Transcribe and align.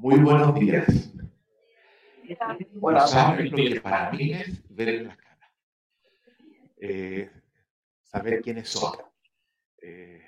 Muy 0.00 0.20
buenos 0.20 0.54
días. 0.54 1.12
Bueno, 2.74 3.04
saben 3.08 3.50
lo 3.50 3.56
que 3.56 3.80
para 3.80 4.12
mí 4.12 4.32
es 4.32 4.62
ver 4.68 5.02
las 5.02 5.16
caras. 5.16 5.50
Eh, 6.76 7.28
saber 8.04 8.40
quiénes 8.40 8.68
son. 8.68 8.92
Eh, 9.82 10.22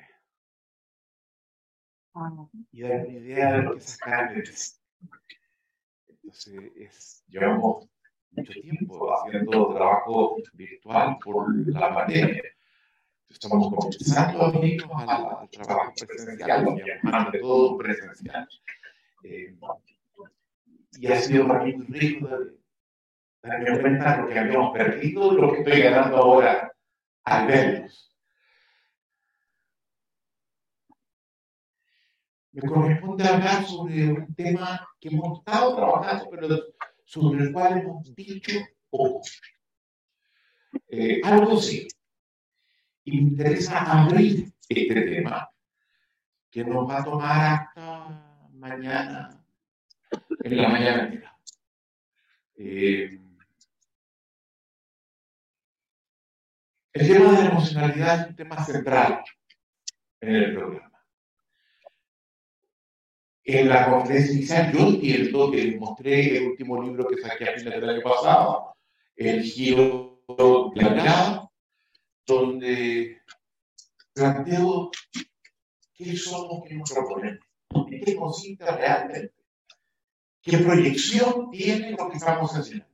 y 2.72 2.82
dar 2.82 3.06
una 3.06 3.16
idea 3.16 3.52
de 3.52 3.62
lo 3.62 3.72
que 3.74 3.78
esas 3.78 3.98
caras 3.98 4.82
Entonces, 6.08 6.72
es, 6.74 7.24
llevamos 7.28 7.88
mucho 8.32 8.52
tiempo 8.60 9.14
haciendo 9.14 9.72
trabajo 9.72 10.36
virtual 10.54 11.16
por 11.22 11.54
la 11.68 11.94
pandemia. 11.94 12.42
Estamos 13.28 13.72
comenzando 13.72 14.46
a 14.46 14.50
venirnos 14.50 14.90
al, 15.06 15.48
trabajo 15.48 15.92
presencial, 15.96 16.66
ante 17.04 17.38
todo 17.38 17.78
presencial. 17.78 18.48
Eh, 19.22 19.54
y 20.98 21.06
ha 21.06 21.20
sido 21.20 21.44
mí 21.44 21.72
muy 21.74 21.86
rico 21.86 22.28
darme 23.42 23.80
cuenta 23.80 24.16
de 24.16 24.22
lo 24.22 24.28
que 24.28 24.38
habíamos 24.38 24.72
perdido 24.72 25.32
y 25.32 25.40
lo 25.40 25.52
que 25.52 25.58
estoy 25.60 25.80
ganando 25.82 26.16
ahora 26.16 26.72
al 27.24 27.46
verlos. 27.46 28.10
Me 32.52 32.62
corresponde 32.62 33.28
hablar 33.28 33.64
sobre 33.64 34.12
un 34.12 34.34
tema 34.34 34.88
que 35.00 35.08
hemos 35.08 35.38
estado 35.38 35.76
trabajando, 35.76 36.28
pero 36.30 36.48
sobre 37.04 37.44
el 37.44 37.52
cual 37.52 37.78
hemos 37.78 38.14
dicho 38.14 38.58
poco. 38.90 39.22
Eh, 40.88 41.20
algo 41.24 41.56
sí. 41.60 41.86
Y 43.04 43.12
me 43.12 43.30
interesa 43.30 43.78
abrir 43.80 44.52
este 44.68 45.00
tema, 45.02 45.48
que 46.50 46.64
nos 46.64 46.88
va 46.88 46.98
a 46.98 47.04
tomar 47.04 47.54
hasta 47.54 47.89
mañana, 48.60 49.42
en 50.44 50.56
la 50.56 50.68
mañana. 50.68 51.36
Eh, 52.56 53.18
el 56.92 57.08
tema 57.08 57.32
de 57.32 57.44
la 57.44 57.50
emocionalidad 57.50 58.20
es 58.20 58.28
un 58.28 58.36
tema 58.36 58.64
central 58.64 59.24
en 60.20 60.34
el 60.34 60.54
programa. 60.54 61.02
En 63.44 63.68
la 63.68 63.90
conferencia 63.90 64.34
inicial 64.34 64.72
yo 64.72 64.78
entiendo 64.80 65.50
que 65.50 65.78
mostré 65.78 66.36
el 66.36 66.48
último 66.48 66.82
libro 66.82 67.08
que 67.08 67.16
saqué 67.16 67.48
a 67.48 67.54
fines 67.54 67.80
del 67.80 67.88
año 67.88 68.02
pasado, 68.02 68.76
El 69.16 69.42
giro 69.42 70.22
de 70.74 70.82
la 70.82 70.90
mirada, 70.90 71.50
donde 72.26 73.22
planteo 74.12 74.90
qué 75.94 76.16
somos, 76.16 76.62
qué 76.68 76.74
nos 76.74 76.92
proponemos, 76.92 77.49
en 78.00 78.04
qué 78.04 78.16
consiste 78.16 78.64
realmente, 78.64 79.34
qué 80.42 80.58
proyección 80.58 81.50
tiene 81.50 81.92
lo 81.92 82.08
que 82.08 82.16
estamos 82.16 82.50
haciendo. 82.52 82.86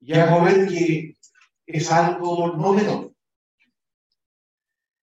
Y 0.00 0.14
hago 0.14 0.44
ver 0.44 0.68
que 0.68 1.16
es 1.66 1.90
algo 1.90 2.56
no 2.56 2.72
menor, 2.72 3.14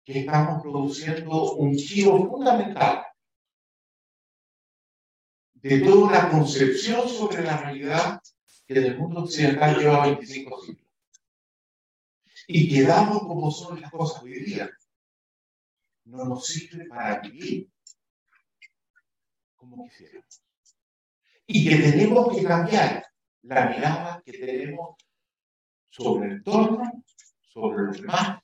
que 0.05 0.21
estamos 0.21 0.63
produciendo 0.63 1.53
un 1.55 1.75
giro 1.75 2.29
fundamental 2.29 3.07
de 5.55 5.81
toda 5.81 6.07
una 6.07 6.31
concepción 6.31 7.09
sobre 7.09 7.45
la 7.45 7.57
realidad 7.57 8.21
que 8.67 8.75
en 8.75 8.85
el 8.85 8.99
mundo 8.99 9.23
occidental 9.23 9.79
lleva 9.79 10.07
25 10.07 10.61
siglos. 10.63 10.87
Y 12.49 12.69
que 12.69 12.83
damos 12.83 13.21
como 13.21 13.51
son 13.53 13.81
las 13.81 13.93
cosas 13.93 14.25
hoy 14.25 14.41
día, 14.41 14.69
no 16.05 16.25
nos 16.25 16.47
sirve 16.47 16.87
para 16.87 17.21
vivir 17.21 17.69
como 19.63 19.85
quisiéramos. 19.85 20.43
Y 21.47 21.69
que 21.69 21.77
tenemos 21.77 22.37
que 22.37 22.45
cambiar 22.45 23.05
la 23.43 23.67
mirada 23.67 24.23
que 24.25 24.33
tenemos 24.33 24.97
sobre 25.89 26.27
el 26.27 26.33
entorno, 26.35 27.05
sobre 27.43 27.85
los 27.85 28.01
demás, 28.01 28.41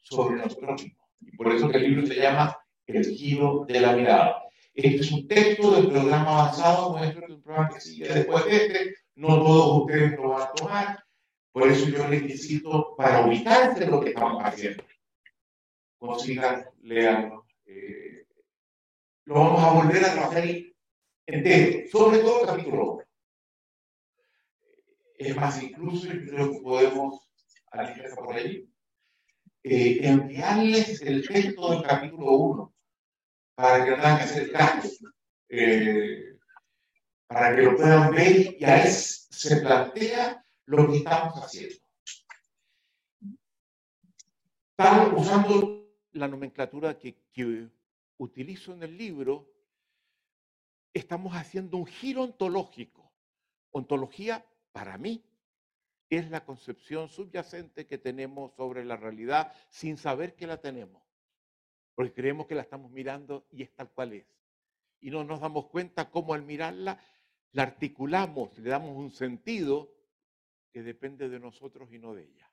sobre 0.00 0.36
nosotros 0.36 0.82
mismos. 0.82 1.06
Y 1.20 1.36
por 1.36 1.52
eso 1.52 1.68
que 1.68 1.78
el 1.78 1.84
libro 1.84 2.06
se 2.06 2.16
llama 2.16 2.56
El 2.86 3.04
giro 3.04 3.64
de 3.66 3.80
la 3.80 3.92
mirada. 3.92 4.42
Este 4.74 4.96
es 4.96 5.12
un 5.12 5.26
texto 5.26 5.72
del 5.72 5.88
programa 5.88 6.40
avanzado 6.40 6.96
nuestro, 6.96 7.26
un 7.34 7.42
programa 7.42 7.70
que 7.70 7.80
sigue 7.80 8.08
después 8.08 8.44
de 8.44 8.56
este. 8.56 8.94
No 9.14 9.38
todos 9.38 9.82
ustedes 9.82 10.16
lo 10.16 10.30
van 10.30 10.42
a 10.42 10.52
tomar. 10.52 11.04
Por 11.52 11.68
eso 11.68 11.88
yo 11.88 12.06
les 12.08 12.22
necesito, 12.22 12.94
para 12.96 13.26
ubicarse 13.26 13.84
en 13.84 13.90
lo 13.90 14.00
que 14.00 14.10
estamos 14.10 14.42
haciendo, 14.44 14.84
consigan, 16.00 16.66
leanlo. 16.82 17.46
Eh, 17.66 18.26
lo 19.26 19.34
vamos 19.34 19.62
a 19.62 19.72
volver 19.74 20.04
a 20.04 20.12
trabajar 20.12 20.44
entero, 21.26 21.88
sobre 21.92 22.18
todo 22.18 22.40
el 22.40 22.46
capítulo 22.46 22.92
1. 22.94 23.04
Es 25.18 25.36
más, 25.36 25.62
incluso 25.62 26.08
creo 26.08 26.52
que 26.52 26.60
podemos, 26.60 27.30
por 28.16 28.34
ahí, 28.34 28.68
eh, 29.62 30.00
enviarles 30.02 31.02
el 31.02 31.28
texto 31.28 31.70
del 31.70 31.82
capítulo 31.82 32.32
1 32.32 32.74
para 33.54 33.84
que 33.84 33.90
tengan 33.90 34.20
hacer 34.20 34.50
cambios, 34.50 35.04
eh, 35.50 36.38
para 37.26 37.54
que 37.54 37.62
lo 37.62 37.76
puedan 37.76 38.10
ver 38.12 38.56
y 38.58 38.64
ahí 38.64 38.90
se 38.90 39.56
plantea 39.56 40.42
lo 40.64 40.90
que 40.90 40.96
estamos 40.96 41.34
haciendo. 41.34 41.76
Estamos 44.78 45.20
usando 45.20 45.79
la 46.12 46.28
nomenclatura 46.28 46.98
que, 46.98 47.68
utilizo 48.18 48.74
en 48.74 48.82
el 48.82 48.96
libro, 48.96 49.50
estamos 50.92 51.34
haciendo 51.34 51.78
un 51.78 51.86
giro 51.86 52.22
ontológico. 52.22 53.10
Ontología, 53.70 54.44
para 54.72 54.98
mí, 54.98 55.24
es 56.10 56.30
la 56.30 56.44
concepción 56.44 57.08
subyacente 57.08 57.86
que 57.86 57.98
tenemos 57.98 58.52
sobre 58.56 58.84
la 58.84 58.96
realidad 58.96 59.52
sin 59.70 59.96
saber 59.96 60.34
que 60.34 60.46
la 60.46 60.60
tenemos 60.60 61.02
porque 62.00 62.14
creemos 62.14 62.46
que 62.46 62.54
la 62.54 62.62
estamos 62.62 62.90
mirando 62.90 63.46
y 63.50 63.62
es 63.62 63.74
tal 63.74 63.90
cual 63.90 64.14
es. 64.14 64.24
Y 65.00 65.10
no 65.10 65.22
nos 65.22 65.38
damos 65.38 65.66
cuenta 65.66 66.10
cómo 66.10 66.32
al 66.32 66.42
mirarla 66.42 66.98
la 67.52 67.62
articulamos, 67.62 68.56
le 68.58 68.70
damos 68.70 68.96
un 68.96 69.10
sentido 69.10 69.92
que 70.72 70.82
depende 70.82 71.28
de 71.28 71.38
nosotros 71.38 71.92
y 71.92 71.98
no 71.98 72.14
de 72.14 72.24
ella. 72.24 72.49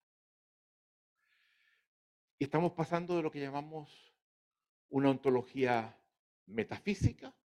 Y 2.40 2.44
estamos 2.44 2.74
pasando 2.74 3.16
de 3.16 3.24
lo 3.24 3.32
que 3.32 3.40
llamamos 3.40 4.14
una 4.90 5.10
ontología 5.10 6.00
metafísica, 6.46 7.36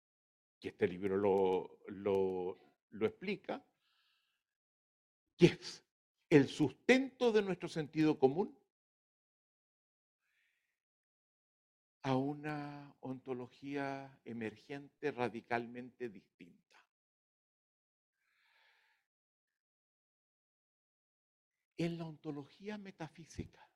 que 0.61 0.69
este 0.69 0.87
libro 0.87 1.17
lo, 1.17 1.79
lo, 1.89 2.59
lo 2.91 3.07
explica, 3.07 3.65
que 5.37 5.47
es 5.47 5.85
el 6.29 6.49
sustento 6.49 7.33
de 7.33 7.43
nuestro 7.43 7.69
sentido 7.69 8.19
común, 8.19 8.57
a 12.03 12.17
una 12.17 12.95
ontología 13.01 14.21
emergente 14.25 15.11
radicalmente 15.13 16.09
distinta. 16.09 16.85
En 21.79 21.97
la 21.97 22.07
ontología 22.07 22.77
metafísica, 22.77 23.72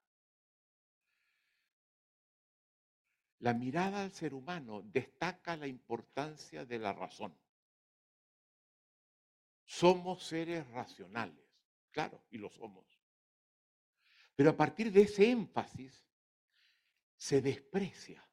la 3.40 3.52
mirada 3.52 4.02
al 4.02 4.12
ser 4.12 4.34
humano 4.34 4.82
destaca 4.82 5.56
la 5.56 5.66
importancia 5.66 6.64
de 6.64 6.78
la 6.78 6.92
razón. 6.92 7.36
Somos 9.64 10.22
seres 10.24 10.66
racionales, 10.70 11.46
claro, 11.90 12.24
y 12.30 12.38
lo 12.38 12.50
somos. 12.50 12.86
Pero 14.34 14.50
a 14.50 14.56
partir 14.56 14.92
de 14.92 15.02
ese 15.02 15.30
énfasis, 15.30 16.06
se 17.16 17.40
desprecia 17.40 18.26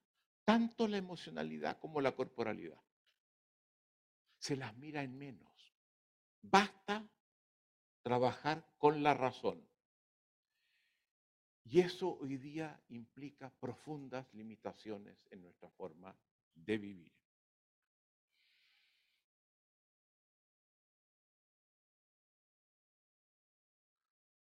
tanto 0.43 0.87
la 0.87 0.97
emocionalidad 0.97 1.79
como 1.79 2.01
la 2.01 2.13
corporalidad. 2.13 2.81
Se 4.37 4.57
las 4.57 4.75
mira 4.75 5.03
en 5.03 5.17
menos. 5.17 5.73
Basta 6.41 7.07
trabajar 8.01 8.69
con 8.77 9.01
la 9.01 9.13
razón. 9.13 9.65
Y 11.65 11.79
eso 11.79 12.17
hoy 12.19 12.37
día 12.37 12.79
implica 12.89 13.49
profundas 13.49 14.31
limitaciones 14.33 15.17
en 15.31 15.41
nuestra 15.41 15.69
forma 15.69 16.15
de 16.53 16.77
vivir. 16.77 17.13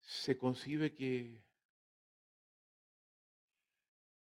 Se 0.01 0.37
concibe 0.37 0.93
que 0.93 1.41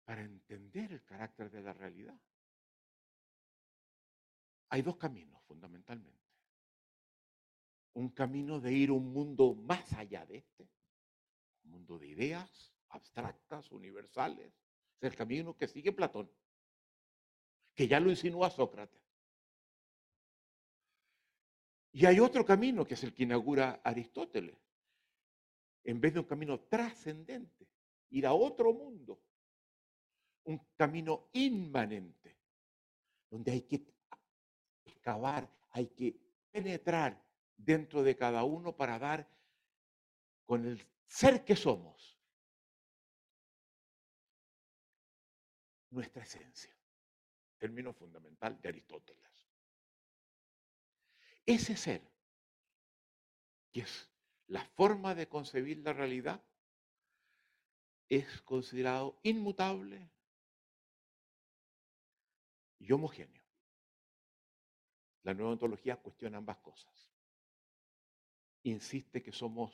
para 0.05 0.21
entender 0.21 0.93
el 0.93 1.03
carácter 1.03 1.49
de 1.51 1.61
la 1.61 1.73
realidad. 1.73 2.17
Hay 4.69 4.81
dos 4.81 4.97
caminos 4.97 5.41
fundamentalmente. 5.43 6.23
Un 7.93 8.09
camino 8.09 8.59
de 8.59 8.73
ir 8.73 8.89
a 8.89 8.93
un 8.93 9.11
mundo 9.11 9.55
más 9.55 9.91
allá 9.93 10.25
de 10.25 10.37
este, 10.37 10.69
un 11.65 11.71
mundo 11.71 11.99
de 11.99 12.07
ideas 12.07 12.73
abstractas, 12.89 13.71
universales. 13.71 14.53
Es 14.99 15.11
el 15.11 15.15
camino 15.15 15.57
que 15.57 15.67
sigue 15.67 15.91
Platón, 15.91 16.31
que 17.73 17.87
ya 17.87 17.99
lo 17.99 18.09
insinúa 18.09 18.49
Sócrates. 18.49 19.01
Y 21.91 22.05
hay 22.05 22.19
otro 22.19 22.45
camino 22.45 22.85
que 22.85 22.95
es 22.95 23.03
el 23.03 23.13
que 23.13 23.23
inaugura 23.23 23.81
Aristóteles. 23.83 24.57
En 25.83 26.01
vez 26.01 26.13
de 26.13 26.19
un 26.19 26.25
camino 26.25 26.59
trascendente, 26.61 27.67
ir 28.09 28.25
a 28.25 28.33
otro 28.33 28.73
mundo, 28.73 29.21
un 30.45 30.59
camino 30.75 31.29
inmanente, 31.33 32.37
donde 33.29 33.51
hay 33.51 33.61
que 33.61 33.85
excavar, 34.85 35.49
hay 35.71 35.87
que 35.87 36.15
penetrar 36.51 37.21
dentro 37.55 38.03
de 38.03 38.15
cada 38.15 38.43
uno 38.43 38.75
para 38.75 38.99
dar 38.99 39.27
con 40.45 40.65
el 40.65 40.85
ser 41.07 41.43
que 41.45 41.55
somos 41.55 42.19
nuestra 45.89 46.23
esencia. 46.23 46.75
Término 47.57 47.93
fundamental 47.93 48.59
de 48.61 48.69
Aristóteles. 48.69 49.49
Ese 51.45 51.77
ser, 51.77 52.11
que 53.71 53.81
es 53.81 54.11
la 54.47 54.65
forma 54.65 55.15
de 55.15 55.27
concebir 55.27 55.79
la 55.79 55.93
realidad, 55.93 56.43
es 58.09 58.41
considerado 58.41 59.19
inmutable 59.23 60.11
y 62.79 62.91
homogéneo. 62.91 63.43
La 65.23 65.33
nueva 65.33 65.51
ontología 65.51 65.95
cuestiona 65.97 66.37
ambas 66.37 66.57
cosas. 66.57 67.11
Insiste 68.63 69.23
que 69.23 69.31
somos, 69.31 69.73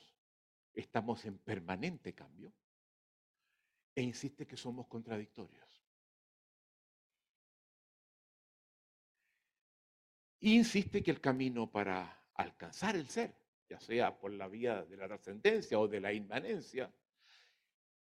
estamos 0.74 1.26
en 1.26 1.38
permanente 1.40 2.14
cambio 2.14 2.54
e 3.96 4.02
insiste 4.02 4.48
que 4.48 4.58
somos 4.58 4.88
contradictorios. 4.88 5.82
insiste 10.42 11.04
que 11.04 11.12
el 11.12 11.22
camino 11.22 11.72
para 11.72 12.26
alcanzar 12.34 12.96
el 12.96 13.08
ser, 13.08 13.36
ya 13.70 13.80
sea 13.80 14.20
por 14.20 14.34
la 14.34 14.48
vía 14.48 14.84
de 14.84 14.98
la 14.98 15.08
trascendencia 15.08 15.80
o 15.80 15.88
de 15.88 16.02
la 16.02 16.14
inmanencia, 16.14 16.92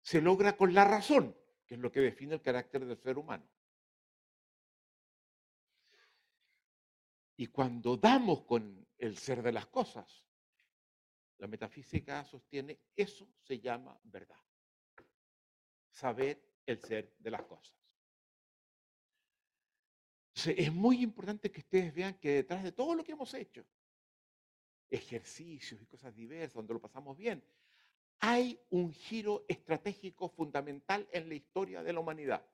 se 0.01 0.21
logra 0.21 0.57
con 0.57 0.73
la 0.73 0.85
razón, 0.85 1.37
que 1.67 1.75
es 1.75 1.81
lo 1.81 1.91
que 1.91 2.01
define 2.01 2.35
el 2.35 2.43
carácter 2.43 2.87
del 2.87 2.97
ser 2.97 3.19
humano. 3.19 3.47
Y 7.37 7.47
cuando 7.49 7.97
damos 7.97 8.45
con 8.45 8.87
el 8.99 9.17
ser 9.17 9.43
de 9.43 9.53
las 9.53 9.67
cosas, 9.67 10.25
la 11.39 11.47
metafísica 11.47 12.25
sostiene 12.25 12.79
eso 12.95 13.29
se 13.41 13.59
llama 13.61 13.99
verdad. 14.05 14.39
Saber 15.91 16.41
el 16.67 16.79
ser 16.79 17.15
de 17.19 17.31
las 17.31 17.43
cosas. 17.43 17.75
es 20.47 20.73
muy 20.73 21.03
importante 21.03 21.51
que 21.51 21.61
ustedes 21.61 21.95
vean 21.95 22.15
que 22.19 22.35
detrás 22.35 22.63
de 22.63 22.73
todo 22.73 22.95
lo 22.95 23.03
que 23.03 23.13
hemos 23.13 23.33
hecho, 23.35 23.65
ejercicios 24.91 25.81
y 25.81 25.87
cosas 25.87 26.15
diversas, 26.15 26.55
donde 26.55 26.75
lo 26.75 26.81
pasamos 26.81 27.17
bien, 27.17 27.43
hay 28.21 28.61
un 28.71 28.93
giro 28.93 29.45
estratégico 29.49 30.29
fundamental 30.29 31.09
en 31.13 31.29
la 31.29 31.35
historia 31.35 31.83
de 31.83 31.93
la 31.93 32.01
humanidad 32.01 32.45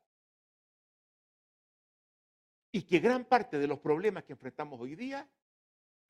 y 2.70 2.82
que 2.82 2.98
gran 2.98 3.24
parte 3.24 3.58
de 3.58 3.66
los 3.66 3.78
problemas 3.78 4.24
que 4.24 4.32
enfrentamos 4.32 4.80
hoy 4.80 4.94
día 4.94 5.28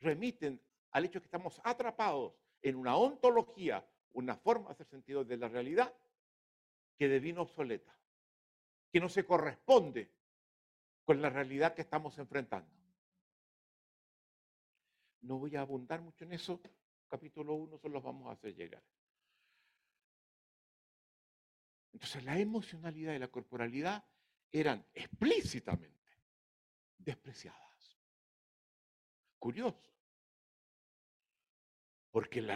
remiten 0.00 0.61
al 0.91 1.05
hecho 1.05 1.21
que 1.21 1.26
estamos 1.26 1.61
atrapados 1.62 2.32
en 2.64 2.76
una 2.76 2.96
ontología, 2.96 3.87
una 4.14 4.37
forma 4.37 4.69
de 4.69 4.72
hacer 4.72 4.87
sentido 4.87 5.22
de 5.22 5.37
la 5.37 5.49
realidad 5.49 5.94
que 6.96 7.08
devino 7.08 7.43
obsoleta, 7.43 7.94
que 8.90 9.00
no 9.00 9.08
se 9.11 9.26
corresponde 9.26 10.11
con 11.05 11.20
la 11.20 11.28
realidad 11.28 11.75
que 11.75 11.82
estamos 11.82 12.19
enfrentando. 12.19 12.72
No 15.20 15.38
voy 15.38 15.55
a 15.56 15.61
abundar 15.61 16.00
mucho 16.00 16.25
en 16.25 16.32
eso, 16.32 16.61
capítulo 17.06 17.55
1 17.55 17.78
solo 17.78 17.94
los 17.94 18.02
vamos 18.02 18.28
a 18.28 18.32
hacer 18.32 18.55
llegar. 18.55 18.82
Entonces 21.93 22.25
la 22.25 22.38
emocionalidad 22.38 23.12
y 23.12 23.19
la 23.19 23.28
corporalidad 23.28 24.05
eran 24.50 24.87
explícitamente 24.94 26.19
despreciadas. 26.96 27.99
Curioso. 29.38 29.94
Porque 32.14 32.40
la, 32.40 32.55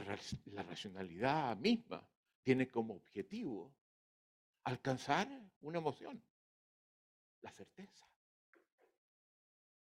racionalidad 0.63 1.57
misma 1.57 2.09
tiene 2.45 2.69
como 2.69 2.95
objetivo 2.95 3.75
alcanzar 4.63 5.29
una 5.63 5.79
emoción, 5.79 6.23
la 7.41 7.51
certeza, 7.51 8.09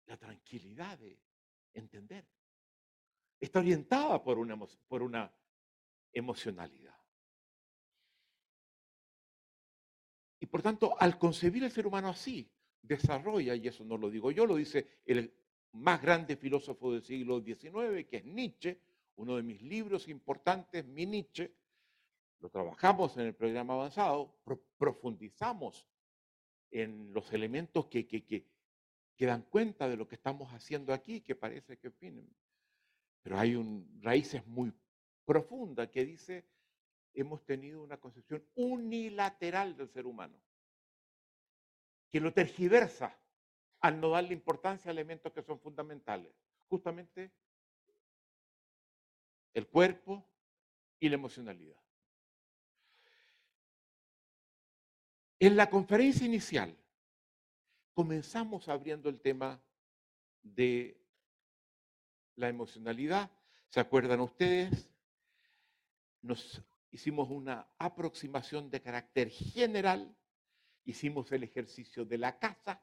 la 0.07 0.17
tranquilidad 0.17 0.97
de 0.97 1.19
entender. 1.73 2.25
Está 3.41 3.59
orientada 3.59 4.23
por 4.23 4.39
una, 4.39 4.57
por 4.87 5.03
una 5.03 5.35
emocionalidad. 6.13 6.97
Y 10.39 10.47
por 10.47 10.63
tanto, 10.63 10.95
al 11.01 11.19
concebir 11.19 11.65
el 11.65 11.73
ser 11.73 11.89
humano 11.89 12.11
así, 12.11 12.49
desarrolla, 12.81 13.57
y 13.57 13.67
eso 13.67 13.85
no 13.85 13.97
lo 13.97 14.09
digo 14.09 14.31
yo, 14.31 14.47
lo 14.47 14.55
dice 14.55 15.01
el 15.05 15.35
más 15.73 16.01
grande 16.01 16.37
filósofo 16.37 16.93
del 16.93 17.03
siglo 17.03 17.43
XIX, 17.43 18.07
que 18.09 18.19
es 18.19 18.25
Nietzsche, 18.25 18.81
uno 19.17 19.37
de 19.37 19.43
mis 19.43 19.63
libros 19.63 20.09
importantes, 20.09 20.85
mi 20.85 21.07
Nietzsche, 21.07 21.55
lo 22.41 22.51
trabajamos 22.51 23.17
en 23.17 23.27
el 23.27 23.35
programa 23.35 23.75
avanzado, 23.75 24.37
profundizamos 24.77 25.89
en 26.71 27.13
los 27.13 27.33
elementos 27.33 27.87
que, 27.87 28.07
que, 28.07 28.25
que, 28.25 29.27
dan 29.27 29.43
cuenta 29.43 29.89
de 29.89 29.97
lo 29.97 30.07
que 30.07 30.17
estamos 30.17 30.53
haciendo 30.53 30.93
aquí, 30.93 31.21
que 31.21 31.35
parece 31.35 31.79
que, 31.79 31.91
fin, 31.91 32.29
pero 33.23 33.39
hay 33.39 33.55
un, 33.55 34.01
raíces 34.03 34.47
muy 34.47 34.73
profundas 35.25 35.89
que 35.89 36.05
dice, 36.05 36.45
hemos 37.15 37.45
tenido 37.45 37.83
una 37.83 37.99
concepción 37.99 38.45
unilateral 38.57 39.77
del 39.77 39.89
ser 39.89 40.07
humano 40.07 40.39
que 42.11 42.21
lo 42.21 42.33
tergiversa 42.33 43.19
al 43.81 44.01
no 44.01 44.11
darle 44.11 44.35
importancia 44.35 44.89
a 44.89 44.93
elementos 44.93 45.33
que 45.33 45.43
son 45.43 45.59
fundamentales. 45.59 46.33
Justamente 46.69 47.33
el 49.55 49.67
cuerpo 49.69 50.29
y 51.01 51.09
la 51.09 51.15
emocionalidad. 51.15 51.81
En 55.39 55.57
la 55.57 55.71
conferencia 55.71 56.27
inicial 56.27 56.77
comenzamos 57.93 58.69
abriendo 58.69 59.09
el 59.09 59.21
tema 59.21 59.63
de 60.43 61.01
la 62.37 62.49
emocionalidad. 62.49 63.31
¿Se 63.69 63.81
acuerdan 63.81 64.21
ustedes? 64.21 64.91
Nos 66.21 66.63
hicimos 66.91 67.31
una 67.31 67.67
aproximación 67.79 68.71
de 68.71 68.83
carácter 68.83 69.31
general 69.31 70.15
hicimos 70.85 71.31
el 71.33 71.43
ejercicio 71.43 72.05
de 72.05 72.19
la 72.19 72.39
casa, 72.39 72.83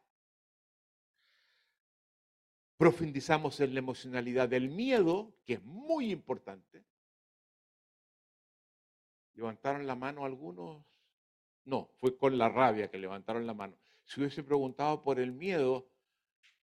profundizamos 2.82 3.60
en 3.60 3.76
la 3.76 3.80
emocionalidad 3.80 4.50
del 4.50 4.68
miedo, 4.68 5.36
que 5.46 5.54
es 5.54 5.64
muy 5.64 6.12
importante. 6.12 6.84
¿Levantaron 9.36 9.86
la 9.86 9.94
mano 9.94 10.26
algunos? 10.26 10.84
No, 11.64 11.92
fue 12.00 12.18
con 12.18 12.40
la 12.40 12.50
rabia 12.50 12.90
que 12.90 12.98
levantaron 12.98 13.46
la 13.46 13.54
mano. 13.54 13.78
Si 14.04 14.20
hubiese 14.20 14.42
preguntado 14.42 15.04
por 15.04 15.20
el 15.20 15.32
miedo, 15.32 15.92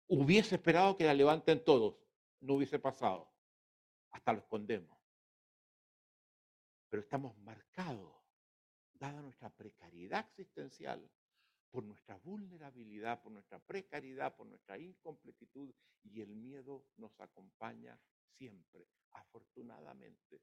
hubiese 0.06 0.56
esperado 0.56 0.94
que 0.94 1.04
la 1.04 1.14
levanten 1.14 1.64
todos. 1.64 1.96
No 2.40 2.52
hubiese 2.52 2.78
pasado. 2.78 3.32
Hasta 4.10 4.34
lo 4.34 4.40
escondemos. 4.40 4.98
Pero 6.90 7.00
estamos 7.00 7.34
marcados 7.38 8.14
dada 8.92 9.22
nuestra 9.22 9.48
precariedad 9.48 10.26
existencial, 10.28 11.10
por 11.74 11.82
nuestra 11.82 12.14
vulnerabilidad, 12.18 13.20
por 13.20 13.32
nuestra 13.32 13.58
precariedad, 13.58 14.36
por 14.36 14.46
nuestra 14.46 14.78
incompletitud, 14.78 15.74
y 16.04 16.20
el 16.20 16.36
miedo 16.36 16.86
nos 16.98 17.18
acompaña 17.18 17.98
siempre, 18.38 18.86
afortunadamente, 19.10 20.40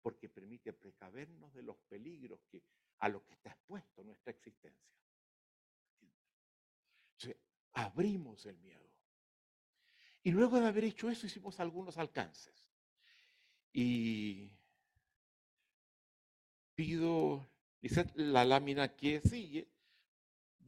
porque 0.00 0.28
permite 0.28 0.72
precavernos 0.72 1.52
de 1.54 1.64
los 1.64 1.76
peligros 1.88 2.38
que, 2.48 2.62
a 3.00 3.08
los 3.08 3.24
que 3.24 3.32
está 3.32 3.50
expuesto 3.50 4.04
nuestra 4.04 4.30
existencia. 4.30 4.94
abrimos 7.72 8.46
el 8.46 8.56
miedo. 8.58 8.88
Y 10.22 10.30
luego 10.30 10.60
de 10.60 10.68
haber 10.68 10.84
hecho 10.84 11.10
eso, 11.10 11.26
hicimos 11.26 11.58
algunos 11.58 11.98
alcances. 11.98 12.70
Y 13.72 14.52
pido 16.76 17.50
Dice 17.82 18.04
la 18.14 18.44
lámina 18.44 18.94
que 18.94 19.20
sigue. 19.22 19.66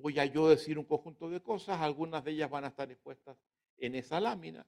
Voy 0.02 0.18
a 0.18 0.25
yo 0.25 0.49
decir 0.49 0.80
un 0.80 0.85
conjunto 0.85 1.30
de 1.30 1.40
cosas, 1.40 1.80
algunas 1.80 2.25
de 2.25 2.32
ellas 2.32 2.50
van 2.50 2.64
a 2.64 2.68
estar 2.68 2.90
expuestas 2.90 3.38
en 3.76 3.94
esa 3.94 4.18
lámina. 4.18 4.66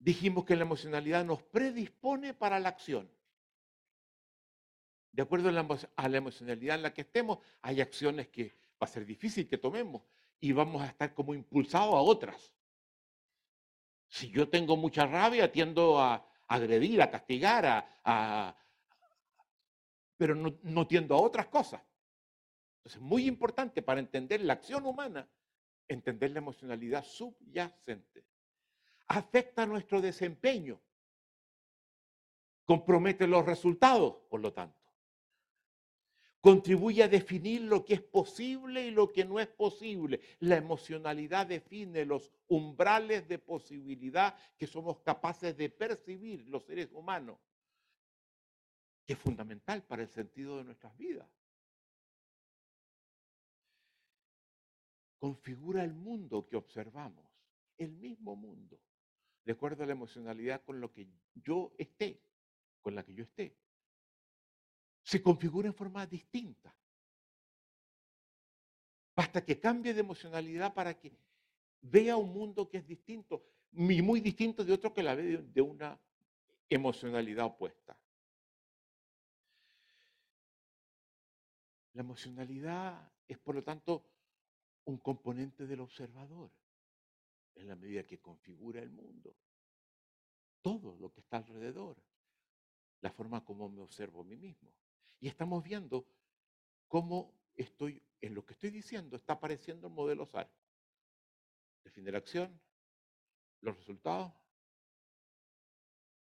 Dijimos 0.00 0.44
que 0.44 0.56
la 0.56 0.62
emocionalidad 0.62 1.24
nos 1.24 1.44
predispone 1.44 2.34
para 2.34 2.58
la 2.58 2.70
acción. 2.70 3.08
De 5.12 5.22
acuerdo 5.22 5.48
a 5.48 5.52
la, 6.08 6.16
emocionalidad 6.16 6.74
en 6.74 6.82
la 6.82 6.92
que 6.92 7.02
estemos, 7.02 7.38
hay 7.62 7.80
acciones 7.80 8.26
que 8.30 8.56
va 8.72 8.80
a 8.80 8.88
ser 8.88 9.06
difícil 9.06 9.48
que 9.48 9.58
tomemos 9.58 10.02
y 10.40 10.50
vamos 10.50 10.82
a 10.82 10.86
estar 10.86 11.14
como 11.14 11.32
impulsados 11.32 11.94
a 11.94 12.00
otras. 12.00 12.52
Si 14.08 14.28
yo 14.28 14.48
tengo 14.48 14.76
mucha 14.76 15.06
rabia, 15.06 15.52
tiendo 15.52 16.00
a 16.00 16.28
agredir, 16.48 17.00
a 17.00 17.12
castigar, 17.12 17.86
a, 18.02 18.56
pero 20.16 20.34
no, 20.34 20.58
no 20.64 20.84
tiendo 20.84 21.14
a 21.14 21.20
otras 21.20 21.46
cosas. 21.46 21.80
Entonces, 22.84 23.00
muy 23.00 23.26
importante 23.26 23.80
para 23.80 23.98
entender 23.98 24.42
la 24.42 24.52
acción 24.52 24.84
humana, 24.84 25.26
entender 25.88 26.32
la 26.32 26.38
emocionalidad 26.38 27.02
subyacente. 27.02 28.26
Afecta 29.06 29.64
nuestro 29.64 30.02
desempeño, 30.02 30.78
compromete 32.66 33.26
los 33.26 33.46
resultados, 33.46 34.16
por 34.28 34.40
lo 34.40 34.52
tanto. 34.52 34.76
Contribuye 36.42 37.02
a 37.02 37.08
definir 37.08 37.62
lo 37.62 37.86
que 37.86 37.94
es 37.94 38.02
posible 38.02 38.86
y 38.86 38.90
lo 38.90 39.10
que 39.10 39.24
no 39.24 39.40
es 39.40 39.48
posible. 39.48 40.20
La 40.40 40.56
emocionalidad 40.56 41.46
define 41.46 42.04
los 42.04 42.30
umbrales 42.48 43.26
de 43.26 43.38
posibilidad 43.38 44.36
que 44.58 44.66
somos 44.66 45.00
capaces 45.00 45.56
de 45.56 45.70
percibir 45.70 46.46
los 46.48 46.64
seres 46.64 46.92
humanos, 46.92 47.38
que 49.06 49.14
es 49.14 49.18
fundamental 49.18 49.82
para 49.84 50.02
el 50.02 50.08
sentido 50.10 50.58
de 50.58 50.64
nuestras 50.64 50.94
vidas. 50.98 51.26
Configura 55.24 55.82
el 55.82 55.94
mundo 55.94 56.46
que 56.46 56.54
observamos, 56.54 57.24
el 57.78 57.92
mismo 57.92 58.36
mundo, 58.36 58.78
de 59.42 59.52
acuerdo 59.52 59.82
a 59.82 59.86
la 59.86 59.92
emocionalidad 59.92 60.62
con 60.62 60.82
lo 60.82 60.92
que 60.92 61.08
yo 61.34 61.72
esté 61.78 62.20
con 62.82 62.94
la 62.94 63.02
que 63.02 63.14
yo 63.14 63.24
esté, 63.24 63.56
se 65.02 65.22
configura 65.22 65.66
en 65.66 65.74
forma 65.74 66.06
distinta. 66.06 66.76
Basta 69.16 69.42
que 69.42 69.58
cambie 69.58 69.94
de 69.94 70.00
emocionalidad 70.00 70.74
para 70.74 70.92
que 70.92 71.16
vea 71.80 72.18
un 72.18 72.30
mundo 72.30 72.68
que 72.68 72.76
es 72.76 72.86
distinto, 72.86 73.46
muy 73.72 74.20
distinto 74.20 74.62
de 74.62 74.74
otro 74.74 74.92
que 74.92 75.02
la 75.02 75.14
ve 75.14 75.38
de 75.38 75.62
una 75.62 75.98
emocionalidad 76.68 77.46
opuesta. 77.46 77.98
La 81.94 82.02
emocionalidad 82.02 83.10
es, 83.26 83.38
por 83.38 83.54
lo 83.54 83.64
tanto, 83.64 84.10
un 84.84 84.98
componente 84.98 85.66
del 85.66 85.80
observador, 85.80 86.50
en 87.54 87.68
la 87.68 87.76
medida 87.76 88.04
que 88.04 88.20
configura 88.20 88.80
el 88.80 88.90
mundo, 88.90 89.34
todo 90.60 90.96
lo 90.98 91.12
que 91.12 91.20
está 91.20 91.38
alrededor 91.38 91.96
la 93.04 93.10
forma 93.10 93.44
como 93.44 93.68
me 93.68 93.82
observo 93.82 94.22
a 94.22 94.24
mí 94.24 94.34
mismo. 94.34 94.72
Y 95.20 95.28
estamos 95.28 95.62
viendo 95.62 96.06
cómo 96.88 97.34
estoy, 97.54 98.02
en 98.22 98.34
lo 98.34 98.46
que 98.46 98.54
estoy 98.54 98.70
diciendo, 98.70 99.16
está 99.16 99.34
apareciendo 99.34 99.88
el 99.88 99.92
modelo 99.92 100.24
SAR. 100.24 100.50
Define 101.84 102.10
la 102.10 102.18
acción, 102.18 102.58
los 103.60 103.76
resultados, 103.76 104.32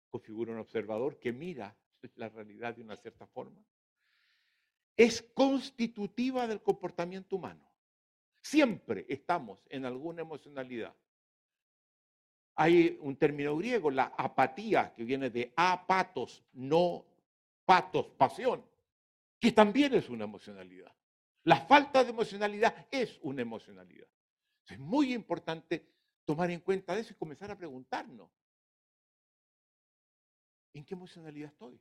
configura 0.09 0.53
un 0.53 0.59
observador 0.59 1.19
que 1.19 1.33
mira 1.33 1.77
la 2.15 2.29
realidad 2.29 2.73
de 2.77 2.81
una 2.81 2.95
cierta 2.95 3.27
forma. 3.27 3.61
Es 4.95 5.21
constitutiva 5.21 6.47
del 6.47 6.61
comportamiento 6.61 7.35
humano. 7.35 7.68
Siempre 8.41 9.05
estamos 9.09 9.59
en 9.69 9.85
alguna 9.85 10.21
emocionalidad. 10.21 10.95
Hay 12.55 12.97
un 13.01 13.15
término 13.15 13.55
griego, 13.57 13.89
la 13.89 14.13
apatía, 14.17 14.93
que 14.93 15.03
viene 15.03 15.29
de 15.29 15.53
apatos, 15.55 16.43
no 16.53 17.05
patos, 17.65 18.07
pasión, 18.17 18.65
que 19.39 19.51
también 19.51 19.93
es 19.93 20.09
una 20.09 20.25
emocionalidad. 20.25 20.93
La 21.43 21.61
falta 21.61 22.03
de 22.03 22.09
emocionalidad 22.09 22.87
es 22.91 23.17
una 23.21 23.41
emocionalidad. 23.41 24.07
Es 24.67 24.77
muy 24.77 25.13
importante 25.13 25.85
tomar 26.25 26.51
en 26.51 26.59
cuenta 26.59 26.97
eso 26.97 27.13
y 27.13 27.15
comenzar 27.15 27.49
a 27.49 27.57
preguntarnos, 27.57 28.29
¿en 30.73 30.85
qué 30.85 30.93
emocionalidad 30.93 31.49
estoy? 31.49 31.79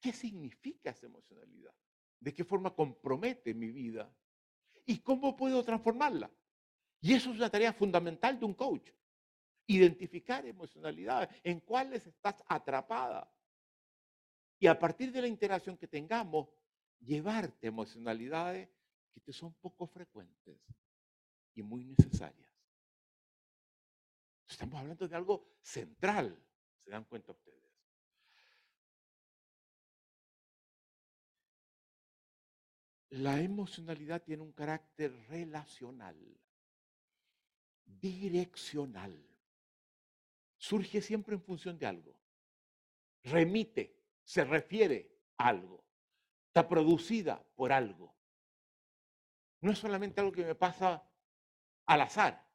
¿Qué 0.00 0.12
significa 0.12 0.90
esa 0.90 1.06
emocionalidad? 1.06 1.74
¿De 2.20 2.32
qué 2.32 2.44
forma 2.44 2.74
compromete 2.74 3.52
mi 3.52 3.70
vida? 3.70 4.10
¿Y 4.88 5.00
cómo 5.00 5.36
puedo 5.36 5.62
transformarla? 5.62 6.30
Y 7.02 7.12
eso 7.12 7.30
es 7.30 7.36
una 7.36 7.50
tarea 7.50 7.72
fundamental 7.72 8.40
de 8.40 8.46
un 8.46 8.54
coach 8.54 8.90
identificar 9.68 10.46
emocionalidades, 10.46 11.28
en 11.44 11.60
cuáles 11.60 12.06
estás 12.06 12.42
atrapada. 12.48 13.30
Y 14.58 14.66
a 14.66 14.78
partir 14.78 15.12
de 15.12 15.20
la 15.20 15.28
interacción 15.28 15.76
que 15.76 15.86
tengamos, 15.86 16.48
llevarte 17.00 17.66
emocionalidades 17.66 18.70
que 19.12 19.20
te 19.20 19.32
son 19.32 19.52
poco 19.60 19.86
frecuentes 19.86 20.58
y 21.54 21.62
muy 21.62 21.84
necesarias. 21.84 22.50
Estamos 24.48 24.80
hablando 24.80 25.06
de 25.06 25.14
algo 25.14 25.58
central, 25.60 26.42
¿se 26.82 26.90
dan 26.90 27.04
cuenta 27.04 27.32
ustedes? 27.32 27.67
La 33.10 33.40
emocionalidad 33.40 34.22
tiene 34.22 34.42
un 34.42 34.52
carácter 34.52 35.12
relacional, 35.28 36.16
direccional 37.84 39.28
surge 40.58 41.00
siempre 41.00 41.34
en 41.34 41.40
función 41.40 41.78
de 41.78 41.86
algo. 41.86 42.14
Remite, 43.22 43.96
se 44.24 44.44
refiere 44.44 45.10
a 45.38 45.48
algo. 45.48 45.84
Está 46.48 46.68
producida 46.68 47.42
por 47.54 47.72
algo. 47.72 48.14
No 49.60 49.72
es 49.72 49.78
solamente 49.78 50.20
algo 50.20 50.32
que 50.32 50.44
me 50.44 50.54
pasa 50.54 51.02
al 51.86 52.00
azar. 52.00 52.46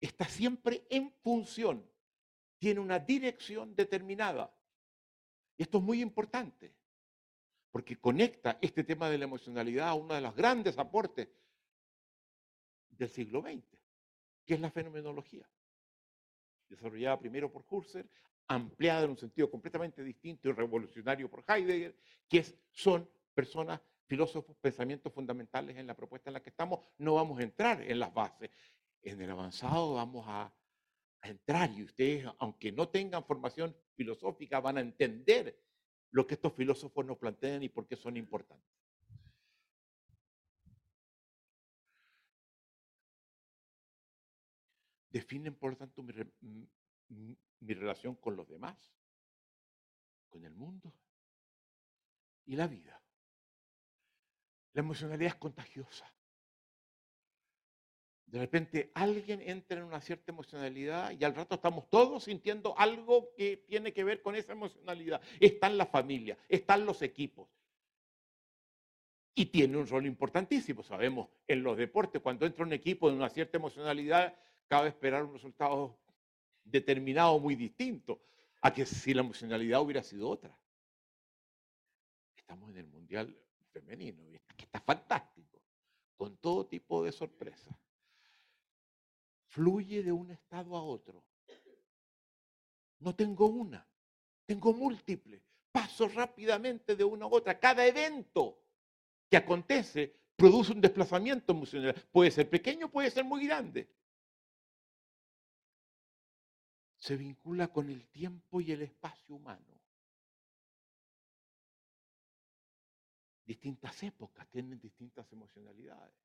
Está 0.00 0.26
siempre 0.26 0.86
en 0.90 1.10
función. 1.10 1.88
Tiene 2.58 2.80
una 2.80 2.98
dirección 2.98 3.74
determinada. 3.74 4.52
Y 5.56 5.62
esto 5.62 5.78
es 5.78 5.84
muy 5.84 6.02
importante, 6.02 6.74
porque 7.76 7.98
conecta 7.98 8.56
este 8.62 8.84
tema 8.84 9.10
de 9.10 9.18
la 9.18 9.24
emocionalidad 9.24 9.88
a 9.88 9.94
uno 9.94 10.14
de 10.14 10.22
los 10.22 10.34
grandes 10.34 10.78
aportes 10.78 11.28
del 12.88 13.10
siglo 13.10 13.42
XX, 13.42 13.62
que 14.46 14.54
es 14.54 14.60
la 14.60 14.70
fenomenología 14.70 15.46
desarrollada 16.70 17.18
primero 17.18 17.52
por 17.52 17.66
Husserl, 17.68 18.08
ampliada 18.48 19.04
en 19.04 19.10
un 19.10 19.18
sentido 19.18 19.50
completamente 19.50 20.02
distinto 20.02 20.48
y 20.48 20.52
revolucionario 20.52 21.28
por 21.28 21.44
Heidegger, 21.46 21.94
que 22.26 22.46
son 22.72 23.06
personas, 23.34 23.78
filósofos, 24.06 24.56
pensamientos 24.56 25.12
fundamentales 25.12 25.76
en 25.76 25.86
la 25.86 25.94
propuesta 25.94 26.30
en 26.30 26.34
la 26.34 26.42
que 26.42 26.48
estamos. 26.48 26.80
No 26.96 27.16
vamos 27.16 27.38
a 27.40 27.42
entrar 27.42 27.82
en 27.82 28.00
las 28.00 28.14
bases. 28.14 28.52
En 29.02 29.20
el 29.20 29.30
avanzado 29.30 29.92
vamos 29.92 30.24
a, 30.26 30.50
a 31.20 31.28
entrar 31.28 31.70
y 31.72 31.82
ustedes, 31.82 32.26
aunque 32.38 32.72
no 32.72 32.88
tengan 32.88 33.22
formación 33.22 33.76
filosófica, 33.94 34.60
van 34.60 34.78
a 34.78 34.80
entender 34.80 35.66
lo 36.10 36.26
que 36.26 36.34
estos 36.34 36.54
filósofos 36.54 37.04
nos 37.04 37.18
plantean 37.18 37.62
y 37.62 37.68
por 37.68 37.86
qué 37.86 37.96
son 37.96 38.16
importantes. 38.16 38.76
definen, 45.16 45.54
por 45.54 45.70
lo 45.70 45.76
tanto, 45.78 46.02
mi, 46.02 47.38
relación 47.60 48.16
con 48.16 48.36
los 48.36 48.46
demás, 48.48 48.76
con 50.28 50.44
el 50.44 50.54
mundo 50.54 50.92
y 52.44 52.54
la 52.54 52.66
vida. 52.66 53.00
La 54.74 54.80
emocionalidad 54.80 55.32
es 55.32 55.36
contagiosa. 55.36 56.12
De 58.26 58.40
repente 58.40 58.90
alguien 58.94 59.40
entra 59.40 59.78
en 59.78 59.84
una 59.84 60.00
cierta 60.00 60.32
emocionalidad 60.32 61.12
y 61.12 61.22
al 61.24 61.34
rato 61.34 61.54
estamos 61.54 61.88
todos 61.88 62.24
sintiendo 62.24 62.76
algo 62.76 63.32
que 63.36 63.56
tiene 63.68 63.92
que 63.92 64.02
ver 64.02 64.20
con 64.20 64.34
esa 64.34 64.52
emocionalidad. 64.52 65.20
Está 65.38 65.68
en 65.68 65.78
la 65.78 65.86
familia, 65.86 66.36
están 66.48 66.84
los 66.84 67.02
equipos. 67.02 67.48
Y 69.32 69.46
tiene 69.46 69.76
un 69.76 69.86
rol 69.86 70.06
importantísimo. 70.06 70.82
Sabemos 70.82 71.28
en 71.46 71.62
los 71.62 71.76
deportes, 71.76 72.20
cuando 72.20 72.46
entra 72.46 72.64
un 72.64 72.72
equipo 72.72 73.08
de 73.08 73.16
una 73.16 73.28
cierta 73.28 73.58
emocionalidad, 73.58 74.34
cabe 74.66 74.88
esperar 74.88 75.22
un 75.22 75.34
resultado 75.34 75.96
determinado 76.64 77.38
muy 77.38 77.54
distinto 77.54 78.20
a 78.60 78.72
que 78.72 78.84
si 78.86 79.14
la 79.14 79.20
emocionalidad 79.20 79.80
hubiera 79.82 80.02
sido 80.02 80.28
otra. 80.28 80.56
Estamos 82.36 82.70
en 82.70 82.78
el 82.78 82.86
Mundial 82.88 83.36
Femenino, 83.72 84.22
que 84.56 84.64
está 84.64 84.80
fantástico, 84.80 85.60
con 86.16 86.36
todo 86.38 86.66
tipo 86.66 87.04
de 87.04 87.12
sorpresas. 87.12 87.76
Fluye 89.56 90.02
de 90.02 90.12
un 90.12 90.30
estado 90.30 90.76
a 90.76 90.82
otro. 90.82 91.24
No 92.98 93.14
tengo 93.14 93.46
una, 93.46 93.86
tengo 94.44 94.74
múltiples. 94.74 95.42
Paso 95.72 96.08
rápidamente 96.08 96.94
de 96.94 97.04
una 97.04 97.24
a 97.24 97.28
otra. 97.28 97.58
Cada 97.58 97.86
evento 97.86 98.58
que 99.30 99.38
acontece 99.38 100.14
produce 100.36 100.72
un 100.72 100.82
desplazamiento 100.82 101.52
emocional. 101.52 101.94
Puede 102.12 102.30
ser 102.30 102.50
pequeño, 102.50 102.90
puede 102.90 103.10
ser 103.10 103.24
muy 103.24 103.46
grande. 103.46 103.88
se 106.98 107.16
vincula 107.16 107.68
con 107.68 107.88
el 107.88 108.04
tiempo 108.08 108.60
y 108.60 108.72
el 108.72 108.82
espacio 108.82 109.36
humano. 109.36 109.80
Distintas 113.44 114.02
épocas 114.02 114.48
tienen 114.48 114.80
distintas 114.80 115.32
emocionalidades, 115.32 116.16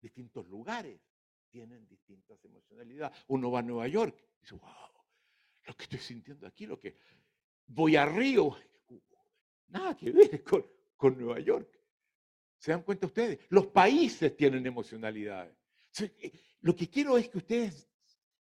distintos 0.00 0.46
lugares 0.46 1.00
tienen 1.54 1.86
distintas 1.86 2.44
emocionalidades. 2.44 3.16
Uno 3.28 3.48
va 3.48 3.60
a 3.60 3.62
Nueva 3.62 3.86
York 3.86 4.16
y 4.18 4.40
dice, 4.40 4.56
wow, 4.56 4.90
lo 5.66 5.76
que 5.76 5.84
estoy 5.84 6.00
sintiendo 6.00 6.48
aquí, 6.48 6.66
lo 6.66 6.80
que 6.80 6.96
voy 7.66 7.94
a 7.94 8.04
Río, 8.04 8.56
nada 9.68 9.96
que 9.96 10.10
ver 10.10 10.42
con, 10.42 10.66
con 10.96 11.16
Nueva 11.16 11.38
York. 11.38 11.68
¿Se 12.58 12.72
dan 12.72 12.82
cuenta 12.82 13.06
ustedes? 13.06 13.38
Los 13.50 13.68
países 13.68 14.36
tienen 14.36 14.66
emocionalidades. 14.66 15.56
Eh, 16.00 16.32
lo 16.62 16.74
que 16.74 16.90
quiero 16.90 17.16
es 17.16 17.28
que 17.28 17.38
ustedes 17.38 17.88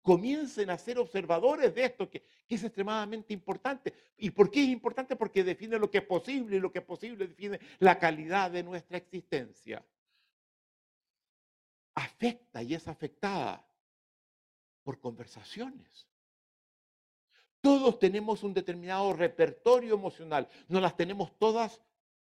comiencen 0.03 0.69
a 0.69 0.77
ser 0.77 0.99
observadores 0.99 1.73
de 1.73 1.85
esto, 1.85 2.07
que, 2.07 2.23
es 2.47 2.63
extremadamente 2.63 3.33
importante. 3.33 3.91
¿Y 4.17 4.29
por 4.29 4.51
qué 4.51 4.61
es 4.61 4.69
importante? 4.69 5.15
Porque 5.15 5.43
define 5.43 5.79
lo 5.79 5.89
que 5.89 5.97
es 5.97 6.05
posible 6.05 6.57
y 6.57 6.59
lo 6.59 6.71
que 6.71 6.77
es 6.77 6.85
posible 6.85 7.27
define 7.27 7.59
la 7.79 7.97
calidad 7.97 8.51
de 8.51 8.61
nuestra 8.61 8.97
existencia. 8.97 9.83
Afecta 11.99 12.63
y 12.63 12.73
es 12.73 12.87
afectada 12.87 13.65
por 14.83 14.99
conversaciones. 14.99 16.07
Todos 17.61 17.99
tenemos 17.99 18.43
un 18.43 18.53
determinado 18.53 19.11
repertorio 19.13 19.95
emocional, 19.95 20.47
no 20.67 20.79
las 20.79 20.95
tenemos 20.95 21.37
todas 21.37 21.81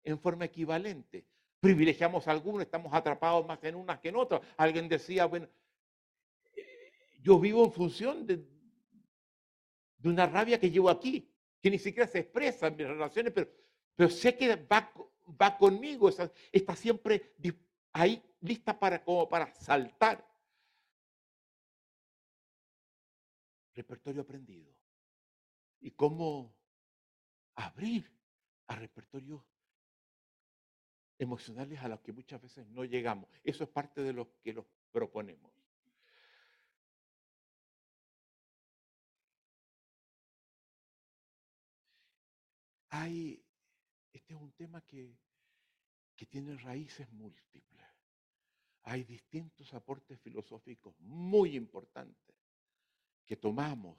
en 0.05 0.19
forma 0.19 0.45
equivalente. 0.45 1.25
Privilegiamos 1.61 2.29
algunos, 2.29 2.63
estamos 2.63 2.93
atrapados 2.93 3.47
más 3.47 3.63
en 3.63 3.77
unas 3.77 3.99
que 4.01 4.09
en 4.09 4.17
otras. 4.17 4.43
Alguien 4.57 4.89
decía, 4.89 5.27
bueno, 5.27 5.49
yo 7.23 7.39
vivo 7.39 7.65
en 7.65 7.73
función 7.73 8.27
de, 8.27 8.45
una 10.05 10.27
rabia 10.27 10.59
que 10.59 10.71
llevo 10.71 10.91
aquí, 10.91 11.31
que 11.63 11.71
ni 11.71 11.79
siquiera 11.79 12.09
se 12.09 12.19
expresa 12.19 12.67
en 12.67 12.77
mis 12.77 12.87
relaciones, 12.87 13.33
pero, 13.33 14.11
sé 14.11 14.37
que 14.37 14.57
va, 14.57 15.57
conmigo, 15.57 16.11
está, 16.11 16.77
siempre 16.77 17.33
ahí 17.93 18.23
lista 18.41 18.79
para, 18.79 19.03
como 19.03 19.29
para 19.29 19.53
saltar. 19.55 20.27
Repertorio 23.75 24.23
aprendido. 24.23 24.73
Y 25.81 25.91
cómo 25.93 26.55
abrir 27.55 28.11
a 28.67 28.77
repertorios 28.77 29.43
emocionales 31.19 31.81
a 31.81 31.89
los 31.89 32.01
que 32.01 32.13
muchas 32.13 32.41
veces 32.41 32.67
no 32.67 32.85
llegamos. 32.85 33.29
Eso 33.43 33.65
es 33.65 33.71
parte 33.71 34.03
de 34.03 34.13
lo 34.13 34.41
que 34.43 34.53
los 34.53 34.67
proponemos. 34.91 35.53
hay, 42.93 43.43
este 44.13 44.35
es 44.35 44.41
un 44.41 44.53
tema 44.53 44.83
que, 44.83 45.17
que 46.23 46.27
tiene 46.27 46.57
raíces 46.57 47.11
múltiples. 47.15 47.85
Hay 48.85 49.03
distintos 49.03 49.75
aportes 49.75 50.21
filosóficos 50.21 50.95
muy 51.01 51.57
importantes 51.57 52.37
que 53.27 53.37
tomamos, 53.37 53.99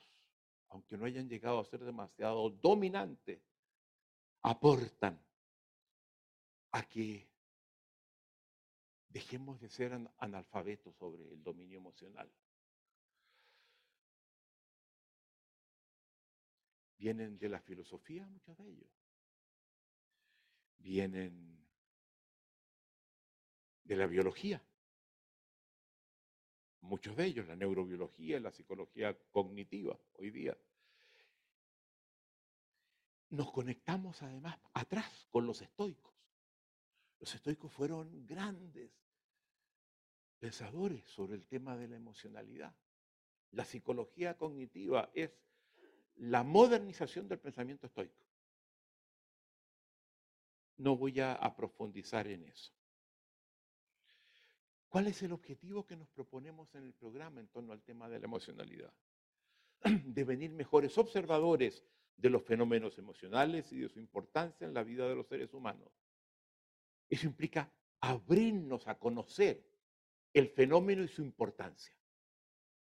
aunque 0.69 0.97
no 0.97 1.03
hayan 1.03 1.27
llegado 1.27 1.59
a 1.59 1.65
ser 1.65 1.83
demasiado 1.83 2.49
dominantes, 2.49 3.41
aportan 4.41 5.21
a 6.71 6.83
que 6.83 7.29
dejemos 9.09 9.59
de 9.59 9.67
ser 9.67 9.91
analfabetos 10.19 10.95
sobre 10.95 11.29
el 11.29 11.43
dominio 11.43 11.77
emocional. 11.77 12.31
Vienen 16.97 17.37
de 17.37 17.49
la 17.49 17.59
filosofía 17.59 18.25
muchos 18.27 18.57
de 18.59 18.69
ellos. 18.69 18.91
Vienen 20.77 21.62
de 23.83 23.95
la 23.95 24.07
biología. 24.07 24.61
Muchos 26.81 27.15
de 27.15 27.25
ellos, 27.25 27.47
la 27.47 27.55
neurobiología, 27.55 28.39
la 28.39 28.51
psicología 28.51 29.17
cognitiva 29.31 29.97
hoy 30.13 30.31
día. 30.31 30.57
Nos 33.29 33.51
conectamos 33.51 34.21
además 34.21 34.59
atrás 34.73 35.27
con 35.31 35.45
los 35.47 35.61
estoicos. 35.61 36.13
Los 37.19 37.33
estoicos 37.33 37.71
fueron 37.71 38.27
grandes 38.27 38.91
pensadores 40.39 41.05
sobre 41.05 41.35
el 41.35 41.47
tema 41.47 41.77
de 41.77 41.87
la 41.87 41.95
emocionalidad. 41.95 42.75
La 43.51 43.63
psicología 43.63 44.37
cognitiva 44.37 45.09
es 45.13 45.31
la 46.15 46.43
modernización 46.43 47.27
del 47.27 47.39
pensamiento 47.39 47.87
estoico. 47.87 48.23
No 50.77 50.97
voy 50.97 51.19
a, 51.19 51.55
profundizar 51.55 52.27
en 52.27 52.43
eso. 52.43 52.73
¿Cuál 54.93 55.07
es 55.07 55.23
el 55.23 55.31
objetivo 55.31 55.87
que 55.87 55.95
nos 55.95 56.07
proponemos 56.09 56.75
en 56.75 56.83
el 56.83 56.93
programa 56.93 57.39
en 57.39 57.47
torno 57.47 57.73
al 57.73 57.81
tema 57.81 58.07
de 58.07 58.19
la 58.19 58.25
emocionalidad? 58.25 58.93
Devenir 60.05 60.51
mejores 60.51 60.95
observadores 60.99 61.83
de 62.15 62.29
los 62.29 62.43
fenómenos 62.43 62.99
emocionales 62.99 63.71
y 63.71 63.79
de 63.79 63.89
su 63.89 63.97
importancia 63.97 64.67
en 64.67 64.73
la 64.75 64.83
vida 64.83 65.09
de 65.09 65.15
los 65.15 65.27
seres 65.27 65.51
humanos. 65.51 65.91
Eso 67.09 67.25
implica 67.25 67.73
abrirnos 68.01 68.87
a 68.87 68.99
conocer 68.99 69.65
el 70.31 70.49
fenómeno 70.49 71.01
y 71.01 71.07
su 71.07 71.23
importancia. 71.23 71.97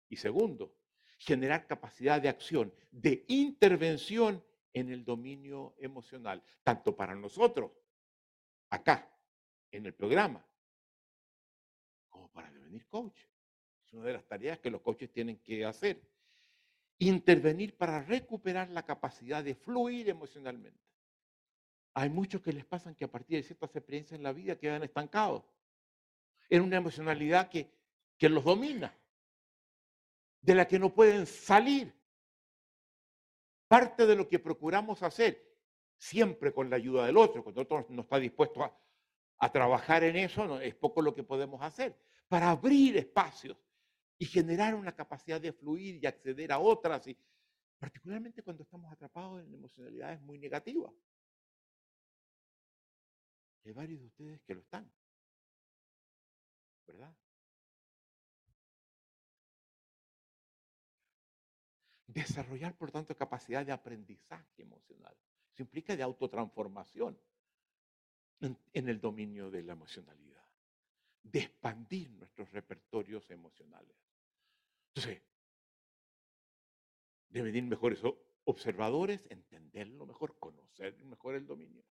Y 0.09 0.17
segundo, 0.17 0.75
generar 1.19 1.67
capacidad 1.67 2.21
de 2.21 2.27
acción, 2.27 2.73
de 2.91 3.23
intervención 3.29 4.43
en 4.73 4.89
el 4.89 5.05
dominio 5.05 5.73
emocional, 5.77 6.43
tanto 6.63 6.97
para 6.97 7.15
nosotros, 7.15 7.71
acá, 8.71 9.09
en 9.71 9.85
el 9.85 9.93
programa, 9.93 10.45
devenir 12.73 12.87
coach. 12.87 13.19
Es 13.85 13.93
una 13.93 14.05
de 14.05 14.13
las 14.13 14.25
tareas 14.25 14.59
que 14.59 14.69
los 14.69 14.81
coaches 14.81 15.11
tienen 15.11 15.37
que 15.39 15.65
hacer. 15.65 16.01
Intervenir 16.99 17.75
para 17.75 18.01
recuperar 18.01 18.69
la 18.69 18.83
capacidad 18.83 19.43
de 19.43 19.55
fluir 19.55 20.09
emocionalmente. 20.09 20.79
Hay 21.95 22.09
muchos 22.09 22.41
que 22.41 22.53
les 22.53 22.65
pasan 22.65 22.95
que 22.95 23.05
a 23.05 23.11
partir 23.11 23.37
de 23.37 23.43
ciertas 23.43 23.75
experiencias 23.75 24.17
en 24.17 24.23
la 24.23 24.33
vida 24.33 24.57
quedan 24.57 24.83
estancados 24.83 25.43
en 26.49 26.61
una 26.63 26.77
emocionalidad 26.77 27.49
que, 27.49 27.71
que 28.17 28.29
los 28.29 28.43
domina 28.43 28.95
de 30.41 30.55
la 30.55 30.67
que 30.67 30.79
no 30.79 30.93
pueden 30.93 31.25
salir. 31.25 31.93
Parte 33.67 34.05
de 34.05 34.15
lo 34.15 34.27
que 34.27 34.39
procuramos 34.39 35.01
hacer, 35.03 35.41
siempre 35.97 36.53
con 36.53 36.69
la 36.69 36.75
ayuda 36.75 37.05
del 37.05 37.17
otro, 37.17 37.43
cuando 37.43 37.61
otro 37.61 37.85
no 37.89 38.01
está 38.01 38.19
dispuesto 38.19 38.63
a, 38.63 39.51
trabajar 39.51 40.03
en 40.03 40.15
eso, 40.15 40.45
no, 40.45 40.59
es 40.59 40.73
poco 40.73 41.01
lo 41.01 41.13
que 41.13 41.23
podemos 41.23 41.61
hacer, 41.61 41.97
para 42.33 42.49
abrir 42.49 42.97
espacios 42.97 43.55
y 44.17 44.25
generar 44.25 44.73
una 44.73 44.95
capacidad 44.95 45.39
de 45.39 45.53
fluir 45.53 46.03
y 46.03 46.07
acceder 46.07 46.51
a 46.51 46.57
otras, 46.57 47.05
y, 47.05 47.15
particularmente 47.77 48.41
cuando 48.41 48.63
estamos 48.63 48.91
atrapados 48.91 49.43
en 49.43 49.53
emocionalidades 49.53 50.19
muy 50.19 50.39
negativas. 50.39 50.91
Hay 53.63 53.71
varios 53.71 53.99
de 53.99 54.07
ustedes 54.07 54.41
que 54.41 54.55
lo 54.55 54.61
están, 54.61 54.91
¿verdad? 56.87 57.15
Desarrollar, 62.07 62.75
por 62.75 62.89
tanto, 62.89 63.15
capacidad 63.15 63.63
de 63.63 63.73
aprendizaje 63.73 64.63
emocional. 64.63 65.15
Eso 65.51 65.61
implica 65.61 65.95
de 65.95 66.01
autotransformación 66.01 67.15
en, 68.39 68.57
en 68.73 68.89
el 68.89 68.99
dominio 68.99 69.51
de 69.51 69.61
la 69.61 69.73
emocionalidad. 69.73 70.32
De 71.23 71.39
expandir 71.39 72.11
nuestros 72.11 72.51
repertorios 72.51 73.29
emocionales. 73.31 73.95
Entonces, 74.93 75.23
deben 77.29 77.55
ir 77.55 77.63
mejores 77.63 78.01
observadores, 78.43 79.25
entenderlo 79.29 80.05
mejor, 80.05 80.37
conocer 80.37 80.95
mejor 81.05 81.35
el 81.35 81.47
dominio 81.47 81.83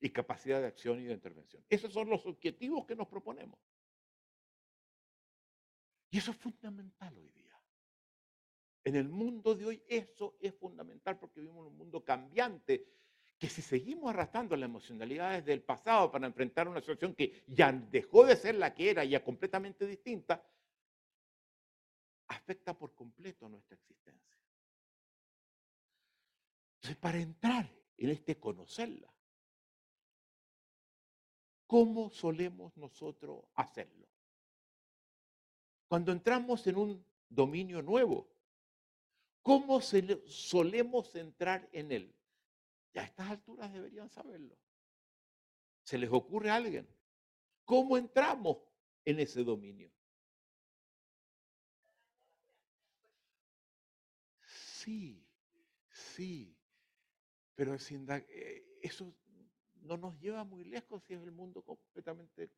y 0.00 0.10
capacidad 0.10 0.60
de 0.60 0.66
acción 0.66 1.00
y 1.00 1.04
de 1.04 1.12
intervención. 1.12 1.64
Esos 1.68 1.92
son 1.92 2.08
los 2.08 2.24
objetivos 2.26 2.86
que 2.86 2.96
nos 2.96 3.08
proponemos. 3.08 3.58
Y 6.10 6.18
eso 6.18 6.30
es 6.30 6.36
fundamental 6.36 7.16
hoy 7.18 7.28
día. 7.30 7.60
En 8.84 8.94
el 8.94 9.08
mundo 9.08 9.54
de 9.54 9.66
hoy 9.66 9.82
eso 9.88 10.36
es 10.40 10.54
fundamental 10.54 11.18
porque 11.18 11.40
vivimos 11.40 11.66
en 11.66 11.72
un 11.72 11.78
mundo 11.78 12.04
cambiante 12.04 12.86
que 13.38 13.48
si 13.48 13.62
seguimos 13.62 14.10
arrastrando 14.10 14.56
las 14.56 14.68
emocionalidades 14.68 15.44
del 15.44 15.62
pasado 15.62 16.10
para 16.10 16.26
enfrentar 16.26 16.68
una 16.68 16.80
situación 16.80 17.14
que 17.14 17.44
ya 17.46 17.72
dejó 17.72 18.24
de 18.24 18.36
ser 18.36 18.54
la 18.54 18.74
que 18.74 18.90
era, 18.90 19.04
ya 19.04 19.22
completamente 19.22 19.86
distinta, 19.86 20.42
afecta 22.28 22.76
por 22.76 22.94
completo 22.94 23.48
nuestra 23.48 23.76
existencia. 23.76 24.36
Entonces, 26.76 26.96
para 26.96 27.18
entrar 27.18 27.70
en 27.98 28.10
este 28.10 28.38
conocerla, 28.38 29.12
¿cómo 31.66 32.10
solemos 32.10 32.76
nosotros 32.76 33.44
hacerlo? 33.54 34.06
Cuando 35.88 36.12
entramos 36.12 36.66
en 36.66 36.76
un 36.76 37.06
dominio 37.28 37.82
nuevo, 37.82 38.28
¿Cómo 39.46 39.80
solemos 39.80 41.14
entrar 41.14 41.68
en 41.70 41.92
él? 41.92 42.15
Ya 42.96 43.02
a 43.02 43.04
estas 43.04 43.28
alturas 43.28 43.70
deberían 43.70 44.08
saberlo. 44.08 44.56
Se 45.84 45.98
les 45.98 46.10
ocurre 46.10 46.48
a 46.48 46.54
alguien. 46.54 46.88
¿Cómo 47.66 47.98
entramos 47.98 48.56
en 49.04 49.20
ese 49.20 49.44
dominio? 49.44 49.92
Sí, 54.40 55.22
sí, 55.90 56.56
pero 57.54 57.78
sin 57.78 58.06
eh, 58.10 58.64
eso 58.80 59.14
no 59.82 59.98
nos 59.98 60.18
lleva 60.18 60.44
muy 60.44 60.64
lejos 60.64 61.02
si 61.04 61.12
es 61.12 61.22
el 61.22 61.32
mundo 61.32 61.60
completamente, 61.60 62.50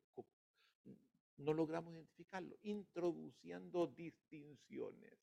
no 1.35 1.51
logramos 1.51 1.93
identificarlo, 1.93 2.55
introduciendo 2.61 3.87
distinciones 3.87 5.19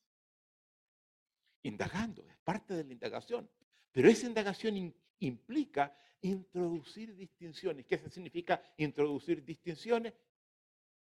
indagando, 1.62 2.22
es 2.28 2.36
parte 2.38 2.74
de 2.74 2.84
la 2.84 2.92
indagación 2.92 3.50
pero 3.96 4.10
esa 4.10 4.26
indagación 4.26 4.94
implica 5.20 5.96
introducir 6.20 7.16
distinciones. 7.16 7.86
¿Qué 7.86 7.96
significa 8.10 8.62
introducir 8.76 9.42
distinciones? 9.42 10.12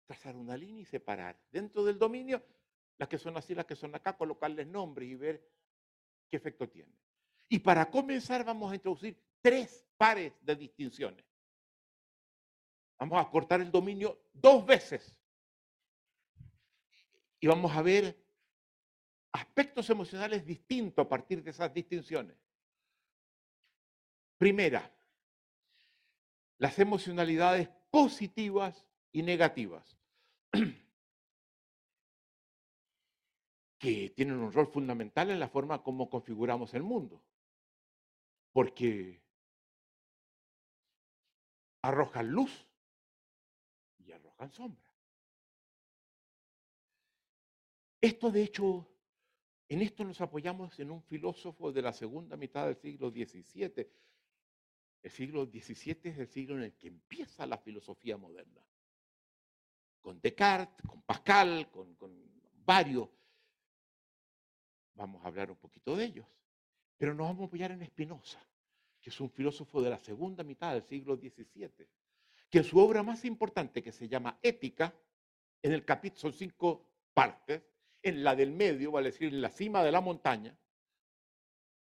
Trazar 0.05 0.37
una 0.37 0.55
línea 0.55 0.83
y 0.83 0.85
separar. 0.85 1.37
Dentro 1.51 1.83
del 1.83 1.99
dominio, 1.99 2.41
las 2.97 3.09
que 3.09 3.17
son 3.17 3.35
así, 3.35 3.53
las 3.53 3.65
que 3.65 3.75
son 3.75 3.93
acá, 3.93 4.15
colocarles 4.15 4.67
nombres 4.67 5.09
y 5.09 5.15
ver 5.15 5.45
qué 6.29 6.37
efecto 6.37 6.69
tiene. 6.69 6.93
Y 7.49 7.59
para 7.59 7.91
comenzar 7.91 8.45
vamos 8.45 8.71
a 8.71 8.75
introducir 8.75 9.21
tres 9.41 9.85
pares 9.97 10.31
de 10.41 10.55
distinciones. 10.55 11.25
Vamos 12.99 13.19
a 13.19 13.29
cortar 13.29 13.59
el 13.59 13.69
dominio 13.69 14.17
dos 14.31 14.65
veces. 14.65 15.13
Y 17.41 17.47
vamos 17.47 17.69
a 17.75 17.81
ver 17.81 18.17
aspectos 19.33 19.89
emocionales 19.89 20.45
distintos 20.45 21.05
a 21.05 21.09
partir 21.09 21.43
de 21.43 21.49
esas 21.49 21.73
distinciones. 21.73 22.46
Primera, 24.37 24.93
las 26.59 26.77
emocionalidades 26.79 27.69
positivas 27.89 28.85
y 29.11 29.23
negativas, 29.23 29.97
que 33.79 34.09
tienen 34.15 34.37
un 34.37 34.51
rol 34.51 34.67
fundamental 34.67 35.31
en 35.31 35.39
la 35.39 35.49
forma 35.49 35.81
como 35.81 36.09
configuramos 36.09 36.73
el 36.73 36.83
mundo, 36.83 37.23
porque 38.51 39.21
arrojan 41.81 42.29
luz 42.29 42.67
y 43.99 44.11
arrojan 44.11 44.51
sombra. 44.51 44.83
Esto, 48.01 48.29
de 48.29 48.43
hecho, 48.43 48.87
en 49.69 49.81
esto 49.81 50.03
nos 50.03 50.21
apoyamos 50.21 50.79
en 50.79 50.91
un 50.91 51.01
filósofo 51.01 51.71
de 51.71 51.81
la 51.81 51.91
segunda 51.91 52.37
mitad 52.37 52.67
del 52.67 52.77
siglo 52.77 53.09
XVII, 53.09 53.89
el 55.01 55.11
siglo 55.11 55.45
XVII 55.45 55.99
es 56.03 56.17
el 56.17 56.27
siglo 56.27 56.55
en 56.55 56.63
el 56.63 56.73
que 56.73 56.87
empieza 56.87 57.45
la 57.45 57.57
filosofía 57.57 58.17
moderna. 58.17 58.61
Con 60.01 60.19
Descartes, 60.19 60.85
con 60.85 61.01
Pascal, 61.01 61.69
con, 61.69 61.95
varios. 62.65 63.07
Vamos 64.95 65.23
a 65.23 65.27
hablar 65.27 65.49
un 65.51 65.57
poquito 65.57 65.95
de 65.95 66.05
ellos. 66.05 66.27
Pero 66.97 67.13
nos 67.13 67.27
vamos 67.27 67.43
a 67.43 67.45
apoyar 67.45 67.71
en 67.71 67.85
Spinoza, 67.85 68.45
que 68.99 69.09
es 69.09 69.21
un 69.21 69.29
filósofo 69.29 69.81
de 69.81 69.89
la 69.89 69.99
segunda 69.99 70.43
mitad 70.43 70.73
del 70.73 70.83
siglo 70.83 71.15
XVII, 71.15 71.87
que 72.49 72.57
en 72.57 72.63
su 72.63 72.79
obra 72.79 73.03
más 73.03 73.23
importante, 73.23 73.83
que 73.83 73.91
se 73.91 74.09
llama 74.09 74.39
Ética, 74.41 74.93
en 75.61 75.73
el 75.73 75.85
capítulo 75.85 76.19
son 76.19 76.33
cinco 76.33 76.89
partes, 77.13 77.63
en 78.01 78.23
la 78.23 78.35
del 78.35 78.51
medio, 78.51 78.91
vale 78.91 79.11
decir, 79.11 79.33
en 79.33 79.41
la 79.41 79.49
cima 79.49 79.83
de 79.83 79.91
la 79.91 80.01
montaña, 80.01 80.57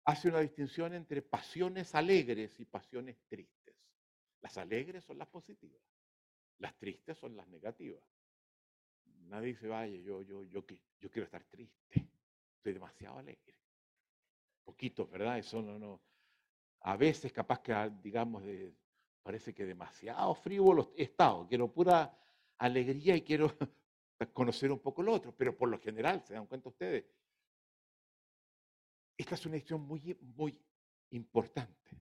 hace 0.09 0.29
una 0.29 0.41
distinción 0.41 0.95
entre 0.95 1.21
pasiones 1.21 1.95
alegres 1.95 2.59
y 2.61 2.65
pasiones 2.65 3.19
tristes. 3.29 3.77
Las 4.41 4.57
alegres 4.57 5.05
son 5.05 5.19
las 5.19 5.29
positivas, 5.29 5.83
las 6.61 6.75
tristes 6.79 7.19
son 7.19 7.37
las 7.37 7.47
negativas. 7.49 8.03
Nadie 9.27 9.49
dice, 9.49 9.69
vaya, 9.69 9.95
yo, 9.99 10.23
yo, 10.23 10.45
yo, 10.45 10.65
quiero 10.65 11.25
estar 11.25 11.45
triste, 11.45 12.09
estoy 12.57 12.73
demasiado 12.73 13.19
alegre. 13.19 13.55
Poquito, 14.65 15.07
¿verdad? 15.09 15.37
Eso 15.37 15.61
no, 15.61 15.79
no. 15.79 16.01
A 16.81 16.97
veces 16.97 17.31
capaz 17.31 17.61
que, 17.61 17.75
ah, 17.75 17.91
digamos, 17.91 18.43
de, 18.45 18.73
parece 19.23 19.55
que 19.55 19.67
demasiado 19.67 20.35
frívolo 20.37 20.95
he 20.97 21.03
estado, 21.03 21.47
quiero 21.47 21.71
pura 21.71 22.19
alegría 22.57 23.15
y 23.15 23.21
quiero 23.21 23.55
conocer 24.33 24.73
un 24.73 24.79
poco 24.79 25.03
lo 25.03 25.13
otro, 25.13 25.35
pero 25.37 25.55
por 25.55 25.69
lo 25.69 25.79
general, 25.79 26.23
se 26.23 26.33
dan 26.33 26.47
cuenta 26.47 26.71
ustedes, 26.71 27.05
esta 29.19 29.35
es 29.35 29.45
una 29.47 29.55
decisión 29.55 29.83
muy, 29.83 30.17
muy 30.21 30.57
importante. 31.11 32.01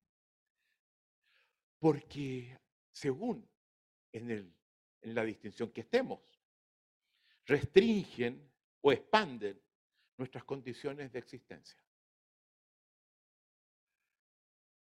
Porque 1.79 2.59
según 2.91 3.49
en, 4.11 4.29
el, 4.31 4.55
en 5.01 5.15
la 5.15 5.23
distinción 5.23 5.71
que 5.71 5.81
estemos, 5.81 6.21
restringen 7.45 8.51
o 8.81 8.91
expanden 8.91 9.59
nuestras 10.17 10.43
condiciones 10.43 11.11
de 11.11 11.19
existencia. 11.19 11.83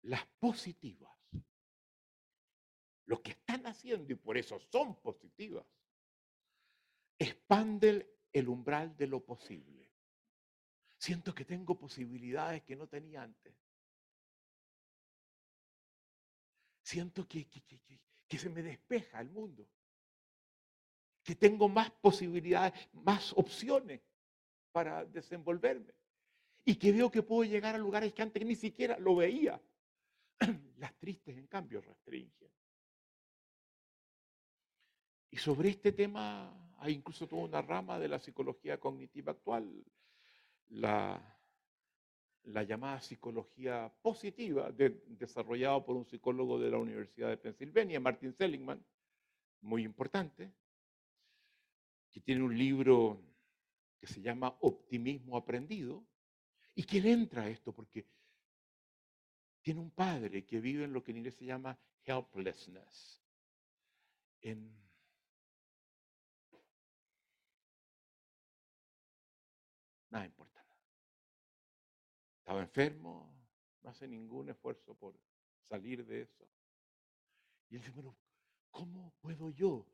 Las 0.02 0.26
positivas, 0.38 1.12
lo 3.06 3.22
que 3.22 3.32
están 3.32 3.66
haciendo 3.66 4.12
y 4.12 4.16
por 4.16 4.36
eso 4.36 4.58
son 4.58 5.00
positivas, 5.00 5.66
expanden 7.18 8.06
el 8.32 8.48
umbral 8.48 8.96
de 8.96 9.06
lo 9.06 9.24
posible. 9.24 9.79
Siento 11.00 11.34
que 11.34 11.46
tengo 11.46 11.78
posibilidades 11.78 12.62
que 12.62 12.76
no 12.76 12.86
tenía 12.86 13.22
antes. 13.22 13.54
Siento 16.82 17.26
que, 17.26 17.48
que, 18.28 18.38
se 18.38 18.50
me 18.50 18.62
despeja 18.62 19.18
el 19.22 19.30
mundo. 19.30 19.66
Que 21.22 21.34
tengo 21.34 21.70
más 21.70 21.90
posibilidades, 21.90 22.74
más 22.92 23.32
opciones 23.32 24.02
para 24.72 25.06
desenvolverme. 25.06 25.94
Y 26.66 26.74
que 26.74 26.92
veo 26.92 27.10
que 27.10 27.22
puedo 27.22 27.44
llegar 27.44 27.74
a 27.74 27.78
lugares 27.78 28.12
que 28.12 28.20
antes 28.20 28.44
ni 28.44 28.54
siquiera 28.54 28.98
lo 28.98 29.16
veía. 29.16 29.58
Las 30.76 30.94
tristes, 30.98 31.34
en 31.34 31.46
cambio, 31.46 31.80
restringen. 31.80 32.52
Y 35.30 35.38
sobre 35.38 35.70
este 35.70 35.92
tema 35.92 36.74
hay 36.76 36.92
incluso 36.92 37.26
toda 37.26 37.42
una 37.44 37.62
rama 37.62 37.98
de 37.98 38.08
la 38.08 38.18
psicología 38.18 38.78
cognitiva 38.78 39.32
actual 39.32 39.82
la, 40.70 41.20
la 42.44 42.62
llamada 42.62 43.00
psicología 43.00 43.92
positiva, 44.02 44.70
desarrollada 44.72 45.84
por 45.84 45.96
un 45.96 46.06
psicólogo 46.06 46.58
de 46.58 46.70
la 46.70 46.78
Universidad 46.78 47.28
de 47.28 47.36
Pensilvania, 47.36 48.00
Martin 48.00 48.32
Seligman, 48.32 48.84
muy 49.62 49.84
importante, 49.84 50.52
que 52.10 52.20
tiene 52.20 52.42
un 52.42 52.56
libro 52.56 53.22
que 53.98 54.06
se 54.06 54.20
llama 54.20 54.56
Optimismo 54.60 55.36
Aprendido, 55.36 56.04
y 56.74 56.84
que 56.84 57.00
le 57.00 57.12
entra 57.12 57.42
a 57.42 57.48
esto 57.48 57.72
porque 57.72 58.06
tiene 59.62 59.80
un 59.80 59.90
padre 59.90 60.46
que 60.46 60.60
vive 60.60 60.84
en 60.84 60.92
lo 60.92 61.02
que 61.02 61.10
en 61.10 61.18
inglés 61.18 61.34
se 61.34 61.44
llama 61.44 61.78
helplessness, 62.06 63.22
nada 70.10 70.24
importa. 70.24 70.49
Estaba 72.50 72.62
enfermo, 72.62 73.32
no 73.80 73.90
hace 73.90 74.08
ningún 74.08 74.48
esfuerzo 74.48 74.96
por 74.96 75.16
salir 75.68 76.04
de 76.04 76.22
eso. 76.22 76.48
Y 77.68 77.76
él 77.76 77.80
dice, 77.80 77.92
bueno, 77.92 78.16
¿cómo 78.72 79.14
puedo 79.20 79.50
yo 79.50 79.86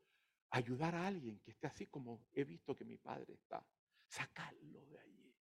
ayudar 0.49 0.95
a 0.95 1.05
alguien 1.05 1.37
que 1.41 1.51
esté 1.51 1.67
así 1.67 1.85
como 1.85 2.25
he 2.33 2.43
visto 2.45 2.75
que 2.75 2.83
mi 2.83 2.97
padre 2.97 3.35
está? 3.35 3.63
Sacarlo 4.07 4.83
de 4.87 4.97
allí. 4.97 5.35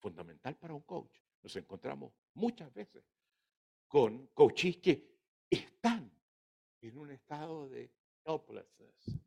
Fundamental 0.00 0.54
para 0.58 0.74
un 0.74 0.82
coach. 0.82 1.16
Nos 1.42 1.56
encontramos 1.56 2.12
muchas 2.34 2.70
veces 2.74 3.06
con 3.88 4.26
coaches 4.26 4.76
que 4.76 5.16
están 5.48 6.12
en 6.82 6.98
un 6.98 7.10
estado 7.10 7.70
de 7.70 7.90
helplessness. 8.22 9.18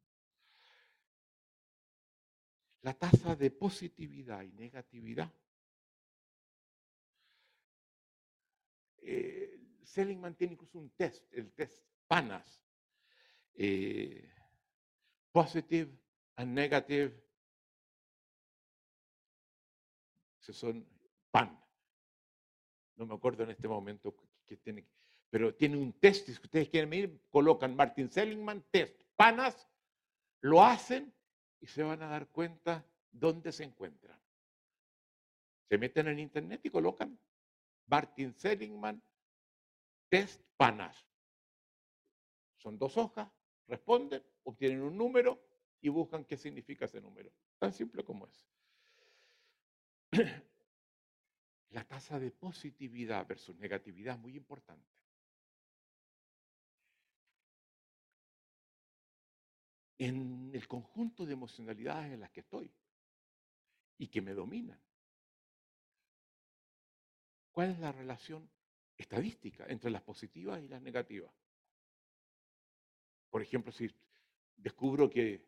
La 2.81 2.93
tasa 2.93 3.35
de 3.35 3.49
positividad 3.49 4.43
y 4.43 4.51
negatividad 4.51 5.33
eh, 9.05 9.59
Seligman 9.83 10.35
tiene 10.35 10.53
incluso 10.53 10.79
un 10.79 10.89
test, 10.91 11.31
el 11.33 11.51
test 11.51 11.83
PANAS, 12.07 12.61
eh, 13.55 14.29
positive 15.31 15.91
and 16.35 16.53
negative, 16.53 17.23
son 20.39 20.85
PAN. 21.31 21.59
No 22.95 23.05
me 23.05 23.15
acuerdo 23.15 23.43
en 23.43 23.51
este 23.51 23.67
momento 23.67 24.15
que 24.45 24.57
tiene, 24.57 24.87
pero 25.29 25.55
tiene 25.55 25.77
un 25.77 25.93
test, 25.93 26.27
si 26.27 26.31
ustedes 26.33 26.69
quieren 26.69 26.93
ir, 26.93 27.21
colocan 27.29 27.75
Martin 27.75 28.09
Seligman, 28.09 28.63
test 28.71 29.01
PANAS, 29.15 29.67
lo 30.41 30.63
hacen 30.63 31.13
y 31.59 31.67
se 31.67 31.83
van 31.83 32.01
a 32.03 32.07
dar 32.07 32.27
cuenta 32.29 32.85
dónde 33.11 33.51
se 33.51 33.63
encuentran. 33.63 34.19
Se 35.69 35.77
meten 35.77 36.07
en 36.07 36.19
internet 36.19 36.61
y 36.63 36.69
colocan 36.69 37.17
Martin 37.87 38.33
Seligman, 38.33 39.01
test 40.09 40.41
PANAS. 40.57 41.07
Son 42.57 42.77
dos 42.77 42.97
hojas, 42.97 43.29
responden, 43.67 44.23
obtienen 44.43 44.81
un 44.81 44.97
número 44.97 45.41
y 45.81 45.89
buscan 45.89 46.23
qué 46.25 46.37
significa 46.37 46.85
ese 46.85 47.01
número. 47.01 47.31
Tan 47.59 47.73
simple 47.73 48.03
como 48.03 48.27
es. 48.27 48.47
la 51.73 51.83
tasa 51.83 52.19
de 52.19 52.31
positividad 52.31 53.27
versus 53.27 53.55
negatividad 53.57 54.15
es 54.15 54.21
muy 54.21 54.35
importante. 54.37 54.87
En 59.97 60.51
el 60.53 60.67
conjunto 60.67 61.25
de 61.25 61.33
emocionalidades 61.33 62.13
en 62.13 62.19
las 62.19 62.31
que 62.31 62.41
estoy 62.41 62.71
y 63.97 64.07
que 64.07 64.21
me 64.21 64.33
dominan, 64.33 64.79
¿cuál 67.53 67.69
es 67.71 67.79
la 67.79 67.91
relación 67.91 68.49
estadística 68.97 69.65
entre 69.67 69.91
las 69.91 70.01
positivas 70.01 70.61
y 70.61 70.67
las 70.67 70.81
negativas? 70.81 71.31
Por 73.29 73.41
ejemplo, 73.41 73.71
si 73.71 73.89
descubro 74.57 75.09
que 75.09 75.45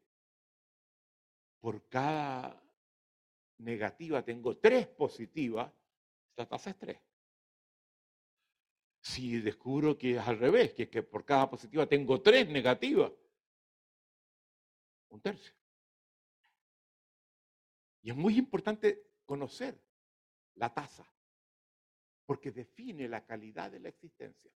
por 1.60 1.88
cada 1.90 2.64
negativa 3.58 4.24
tengo 4.24 4.58
tres 4.58 4.88
positivas, 4.88 5.72
la 6.36 6.48
tasa 6.48 6.70
es 6.70 6.78
tres. 6.78 7.00
Si 9.02 9.40
descubro 9.40 9.98
que 9.98 10.18
es 10.18 10.28
al 10.28 10.40
revés, 10.40 10.74
que, 10.74 10.90
que 10.90 11.04
por 11.04 11.26
cada 11.26 11.50
positiva 11.50 11.88
tengo 11.88 12.22
tres 12.22 12.48
negativas, 12.48 13.12
un 15.10 15.22
tercio. 15.22 15.54
Y 18.02 18.12
es 18.12 18.16
muy 18.16 18.38
importante 18.38 19.12
conocer 19.26 19.80
la 20.56 20.74
tasa, 20.74 21.08
porque 22.26 22.52
define 22.52 23.08
la 23.08 23.26
calidad 23.26 23.72
de 23.72 23.80
la 23.80 23.90
existencia. 23.90 24.52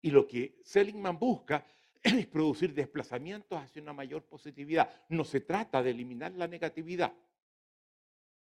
Y 0.00 0.10
lo 0.10 0.26
que 0.26 0.60
Seligman 0.64 1.18
busca 1.18 1.66
es 2.02 2.26
producir 2.26 2.72
desplazamientos 2.72 3.58
hacia 3.60 3.82
una 3.82 3.92
mayor 3.92 4.24
positividad. 4.24 5.06
No 5.08 5.24
se 5.24 5.40
trata 5.40 5.82
de 5.82 5.90
eliminar 5.90 6.32
la 6.32 6.46
negatividad, 6.46 7.12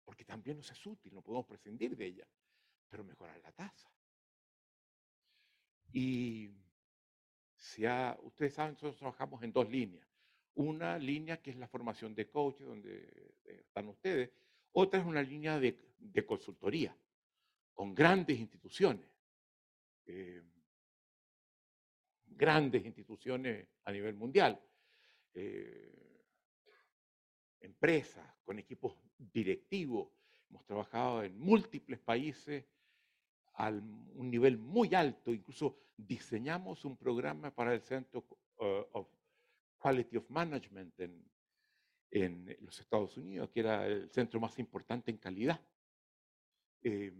porque 0.03 0.25
también 0.25 0.57
nos 0.57 0.71
es 0.71 0.85
útil, 0.85 1.13
no 1.13 1.21
podemos 1.21 1.45
prescindir 1.45 1.95
de 1.95 2.05
ella, 2.05 2.27
pero 2.89 3.03
mejorar 3.03 3.39
la 3.39 3.51
tasa. 3.51 3.91
Y 5.93 6.51
ustedes 8.23 8.53
saben, 8.53 8.73
nosotros 8.73 8.97
trabajamos 8.97 9.41
en 9.43 9.51
dos 9.51 9.69
líneas. 9.69 10.07
Una 10.55 10.97
línea 10.97 11.41
que 11.41 11.51
es 11.51 11.57
la 11.57 11.67
formación 11.67 12.13
de 12.13 12.29
coaches, 12.29 12.67
donde 12.67 13.39
eh, 13.45 13.61
están 13.61 13.87
ustedes. 13.87 14.31
Otra 14.73 14.99
es 14.99 15.05
una 15.05 15.21
línea 15.21 15.59
de, 15.59 15.77
consultoría 16.25 16.95
con 17.73 17.93
grandes 17.93 18.39
instituciones. 18.39 19.07
Eh, 20.05 20.41
grandes 22.25 22.85
instituciones 22.85 23.67
a 23.83 23.91
nivel 23.91 24.15
mundial, 24.15 24.61
eh, 25.33 25.97
empresas 27.61 28.25
con 28.43 28.59
equipos 28.59 28.95
directivos. 29.17 30.09
Hemos 30.49 30.65
trabajado 30.65 31.23
en 31.23 31.37
múltiples 31.37 31.99
países 31.99 32.65
a 33.55 33.69
un 33.69 34.29
nivel 34.29 34.57
muy 34.57 34.93
alto, 34.93 35.33
incluso 35.33 35.77
diseñamos 35.97 36.85
un 36.85 36.95
programa 36.95 37.53
para 37.53 37.73
el 37.73 37.81
Centro 37.81 38.23
uh, 38.59 38.85
of 38.91 39.07
Quality 39.79 40.17
of 40.17 40.29
Management 40.29 40.99
en, 40.99 41.25
en, 42.11 42.57
los 42.61 42.79
Estados 42.79 43.17
Unidos, 43.17 43.49
que 43.51 43.59
era 43.61 43.85
el 43.85 44.09
centro 44.09 44.39
más 44.39 44.57
importante 44.59 45.11
en 45.11 45.17
calidad. 45.17 45.61
Eh, 46.81 47.13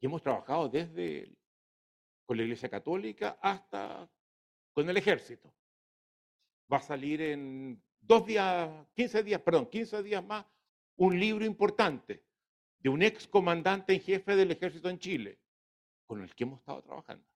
y 0.00 0.06
hemos 0.06 0.22
trabajado 0.22 0.68
desde 0.68 1.36
con 2.24 2.36
la 2.36 2.42
Iglesia 2.42 2.68
Católica 2.68 3.38
hasta 3.40 4.08
con 4.72 4.88
el 4.88 4.96
ejército. 4.96 5.52
Va 6.72 6.78
a 6.78 6.82
salir 6.82 7.20
en 7.20 7.82
dos 8.00 8.26
días, 8.26 8.86
15 8.94 9.22
días, 9.22 9.40
perdón, 9.40 9.66
15 9.66 10.02
días 10.02 10.24
más, 10.24 10.46
un 10.96 11.18
libro 11.18 11.44
importante 11.44 12.24
de 12.78 12.88
un 12.88 13.02
ex 13.02 13.28
comandante 13.28 13.94
en 13.94 14.00
jefe 14.00 14.34
del 14.34 14.50
ejército 14.50 14.88
en 14.88 14.98
Chile, 14.98 15.38
con 16.06 16.22
el 16.22 16.34
que 16.34 16.44
hemos 16.44 16.58
estado 16.60 16.82
trabajando. 16.82 17.31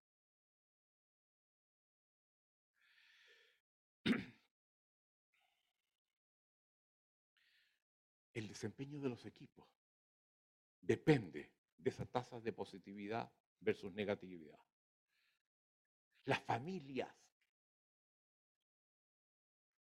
El 8.37 8.49
desempeño 8.49 9.01
de 9.01 9.09
los 9.09 9.25
equipos 9.25 9.67
depende 10.83 11.55
de 11.75 11.89
esa 11.89 12.05
tasa 12.05 12.39
de 12.39 12.53
positividad 12.53 13.33
versus 13.61 13.95
negatividad. 13.95 14.59
Las 16.27 16.43
familias 16.43 17.17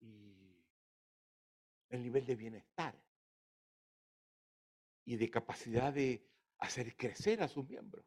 y 0.00 0.61
el 1.90 2.02
nivel 2.02 2.26
de 2.26 2.35
bienestar 2.35 3.00
y 5.05 5.14
de 5.14 5.31
capacidad 5.31 5.92
de 5.92 6.28
hacer 6.59 6.96
crecer 6.96 7.44
a 7.44 7.48
sus 7.48 7.68
miembros. 7.68 8.05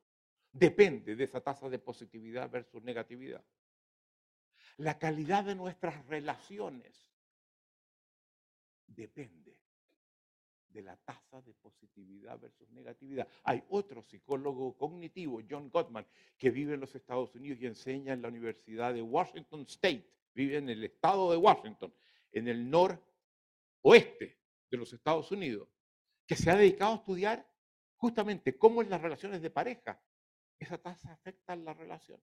Depende 0.52 1.16
de 1.16 1.24
esa 1.24 1.40
tasa 1.40 1.70
de 1.70 1.80
positividad 1.80 2.50
versus 2.50 2.84
negatividad. 2.84 3.46
La 4.76 5.00
calidad 5.00 5.46
de 5.46 5.56
nuestras 5.56 6.06
relaciones 6.08 7.10
depende 8.86 9.45
de 10.76 10.84
la 10.84 10.98
tasa 10.98 11.42
de 11.42 11.54
positividad 11.54 12.40
versus 12.40 12.70
negatividad. 12.72 13.28
Hay 13.44 13.64
otro 13.70 14.04
psicólogo 14.04 14.78
cognitivo, 14.78 15.42
John 15.50 15.70
Gottman, 15.70 16.06
que 16.38 16.52
vive 16.52 16.76
en 16.76 16.82
los 16.82 16.94
Estados 16.94 17.34
Unidos 17.34 17.60
y 17.62 17.66
enseña 17.66 18.14
en 18.14 18.22
la 18.22 18.28
Universidad 18.28 18.94
de 18.94 19.02
Washington 19.02 19.62
State 19.62 20.06
vive 20.36 20.58
en 20.58 20.70
el 20.70 20.84
estado 20.84 21.32
de 21.32 21.38
Washington, 21.38 21.94
en 22.32 22.48
el 22.48 22.70
noroeste 22.70 24.38
de 24.70 24.78
los 24.78 24.92
Estados 24.94 25.32
Unidos, 25.32 25.70
que 26.28 26.36
se 26.36 26.52
ha 26.52 26.56
dedicado 26.56 26.94
a 26.94 26.98
estudiar 26.98 27.50
justamente 27.96 28.58
cómo 28.58 28.82
en 28.82 28.90
las 28.90 29.02
relaciones 29.02 29.42
de 29.42 29.50
pareja 29.50 30.00
esa 30.60 30.78
tasa 30.78 31.14
afecta 31.14 31.54
a 31.54 31.56
la 31.56 31.74
relación. 31.74 32.22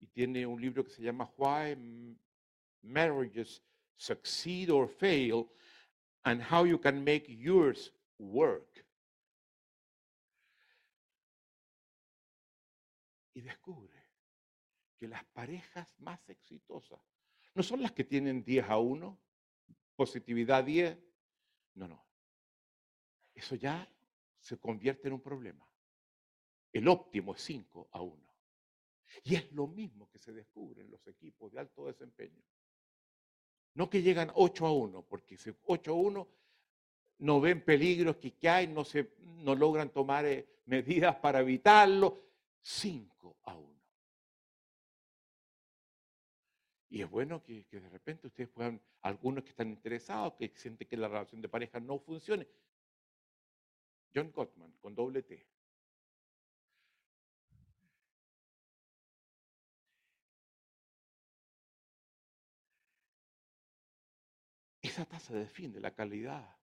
Y 0.00 0.06
tiene 0.06 0.46
un 0.46 0.60
libro 0.60 0.82
que 0.82 0.90
se 0.90 1.02
llama 1.02 1.30
Why 1.36 1.76
Marriages 2.82 3.60
Succeed 3.96 4.70
or 4.70 4.88
Fail 4.88 5.48
and 6.24 6.42
How 6.42 6.64
You 6.64 6.78
Can 6.78 7.04
Make 7.04 7.26
Yours 7.28 7.90
Work. 8.18 8.84
y 13.34 13.42
descubre 13.42 13.96
que 14.98 15.08
las 15.08 15.24
parejas 15.26 15.98
más 15.98 16.28
exitosas 16.28 17.00
no 17.54 17.62
son 17.62 17.82
las 17.82 17.92
que 17.92 18.04
tienen 18.04 18.44
10 18.44 18.68
a 18.68 18.78
1, 18.78 19.18
positividad 19.96 20.62
10. 20.62 20.96
No, 21.74 21.88
no. 21.88 22.06
Eso 23.34 23.54
ya 23.56 23.90
se 24.38 24.58
convierte 24.58 25.08
en 25.08 25.14
un 25.14 25.22
problema. 25.22 25.66
El 26.72 26.86
óptimo 26.86 27.34
es 27.34 27.42
5 27.42 27.88
a 27.92 28.02
1. 28.02 28.36
Y 29.24 29.34
es 29.34 29.50
lo 29.52 29.66
mismo 29.66 30.08
que 30.08 30.18
se 30.18 30.32
descubre 30.32 30.82
en 30.82 30.90
los 30.90 31.04
equipos 31.08 31.50
de 31.50 31.60
alto 31.60 31.86
desempeño. 31.86 32.44
No 33.74 33.88
que 33.88 34.02
llegan 34.02 34.30
8 34.34 34.66
a 34.66 34.72
1, 34.72 35.02
porque 35.02 35.36
si 35.36 35.52
8 35.66 35.90
a 35.90 35.94
1 35.94 36.28
no 37.18 37.40
ven 37.40 37.62
peligros 37.64 38.16
que, 38.16 38.48
hay, 38.48 38.66
no, 38.66 38.84
se, 38.84 39.12
no 39.20 39.54
logran 39.54 39.90
tomar 39.90 40.24
eh, 40.24 40.46
medidas 40.66 41.16
para 41.16 41.40
evitarlo. 41.40 42.22
5 42.62 43.36
a 43.44 43.56
1. 43.56 43.70
Y 46.90 47.02
es 47.02 47.10
bueno 47.10 47.42
que, 47.42 47.64
de 47.70 47.88
repente 47.88 48.26
ustedes 48.26 48.48
puedan, 48.48 48.80
algunos 49.02 49.44
que 49.44 49.50
están 49.50 49.68
interesados, 49.68 50.34
que 50.34 50.52
sienten 50.56 50.88
que 50.88 50.96
la 50.96 51.08
relación 51.08 51.40
de 51.40 51.48
pareja 51.48 51.78
no 51.78 51.98
funcione. 52.00 52.46
John 54.12 54.32
Gottman, 54.32 54.72
con 54.80 54.94
doble 54.94 55.22
T. 55.22 55.46
Esa 65.00 65.08
tasa 65.08 65.32
define 65.32 65.80
la 65.80 65.94
calidad, 65.94 66.58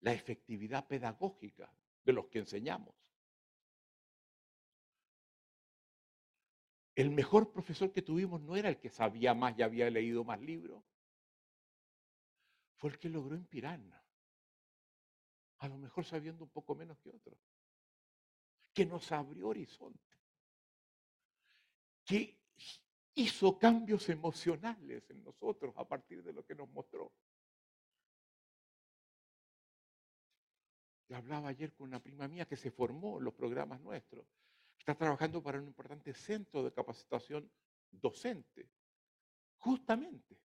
la 0.00 0.14
efectividad 0.14 0.88
pedagógica 0.88 1.70
de 2.02 2.12
los 2.14 2.28
que 2.28 2.38
enseñamos. 2.38 2.94
El 6.94 7.10
mejor 7.10 7.52
profesor 7.52 7.92
que 7.92 8.00
tuvimos 8.00 8.40
no 8.40 8.56
era 8.56 8.70
el 8.70 8.80
que 8.80 8.88
sabía 8.88 9.34
más 9.34 9.58
y 9.58 9.62
había 9.62 9.90
leído 9.90 10.24
más 10.24 10.40
libros. 10.40 10.82
Fue 12.76 12.88
el 12.88 12.98
que 12.98 13.10
logró 13.10 13.36
inspirarnos. 13.36 14.02
A 15.58 15.68
lo 15.68 15.76
mejor 15.76 16.06
sabiendo 16.06 16.44
un 16.44 16.50
poco 16.50 16.74
menos 16.74 16.98
que 17.00 17.10
otros. 17.10 17.38
Que 18.72 18.86
nos 18.86 19.12
abrió 19.12 19.48
horizonte. 19.48 20.16
Que 22.06 22.40
hizo 23.14 23.58
cambios 23.58 24.08
emocionales 24.08 25.08
en 25.10 25.22
nosotros 25.22 25.74
a 25.76 25.86
partir 25.86 26.22
de 26.22 26.32
lo 26.32 26.44
que 26.44 26.54
nos 26.54 26.68
mostró. 26.70 27.12
Yo 31.08 31.16
hablaba 31.16 31.50
ayer 31.50 31.74
con 31.74 31.88
una 31.88 32.02
prima 32.02 32.26
mía 32.26 32.46
que 32.46 32.56
se 32.56 32.70
formó 32.70 33.18
en 33.18 33.24
los 33.24 33.34
programas 33.34 33.80
nuestros. 33.80 34.26
Está 34.78 34.94
trabajando 34.94 35.42
para 35.42 35.58
un 35.58 35.66
importante 35.66 36.14
centro 36.14 36.64
de 36.64 36.72
capacitación 36.72 37.50
docente, 37.90 38.68
justamente 39.58 40.38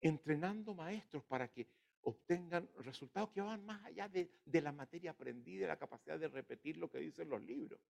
entrenando 0.00 0.74
maestros 0.74 1.22
para 1.24 1.48
que 1.48 1.68
obtengan 2.02 2.68
resultados 2.78 3.30
que 3.30 3.40
van 3.40 3.64
más 3.64 3.84
allá 3.84 4.08
de, 4.08 4.30
la 4.60 4.72
materia 4.72 5.12
aprendida, 5.12 5.62
de 5.62 5.68
la 5.68 5.78
capacidad 5.78 6.18
de 6.18 6.28
repetir 6.28 6.76
lo 6.76 6.90
que 6.90 6.98
dicen 6.98 7.28
los 7.28 7.40
libros, 7.42 7.80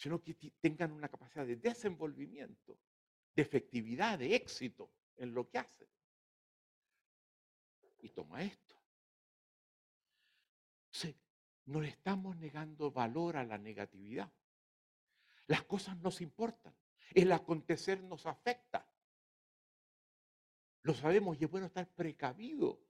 sino 0.00 0.22
que 0.22 0.34
tengan 0.62 0.92
una 0.92 1.10
capacidad 1.10 1.46
de 1.46 1.56
desenvolvimiento, 1.56 2.78
de 3.36 3.42
efectividad, 3.42 4.18
de 4.18 4.34
éxito 4.34 4.90
en 5.18 5.34
lo 5.34 5.46
que 5.46 5.58
hacen. 5.58 5.88
Y 7.98 8.08
toma 8.08 8.42
esto. 8.42 8.76
no 11.66 11.82
le 11.82 11.88
estamos 11.88 12.34
negando 12.38 12.90
valor 12.90 13.36
a 13.36 13.44
la 13.44 13.58
negatividad. 13.58 14.32
Las 15.46 15.64
cosas 15.64 15.98
nos 15.98 16.22
importan. 16.22 16.74
El 17.12 17.30
acontecer 17.30 18.02
nos 18.02 18.24
afecta. 18.24 18.90
Lo 20.80 20.94
sabemos 20.94 21.36
y 21.38 21.44
es 21.44 21.50
bueno 21.50 21.66
estar 21.66 21.86
precavido 21.86 22.80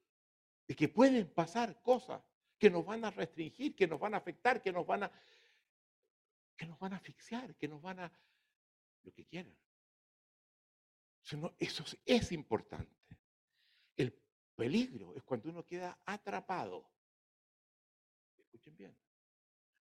de 0.69 0.77
que 0.77 0.89
pueden 0.89 1.29
pasar 1.29 1.83
cosas 1.83 2.23
que 2.57 2.71
nos 2.71 2.87
van 2.87 3.05
a 3.05 3.11
restringir, 3.11 3.75
que 3.75 3.89
nos 3.89 3.99
van 3.99 4.15
a 4.15 4.19
afectar, 4.19 4.63
que 4.63 4.71
nos 4.71 4.87
van 4.87 5.03
a, 5.03 5.13
que 6.61 6.67
nos 6.67 6.79
van 6.79 6.93
a 6.93 6.97
asfixiar, 6.97 7.57
que 7.57 7.67
nos 7.67 7.81
van 7.81 8.01
a... 8.01 8.13
lo 9.05 9.15
que 9.15 9.25
quieran. 9.25 9.57
Eso 11.59 11.85
es 12.05 12.33
importante. 12.33 13.17
El 13.97 14.13
peligro 14.55 15.17
es 15.17 15.23
cuando 15.23 15.49
uno 15.49 15.65
queda 15.65 15.99
atrapado. 16.05 16.87
Escuchen 18.37 18.77
bien. 18.77 18.95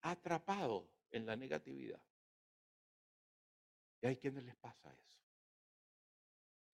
Atrapado 0.01 0.91
en 1.11 1.25
la 1.25 1.37
negatividad. 1.37 2.03
Y 4.01 4.07
hay 4.07 4.17
quienes 4.17 4.43
les 4.43 4.57
pasa 4.57 4.93
eso. 4.93 5.21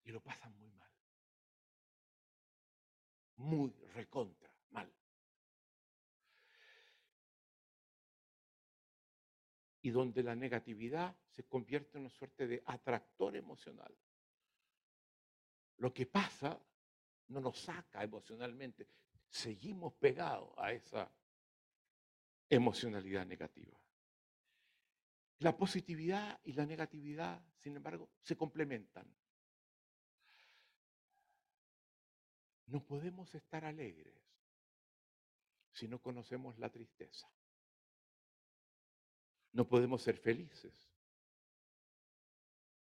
Y 0.04 0.12
lo 0.12 0.20
pasan 0.20 0.58
muy 0.58 0.72
mal. 0.72 0.92
Muy 3.36 3.70
recontra 3.94 4.52
mal. 4.72 4.92
Y 9.82 9.90
donde 9.90 10.24
la 10.24 10.36
negatividad 10.36 11.16
se 11.30 11.44
convierte 11.44 11.98
en 11.98 12.06
una 12.06 12.10
suerte 12.10 12.48
de 12.48 12.62
atractor 12.66 13.36
emocional. 13.36 13.94
Lo 15.78 15.94
que 15.94 16.06
pasa 16.06 16.60
no 17.30 17.42
nos 17.42 17.58
saca 17.58 18.04
emocionalmente. 18.04 18.88
Seguimos 19.28 19.94
pegados 19.94 20.54
a 20.58 20.72
esa 20.72 21.12
emocionalidad 22.50 23.26
negativa. 23.26 23.80
La 25.40 25.58
positividad 25.58 26.40
y 26.44 26.54
la 26.54 26.66
negatividad, 26.66 27.42
sin 27.58 27.76
embargo, 27.76 28.12
se 28.22 28.36
complementan. 28.36 29.08
No 32.68 32.84
podemos 32.86 33.34
estar 33.34 33.66
alegres 33.66 34.22
si 35.72 35.88
no 35.88 36.00
conocemos 36.00 36.60
la 36.60 36.70
tristeza. 36.70 37.28
No 39.54 39.68
podemos 39.68 40.02
ser 40.02 40.18
felices 40.18 40.74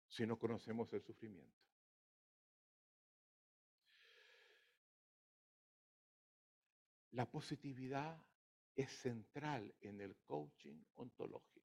si 0.07 0.25
no 0.25 0.37
conocemos 0.37 0.93
el 0.93 1.01
sufrimiento. 1.01 1.63
La 7.11 7.29
positividad 7.29 8.23
es 8.75 8.89
central 8.91 9.75
en 9.81 10.01
el 10.01 10.15
coaching 10.17 10.83
ontológico. 10.95 11.61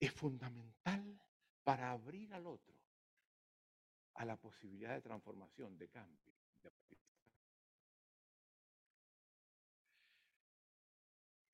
Es 0.00 0.12
fundamental 0.12 1.20
para 1.62 1.90
abrir 1.90 2.32
al 2.32 2.46
otro 2.46 2.74
a 4.14 4.24
la 4.24 4.36
posibilidad 4.36 4.94
de 4.94 5.00
transformación, 5.00 5.78
de 5.78 5.88
cambio, 5.88 6.34
de 6.60 6.70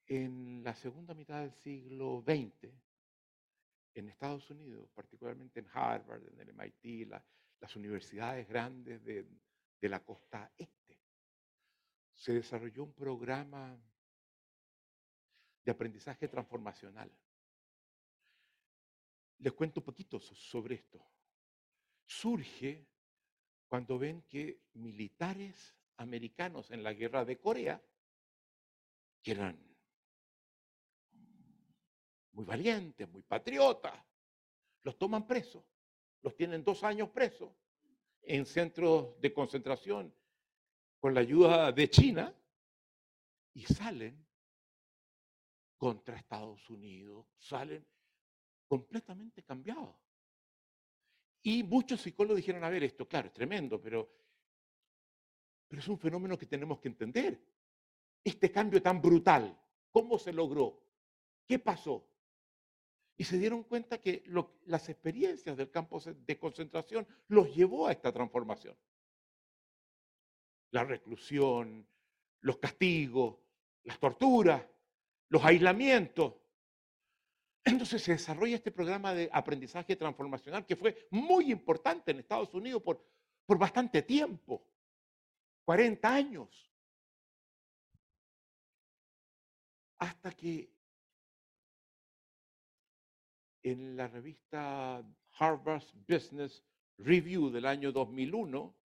En 0.07 0.63
la 0.63 0.75
segunda 0.75 1.15
mitad 1.15 1.41
del 1.41 1.53
siglo 1.53 2.23
XX, 2.27 2.71
en 3.95 4.09
Estados 4.09 4.51
Unidos, 4.51 4.91
particularmente 4.95 5.61
en 5.61 5.69
Harvard, 5.73 6.27
en 6.29 6.41
el 6.41 6.53
MIT, 6.53 7.09
la, 7.09 7.25
las 7.65 7.77
universidades 7.77 8.47
grandes 8.47 9.03
de, 9.03 9.27
la 9.81 10.05
costa 10.05 10.53
este. 10.57 11.01
Se 12.15 12.35
desarrolló 12.35 12.85
un 12.85 12.93
programa 12.93 13.79
de 15.65 15.71
aprendizaje 15.71 16.29
transformacional. 16.29 17.11
Les 19.39 19.53
cuento 19.55 19.81
un 19.81 19.85
poquito 19.85 20.21
sobre 20.21 20.75
esto. 20.75 21.03
Surge 22.05 22.87
cuando 23.67 23.99
ven 23.99 24.23
que 24.23 24.61
militares 24.75 25.75
americanos 25.97 26.71
en 26.71 26.83
la 26.83 26.93
guerra 26.93 27.25
de 27.25 27.39
Corea, 27.39 27.83
que 29.23 29.31
eran 29.31 29.74
muy 32.35 32.45
valientes, 32.45 33.09
muy 33.09 33.23
patriotas, 33.23 33.95
los 34.83 34.99
toman 34.99 35.27
presos 35.27 35.65
los 36.25 36.35
tienen 36.35 36.65
dos 36.65 36.83
años 36.83 37.11
presos 37.11 37.51
en 38.23 38.47
centros 38.47 39.21
de 39.21 39.33
concentración 39.33 40.13
con 40.99 41.13
la 41.13 41.21
ayuda 41.21 41.71
de 41.71 41.91
China 41.91 42.35
y 43.53 43.67
salen 43.67 44.27
contra 45.77 46.17
Estados 46.17 46.69
Unidos, 46.71 47.27
salen 47.37 47.87
completamente 48.67 49.43
cambiados. 49.43 49.95
Y 51.43 51.63
muchos 51.63 52.01
psicólogos 52.01 52.39
dijeron, 52.39 52.65
a 52.65 52.71
ver, 52.71 52.85
esto 52.85 53.07
claro, 53.07 53.29
es 53.29 53.35
tremendo, 53.35 53.79
pero, 53.79 54.11
pero 55.69 55.83
es 55.83 55.89
un 55.89 55.99
fenómeno 55.99 56.39
que 56.39 56.47
tenemos 56.47 56.81
que 56.81 56.89
entender. 56.89 57.39
Este 58.25 58.51
cambio 58.51 58.81
tan 58.81 59.03
brutal, 59.03 59.61
¿cómo 59.91 60.19
se 60.19 60.33
logró? 60.33 60.83
¿Qué 61.47 61.59
pasó? 61.59 62.14
Y 63.17 63.25
se 63.25 63.39
dieron 63.39 63.63
cuenta 63.63 63.99
que 63.99 64.25
las 64.67 64.89
experiencias 64.89 65.57
del 65.57 65.71
campo 65.71 66.01
de 66.01 66.39
concentración 66.39 67.07
los 67.29 67.55
llevó 67.55 67.87
a 67.87 67.93
esta 67.93 68.13
transformación. 68.13 68.77
La 70.73 70.83
reclusión, 70.83 71.87
los 72.41 72.59
castigos, 72.59 73.39
las 73.85 74.01
torturas, 74.01 74.67
los 75.29 75.45
aislamientos. 75.45 76.35
Entonces 77.65 78.03
se 78.03 78.13
desarrolla 78.13 78.57
este 78.57 78.73
programa 78.73 79.15
de 79.15 79.31
aprendizaje 79.33 79.97
transformacional 79.97 80.67
que 80.67 80.77
fue 80.77 81.07
muy 81.11 81.53
importante 81.53 82.11
en 82.11 82.19
Estados 82.19 82.53
Unidos 82.53 82.83
por, 82.83 83.07
por 83.47 83.59
bastante 83.59 84.03
tiempo, 84.03 84.67
40 85.65 86.13
años. 86.13 86.71
Hasta 89.99 90.33
que 90.33 90.74
en 93.65 93.97
la 93.97 94.07
revista 94.07 95.03
Harvard 95.39 95.83
Business 96.07 96.63
Review 96.99 97.51
del 97.51 97.65
año 97.65 97.93
2001, 97.93 98.77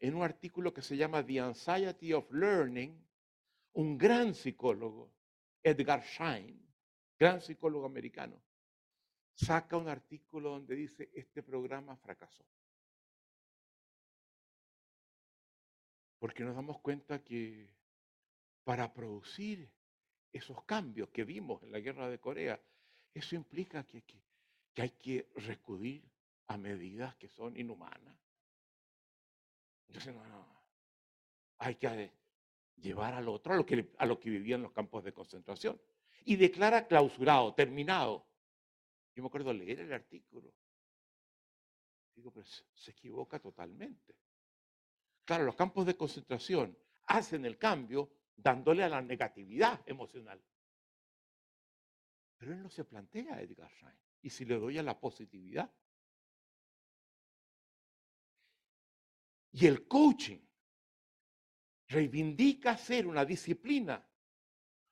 en 0.00 0.14
un 0.14 0.22
artículo 0.22 0.74
que 0.74 0.82
se 0.82 0.96
llama 0.96 1.24
The 1.24 1.40
Anxiety 1.40 2.12
of 2.12 2.30
Learning, 2.32 3.00
un 3.74 3.96
gran 3.96 4.34
psicólogo, 4.34 5.12
Edgar 5.62 6.02
Schein, 6.02 6.60
gran 7.16 7.40
psicólogo 7.40 7.86
americano, 7.86 8.42
saca 9.34 9.76
un 9.76 9.88
artículo 9.88 10.50
donde 10.50 10.74
dice, 10.74 11.10
este 11.14 11.42
programa 11.42 11.96
fracasó. 11.96 12.44
Porque 16.18 16.42
nos 16.42 16.56
damos 16.56 16.80
cuenta 16.80 17.22
que 17.22 17.72
para 18.64 18.92
producir 18.92 19.70
esos 20.32 20.64
cambios 20.64 21.08
que 21.10 21.22
vimos 21.22 21.62
en 21.62 21.70
la 21.70 21.78
guerra 21.78 22.08
de 22.08 22.18
Corea, 22.18 22.60
eso 23.14 23.36
implica 23.36 23.84
que, 23.84 24.02
hay 24.76 24.90
que 24.90 25.30
recurrir 25.36 26.02
a 26.48 26.56
medidas 26.56 27.14
que 27.14 27.28
son 27.28 27.56
inhumanas. 27.56 28.18
Entonces, 29.86 30.12
no, 30.12 30.26
no. 30.26 30.44
Hay 31.58 31.76
que 31.76 32.10
llevar 32.76 33.14
al 33.14 33.28
otro 33.28 33.54
a 33.54 33.56
lo 33.56 33.64
que, 33.64 33.92
a 33.96 34.04
lo 34.04 34.18
que 34.18 34.30
vivía 34.30 34.56
en 34.56 34.62
los 34.62 34.72
campos 34.72 35.04
de 35.04 35.12
concentración. 35.12 35.80
Y 36.24 36.36
declara 36.36 36.86
clausurado, 36.86 37.54
terminado. 37.54 38.26
Yo 39.14 39.22
me 39.22 39.28
acuerdo 39.28 39.52
leer 39.52 39.80
el 39.80 39.92
artículo. 39.92 40.52
Digo, 42.16 42.32
pero 42.32 42.46
se 42.46 42.90
equivoca 42.90 43.38
totalmente. 43.38 44.16
Claro, 45.24 45.44
los 45.44 45.54
campos 45.54 45.86
de 45.86 45.96
concentración 45.96 46.76
hacen 47.06 47.44
el 47.44 47.58
cambio 47.58 48.10
dándole 48.36 48.82
a 48.82 48.88
la 48.88 49.00
negatividad 49.00 49.80
emocional. 49.86 50.42
Pero 52.44 52.56
él 52.56 52.62
no 52.62 52.68
se 52.68 52.84
plantea 52.84 53.36
a 53.36 53.40
Edgar 53.40 53.70
Schein. 53.70 53.98
¿Y 54.20 54.28
si 54.28 54.44
le 54.44 54.58
doy 54.58 54.76
a 54.76 54.82
la 54.82 55.00
positividad? 55.00 55.74
Y 59.52 59.64
el 59.64 59.88
coaching 59.88 60.46
reivindica 61.88 62.76
ser 62.76 63.06
una 63.06 63.24
disciplina 63.24 64.06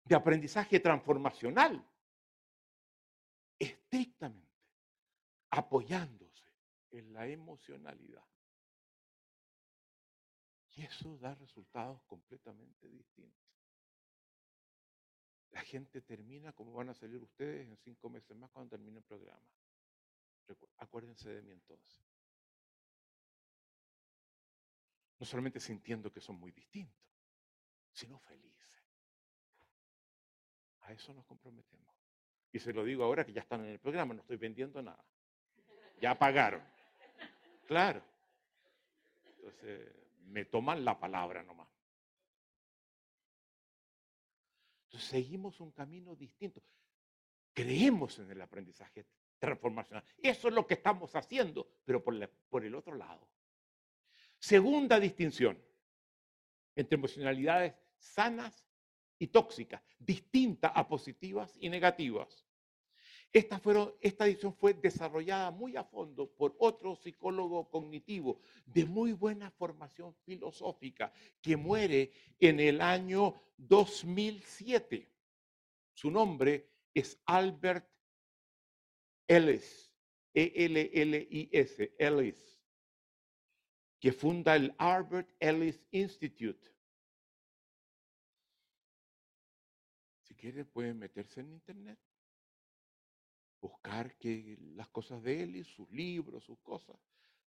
de 0.03 0.14
aprendizaje 0.14 0.80
transformacional 0.80 1.86
estrictamente 3.59 4.48
apoyándose 5.50 6.50
en 6.90 7.12
la 7.12 7.26
emocionalidad. 7.26 8.24
Y 10.70 10.84
eso 10.84 11.18
da 11.18 11.34
resultados 11.34 12.03
completamente 12.05 12.88
distintos. 12.88 13.41
La 15.53 15.61
gente 15.62 16.00
termina 16.00 16.53
como 16.53 16.72
van 16.72 16.88
a 16.88 16.94
salir 16.94 17.22
ustedes 17.22 17.66
en 17.68 17.76
cinco 17.76 18.09
meses 18.09 18.36
más 18.36 18.50
cuando 18.50 18.70
termine 18.70 18.98
el 18.98 19.05
programa. 19.05 19.46
Acuérdense 20.78 21.28
de 21.28 21.42
mí 21.42 21.53
entonces. 21.53 22.05
No 25.18 25.26
solamente 25.26 25.61
sintiendo 25.61 26.11
que 26.11 26.20
son 26.20 26.36
muy 26.36 26.53
distintos, 26.53 27.00
sino 27.92 28.18
felices. 28.18 28.53
A 30.80 30.92
eso 30.92 31.12
nos 31.12 31.24
comprometemos. 31.26 31.94
Y 32.50 32.59
se 32.59 32.72
lo 32.72 32.84
digo 32.84 33.05
ahora 33.05 33.24
que 33.24 33.32
ya 33.32 33.42
están 33.42 33.61
en 33.61 33.70
el 33.72 33.78
programa, 33.78 34.14
no 34.14 34.20
estoy 34.20 34.36
vendiendo 34.36 34.82
nada. 34.82 35.05
Ya 36.00 36.18
pagaron. 36.18 36.62
Claro. 37.66 38.03
Entonces, 39.24 39.94
me 40.24 40.44
toman 40.44 40.84
la 40.84 40.98
palabra 40.98 41.42
nomás. 41.42 41.71
Entonces, 44.93 45.09
seguimos 45.09 45.59
un 45.61 45.70
camino 45.70 46.14
distinto. 46.14 46.62
Creemos 47.55 48.18
en 48.18 48.30
el 48.30 48.43
aprendizaje 48.43 49.07
transformacional. 49.38 50.05
Eso 50.18 50.49
es 50.49 50.55
lo 50.55 50.66
que 50.66 50.74
estamos 50.74 51.16
haciendo, 51.16 51.66
pero 51.84 52.05
por, 52.05 52.28
por 52.51 52.62
el 52.62 52.74
otro 52.74 52.95
lado. 52.95 53.26
Segunda 54.38 55.01
distinción 55.01 55.59
entre 56.76 56.97
emocionalidades 56.97 57.74
sanas 57.97 58.66
y 59.18 59.28
tóxicas, 59.28 59.82
distintas 59.99 60.72
a 60.74 60.86
positivas 60.86 61.57
y 61.59 61.70
negativas. 61.70 62.47
Esta, 63.33 63.59
fueron, 63.59 63.95
esta 64.03 64.26
edición 64.26 64.55
fue 64.55 64.74
desarrollada 64.74 65.51
muy 65.51 65.74
a 65.76 65.85
fondo 65.85 66.30
por 66.30 66.55
otro 66.59 66.95
psicólogo 66.95 67.70
cognitivo 67.70 68.41
de 68.66 68.85
muy 68.85 69.12
buena 69.14 69.51
formación 69.51 70.14
filosófica 70.26 71.11
que 71.41 71.57
muere 71.57 72.12
en 72.39 72.61
el 72.61 72.83
año 72.83 73.35
2007. 73.57 75.11
Su 75.95 76.11
nombre 76.11 76.68
es 76.93 77.18
Albert 77.24 77.89
Ellis, 79.26 79.91
E-L-L-I-S, 80.35 81.95
Ellis, 81.99 82.61
que 83.99 84.12
funda 84.12 84.57
el 84.57 84.74
Albert 84.76 85.30
Ellis 85.41 85.83
Institute. 85.91 86.70
Si 90.20 90.35
quieren 90.35 90.66
pueden 90.66 90.99
meterse 90.99 91.41
en 91.41 91.53
internet 91.53 91.99
buscar 93.62 94.16
que 94.18 94.58
las 94.74 94.88
cosas 94.88 95.22
de 95.22 95.44
él 95.44 95.56
y 95.56 95.64
sus 95.64 95.88
libros, 95.90 96.44
sus 96.44 96.58
cosas. 96.58 96.96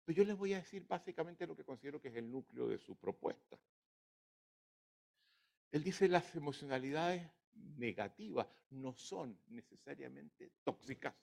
Pero 0.04 0.16
yo 0.16 0.24
les 0.24 0.36
voy 0.36 0.54
a 0.54 0.58
decir 0.58 0.86
básicamente 0.86 1.46
lo 1.46 1.56
que 1.56 1.64
considero 1.64 2.00
que 2.00 2.08
es 2.08 2.14
el 2.14 2.30
núcleo 2.30 2.68
de 2.68 2.78
su 2.78 2.96
propuesta. 2.96 3.58
Él 5.72 5.82
dice 5.82 6.08
las 6.08 6.34
emocionalidades 6.36 7.28
negativas 7.76 8.46
no 8.70 8.94
son 8.94 9.40
necesariamente 9.48 10.52
tóxicas. 10.62 11.14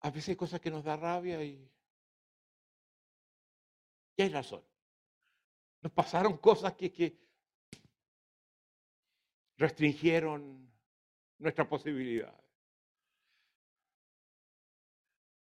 A 0.00 0.10
veces 0.10 0.30
hay 0.30 0.36
cosas 0.36 0.60
que 0.60 0.70
nos 0.70 0.84
da 0.84 0.96
rabia 0.96 1.42
y, 1.44 1.70
y 4.16 4.22
hay 4.22 4.28
razón. 4.30 4.64
Nos 5.82 5.92
pasaron 5.92 6.38
cosas 6.38 6.74
que, 6.74 6.90
que 6.90 7.18
restringieron 9.58 10.65
nuestras 11.38 11.66
posibilidades. 11.66 12.46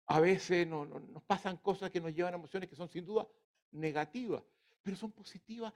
A 0.07 0.19
veces 0.19 0.67
nos 0.67 1.23
pasan 1.23 1.57
cosas 1.57 1.89
que 1.89 1.99
nos 1.99 2.13
llevan 2.13 2.33
a 2.33 2.37
emociones 2.37 2.69
que 2.69 2.75
son 2.75 2.89
sin 2.89 3.05
duda 3.05 3.27
negativas, 3.71 4.43
pero 4.83 4.95
son 4.95 5.11
positivas 5.11 5.73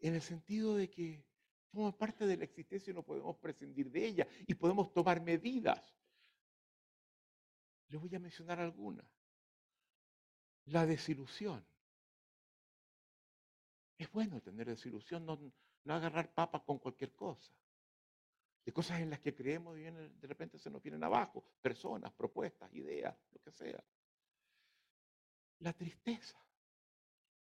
en 0.00 0.14
el 0.14 0.22
sentido 0.22 0.74
de 0.74 0.90
que 0.90 1.24
forman 1.70 1.92
parte 1.92 2.26
de 2.26 2.36
la 2.36 2.44
existencia 2.44 2.90
y 2.90 2.94
no 2.94 3.04
podemos 3.04 3.36
prescindir 3.36 3.90
de 3.90 4.04
ella 4.04 4.26
y 4.46 4.54
podemos 4.54 4.92
tomar 4.92 5.20
medidas. 5.20 5.80
Les 7.88 8.00
voy 8.00 8.14
a 8.14 8.18
mencionar 8.18 8.58
algunas. 8.58 9.06
La 10.66 10.86
desilusión. 10.86 11.64
Es 13.96 14.10
bueno 14.10 14.40
tener 14.40 14.66
desilusión, 14.66 15.24
no 15.24 15.94
agarrar 15.94 16.32
papas 16.32 16.62
con 16.62 16.78
cualquier 16.78 17.12
cosa 17.14 17.52
de 18.64 18.72
cosas 18.72 19.00
en 19.00 19.10
las 19.10 19.20
que 19.20 19.34
creemos 19.34 19.78
y 19.78 19.82
de 19.82 20.26
repente 20.26 20.58
se 20.58 20.70
nos 20.70 20.82
vienen 20.82 21.02
abajo, 21.02 21.44
personas, 21.60 22.12
propuestas, 22.12 22.72
ideas, 22.74 23.16
lo 23.30 23.40
que 23.40 23.50
sea. 23.50 23.82
La 25.60 25.72
tristeza. 25.72 26.38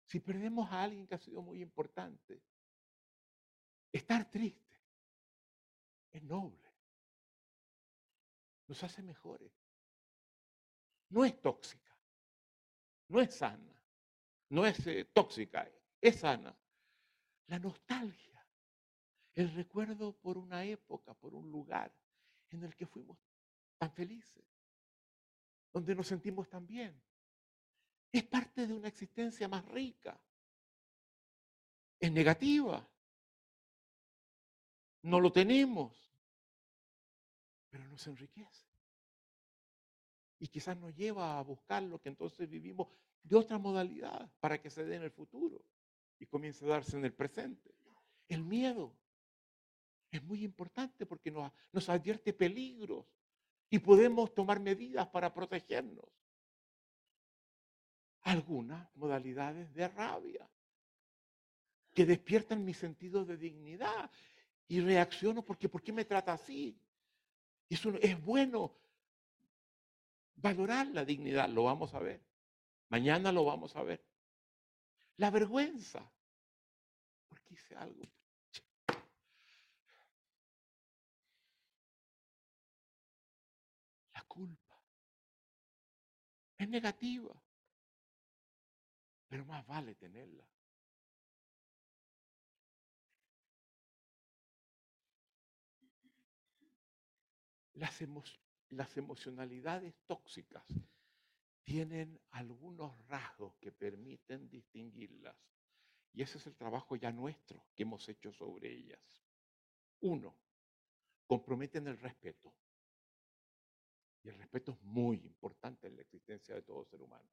Si 0.04 0.20
perdemos 0.20 0.72
a 0.72 0.84
alguien 0.84 1.08
que 1.08 1.16
ha 1.16 1.20
sido 1.20 1.42
muy 1.42 1.62
importante, 1.62 2.42
estar 3.92 4.30
triste 4.30 4.66
es 6.12 6.24
noble. 6.24 6.74
Nos 8.68 8.84
hace 8.84 9.02
mejores. 9.04 9.52
No 11.10 11.24
es 11.24 11.40
tóxica. 11.42 11.96
No 13.10 13.22
es 13.22 13.36
sana. 13.36 13.84
No 14.50 14.66
es 14.66 14.86
eh, 14.88 15.06
tóxica. 15.06 15.70
Es 16.02 16.20
sana. 16.20 16.58
La 17.48 17.60
nostalgia 17.60 18.35
el 19.36 19.54
recuerdo 19.54 20.14
por 20.14 20.38
una 20.38 20.64
época, 20.64 21.14
por 21.14 21.36
un 21.36 21.52
lugar 21.52 21.94
en 22.50 22.64
el 22.64 22.76
que 22.76 22.86
fuimos 22.86 23.18
tan 23.78 23.92
felices, 23.92 24.46
donde 25.74 25.94
nos 25.94 26.08
sentimos 26.08 26.50
tan 26.50 26.66
bien. 26.66 27.00
Es 28.12 28.24
parte 28.24 28.66
de 28.66 28.74
una 28.74 28.88
existencia 28.88 29.48
más 29.50 29.66
rica. 29.66 30.18
Es 32.00 32.12
negativa. 32.12 32.88
No 35.02 35.20
lo 35.20 35.32
tenemos, 35.32 35.94
pero 37.70 37.84
nos 37.90 38.08
enriquece. 38.08 38.66
Y 40.40 40.48
quizás 40.48 40.78
nos 40.78 40.96
lleva 40.96 41.38
a 41.38 41.42
buscar 41.42 41.84
lo 41.84 42.00
que 42.00 42.10
entonces 42.10 42.50
vivimos 42.50 42.88
de 43.22 43.36
otra 43.36 43.58
modalidad 43.58 44.32
para 44.40 44.62
que 44.62 44.70
se 44.70 44.86
dé 44.86 44.96
en 44.96 45.04
el 45.04 45.12
futuro 45.12 45.62
y 46.20 46.26
comience 46.26 46.64
a 46.66 46.70
darse 46.70 46.98
en 46.98 47.04
el 47.04 47.14
presente. 47.14 47.76
El 48.30 48.44
miedo 48.44 48.96
es 50.16 50.24
muy 50.24 50.44
importante 50.44 51.06
porque 51.06 51.32
nos, 51.32 51.90
advierte 51.90 52.34
peligros 52.34 53.06
y 53.70 53.80
podemos 53.80 54.34
tomar 54.34 54.60
medidas 54.60 55.08
para 55.08 55.34
protegernos. 55.34 56.06
Algunas 58.22 58.94
modalidades 58.96 59.74
de 59.74 59.88
rabia 59.88 60.50
que 61.94 62.06
despiertan 62.06 62.66
mi 62.66 62.74
sentido 62.74 63.24
de 63.26 63.38
dignidad 63.38 64.10
y 64.68 64.82
reacciono 64.82 65.44
porque 65.44 65.70
¿por 65.70 65.84
qué 65.84 65.94
me 65.94 66.06
trata 66.06 66.34
así? 66.34 66.78
Eso 67.70 67.94
es 68.02 68.22
bueno 68.24 68.76
valorar 70.36 70.88
la 70.88 71.06
dignidad, 71.06 71.48
lo 71.50 71.64
vamos 71.64 71.94
a 71.94 72.00
ver. 72.00 72.22
Mañana 72.90 73.32
lo 73.32 73.46
vamos 73.46 73.76
a 73.76 73.84
ver. 73.84 74.04
La 75.18 75.30
vergüenza, 75.30 76.12
porque 77.30 77.54
hice 77.54 77.76
algo 77.76 78.15
Es 86.66 86.72
negativa, 86.72 87.32
pero 89.28 89.46
más 89.46 89.64
vale 89.68 89.94
tenerla. 89.94 90.50
Las, 97.74 98.00
las 98.70 98.98
emocionalidades 98.98 99.94
tóxicas 100.08 100.66
tienen 101.64 102.20
algunos 102.32 102.98
rasgos 103.10 103.56
que 103.58 103.72
permiten 103.72 104.50
distinguirlas. 104.50 105.38
Y 106.14 106.24
ese 106.24 106.40
es 106.40 106.48
el 106.48 106.56
trabajo 106.56 106.96
ya 106.96 107.12
nuestro 107.12 107.68
que 107.76 107.84
hemos 107.84 108.10
hecho 108.10 108.34
sobre 108.34 108.74
ellas. 108.74 109.24
Uno, 110.00 110.36
comprometen 111.28 111.86
el 111.86 112.00
respeto. 112.00 112.56
Y 114.26 114.30
el 114.30 114.40
respeto 114.40 114.72
es 114.72 114.82
muy 114.82 115.18
importante 115.18 115.86
en 115.86 115.96
la 115.96 116.02
existencia 116.02 116.56
de 116.56 116.64
todo 116.64 116.84
ser 116.84 117.00
humano. 117.00 117.30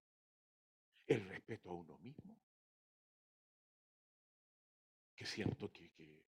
El 1.07 1.27
respeto 1.27 1.71
a 1.71 1.73
uno 1.73 1.97
mismo. 1.97 2.39
Que 5.17 5.25
siento 5.25 5.73
que, 5.73 5.91
que 5.91 6.23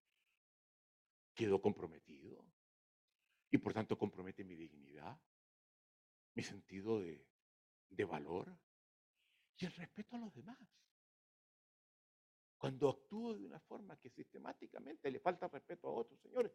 quedó 1.34 1.61
comprometido. 1.61 2.45
Y 3.51 3.57
por 3.57 3.74
tanto 3.74 3.97
compromete 3.97 4.45
mi 4.45 4.55
dignidad, 4.55 5.20
mi 6.34 6.43
sentido 6.43 7.01
de 7.01 8.05
valor 8.05 8.57
y 9.57 9.66
el 9.66 9.74
respeto 9.74 10.16
a 10.16 10.20
los 10.20 10.34
demás. 10.34 10.57
Cuando 12.57 12.89
actúo 12.89 13.34
de 13.34 13.45
una 13.45 13.59
forma 13.59 13.97
que 13.97 14.09
sistemáticamente 14.09 15.11
le 15.11 15.20
falta 15.20 15.49
respeto 15.49 15.89
a 15.89 15.91
otros, 15.91 16.18
señores, 16.22 16.53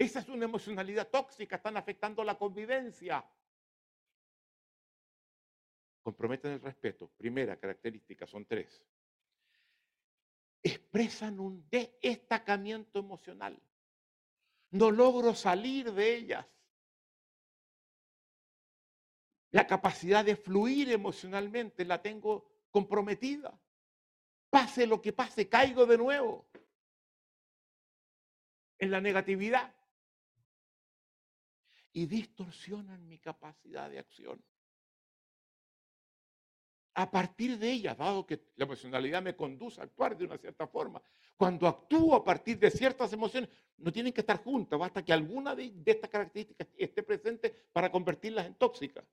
Esa 0.00 0.20
es 0.20 0.30
una 0.30 0.46
emocionalidad 0.46 1.10
tóxica, 1.10 1.56
están 1.56 1.76
afectando 1.76 2.24
la 2.24 2.38
convivencia. 2.38 3.22
Comprometen 6.02 6.52
el 6.52 6.60
respeto. 6.62 7.10
Primera 7.18 7.58
característica, 7.58 8.26
son 8.26 8.46
tres. 8.46 8.82
Expresan 10.62 11.38
un 11.38 11.68
destacamiento 11.68 12.98
emocional. 12.98 13.62
No 14.70 14.90
logro 14.90 15.34
salir 15.34 15.92
de 15.92 16.14
ellas. 16.14 16.46
La 19.50 19.66
capacidad 19.66 20.24
de 20.24 20.36
fluir 20.36 20.90
emocionalmente 20.90 21.84
la 21.84 22.00
tengo 22.00 22.50
comprometida. 22.70 23.60
Pase 24.48 24.86
lo 24.86 25.02
que 25.02 25.12
pase, 25.12 25.46
caigo 25.46 25.84
de 25.84 25.98
nuevo 25.98 26.48
en 28.78 28.90
la 28.90 29.02
negatividad 29.02 29.74
y 31.92 32.06
distorsionan 32.06 33.06
mi 33.08 33.18
capacidad 33.18 33.90
de 33.90 33.98
acción. 33.98 34.42
A 36.94 37.10
partir 37.10 37.58
de 37.58 37.70
ella, 37.70 37.94
dado 37.94 38.26
que 38.26 38.52
la 38.56 38.64
emocionalidad 38.64 39.22
me 39.22 39.36
conduce 39.36 39.80
a 39.80 39.84
actuar 39.84 40.16
de 40.16 40.24
una 40.24 40.38
cierta 40.38 40.66
forma, 40.66 41.00
cuando 41.36 41.66
actúo 41.66 42.14
a 42.14 42.24
partir 42.24 42.58
de 42.58 42.70
ciertas 42.70 43.12
emociones, 43.12 43.48
no 43.78 43.90
tienen 43.90 44.12
que 44.12 44.20
estar 44.20 44.42
juntas, 44.42 44.78
basta 44.78 45.04
que 45.04 45.12
alguna 45.12 45.54
de, 45.54 45.72
estas 45.86 46.10
características 46.10 46.68
esté 46.76 47.02
presente 47.02 47.50
para 47.72 47.90
convertirlas 47.90 48.46
en 48.46 48.54
tóxicas. 48.54 49.04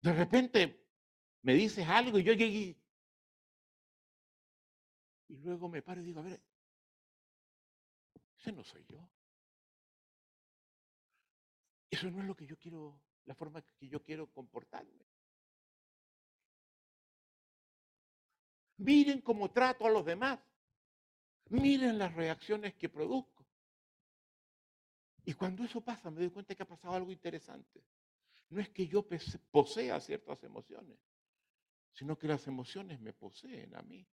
De 0.00 0.12
repente 0.12 0.86
me 1.42 1.54
dices 1.54 1.86
algo 1.88 2.18
y 2.18 2.22
yo 2.22 2.32
llegué. 2.34 2.76
Y 5.28 5.36
luego 5.38 5.68
me 5.68 5.82
paro 5.82 6.00
y 6.00 6.04
digo, 6.04 6.20
a 6.20 6.22
ver, 6.22 6.40
ese 8.38 8.52
no 8.52 8.62
soy 8.62 8.84
yo. 8.88 9.10
Eso 11.90 12.10
no 12.10 12.20
es 12.20 12.26
lo 12.26 12.36
que 12.36 12.46
yo 12.46 12.58
quiero, 12.58 13.00
la 13.24 13.34
forma 13.34 13.62
que 13.62 13.88
yo 13.88 14.02
quiero 14.02 14.30
comportarme. 14.30 15.06
Miren 18.78 19.20
cómo 19.22 19.50
trato 19.50 19.86
a 19.86 19.90
los 19.90 20.04
demás. 20.04 20.38
Miren 21.50 21.98
las 21.98 22.14
reacciones 22.14 22.74
que 22.74 22.88
produzco. 22.88 23.46
Y 25.24 25.34
cuando 25.34 25.64
eso 25.64 25.80
pasa, 25.80 26.10
me 26.10 26.20
doy 26.20 26.30
cuenta 26.30 26.54
que 26.54 26.62
ha 26.62 26.68
pasado 26.68 26.94
algo 26.94 27.10
interesante. 27.10 27.84
No 28.50 28.60
es 28.60 28.70
que 28.70 28.86
yo 28.86 29.06
posea 29.50 30.00
ciertas 30.00 30.42
emociones, 30.42 30.98
sino 31.92 32.16
que 32.16 32.28
las 32.28 32.46
emociones 32.46 33.00
me 33.00 33.12
poseen 33.12 33.74
a 33.74 33.82
mí. 33.82 34.06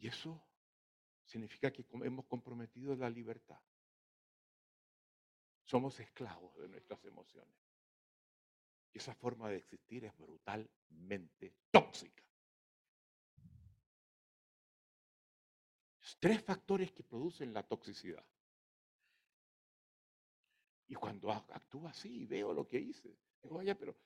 Y 0.00 0.08
eso 0.08 0.42
significa 1.24 1.70
que 1.70 1.84
hemos 2.02 2.26
comprometido 2.26 2.96
la 2.96 3.08
libertad. 3.08 3.60
Somos 5.74 5.98
esclavos 5.98 6.56
de 6.58 6.68
nuestras 6.68 7.04
emociones. 7.04 7.52
Y 8.92 8.98
esa 8.98 9.12
forma 9.12 9.50
de 9.50 9.56
existir 9.56 10.04
es 10.04 10.16
brutalmente 10.16 11.52
tóxica. 11.72 12.22
Tres 16.20 16.44
factores 16.44 16.92
que 16.92 17.02
producen 17.02 17.52
la 17.52 17.64
toxicidad. 17.66 18.24
Y 20.86 20.94
cuando 20.94 21.32
actúo 21.32 21.88
así 21.88 22.20
y 22.22 22.26
veo 22.26 22.54
lo 22.54 22.68
que 22.68 22.78
hice, 22.78 23.18
digo, 23.42 23.56
vaya, 23.56 23.76
pero 23.76 23.96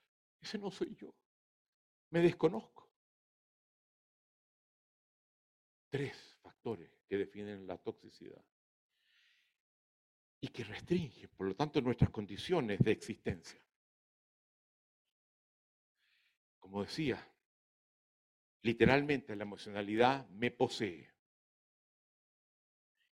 ese 0.41 0.57
no 0.57 0.71
soy 0.71 0.97
yo. 0.97 1.15
Me 2.09 2.21
desconozco. 2.21 2.89
Tres 5.91 6.35
factores 6.41 6.91
que 7.07 7.19
definen 7.19 7.67
la 7.67 7.77
toxicidad 7.77 8.43
y 10.41 10.49
que 10.49 10.65
restringen, 10.65 11.29
por 11.37 11.49
lo 11.49 11.57
tanto, 11.57 11.81
nuestras 11.81 12.11
condiciones 12.11 12.79
de 12.81 12.93
existencia. 12.93 13.61
Como 16.59 16.83
decía, 16.83 17.19
literalmente 18.63 19.35
la 19.35 19.43
emocionalidad 19.43 20.29
me 20.31 20.51
posee. 20.51 21.13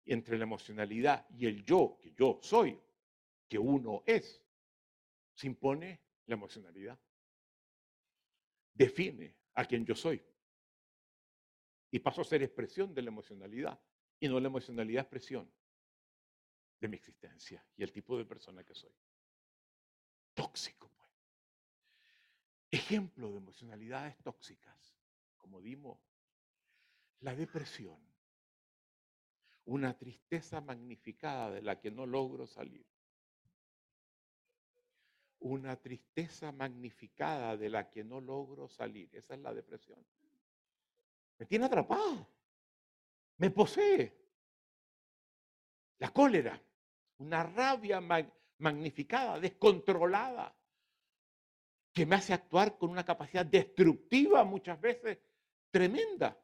Y 0.05 0.12
entre 0.12 0.39
la 0.39 0.45
emocionalidad 0.45 1.29
y 1.31 1.47
el 1.47 1.64
yo, 1.64 1.99
que 2.01 2.12
yo 2.12 2.39
soy, 2.43 2.81
que 3.49 3.59
uno 3.59 4.05
es, 4.07 4.41
se 5.35 5.49
impone 5.49 6.01
la 6.27 6.35
emocionalidad. 6.35 6.99
Define 8.72 9.35
a 9.55 9.64
quien 9.64 9.85
yo 9.85 9.97
soy. 9.97 10.22
Y 11.91 11.99
paso 11.99 12.20
a 12.20 12.24
ser 12.24 12.43
expresión 12.43 12.95
de 12.95 13.03
la 13.03 13.09
emocionalidad 13.09 13.81
y 14.20 14.29
no 14.29 14.39
la 14.39 14.47
emocionalidad 14.47 15.03
expresión 15.03 15.51
de 16.81 16.89
mi 16.89 16.97
existencia 16.97 17.64
y 17.77 17.83
el 17.83 17.93
tipo 17.93 18.16
de 18.18 18.24
persona 18.24 18.64
que 18.64 18.74
soy. 18.74 18.93
Tóxico, 20.35 20.91
pues. 20.97 21.11
Ejemplo 22.70 23.31
de 23.33 23.39
emocionalidades 23.39 24.16
tóxicas, 24.18 24.95
como 25.39 25.61
dimos, 25.61 25.99
la 27.20 27.35
depresión, 27.35 27.99
una 29.64 29.97
tristeza 29.97 30.61
magnificada 30.61 31.51
de 31.51 31.62
la 31.62 31.81
que 31.81 31.91
no 31.91 32.07
logro 32.07 32.47
salir. 32.47 32.87
Una 35.39 35.77
tristeza 35.77 36.53
magnificada 36.53 37.57
de 37.57 37.68
la 37.68 37.91
que 37.91 38.05
no 38.05 38.20
logro 38.20 38.68
salir. 38.68 39.09
Esa 39.14 39.35
es 39.35 39.41
la 39.41 39.53
depresión. 39.53 40.05
Me 41.39 41.47
tiene 41.47 41.66
atrapado. 41.66 42.29
Me 43.39 43.51
posee. 43.51 44.27
La 45.99 46.11
cólera, 46.11 46.61
una 47.19 47.43
rabia 47.43 48.01
magnificada, 48.59 49.41
descontrolada, 49.41 50.55
que 51.93 52.05
me 52.05 52.17
hace 52.17 52.35
actuar 52.35 52.77
con 52.77 52.91
una 52.91 53.05
capacidad 53.05 53.47
destructiva 53.47 54.45
muchas 54.45 54.81
veces 54.81 55.19
tremenda, 55.71 56.39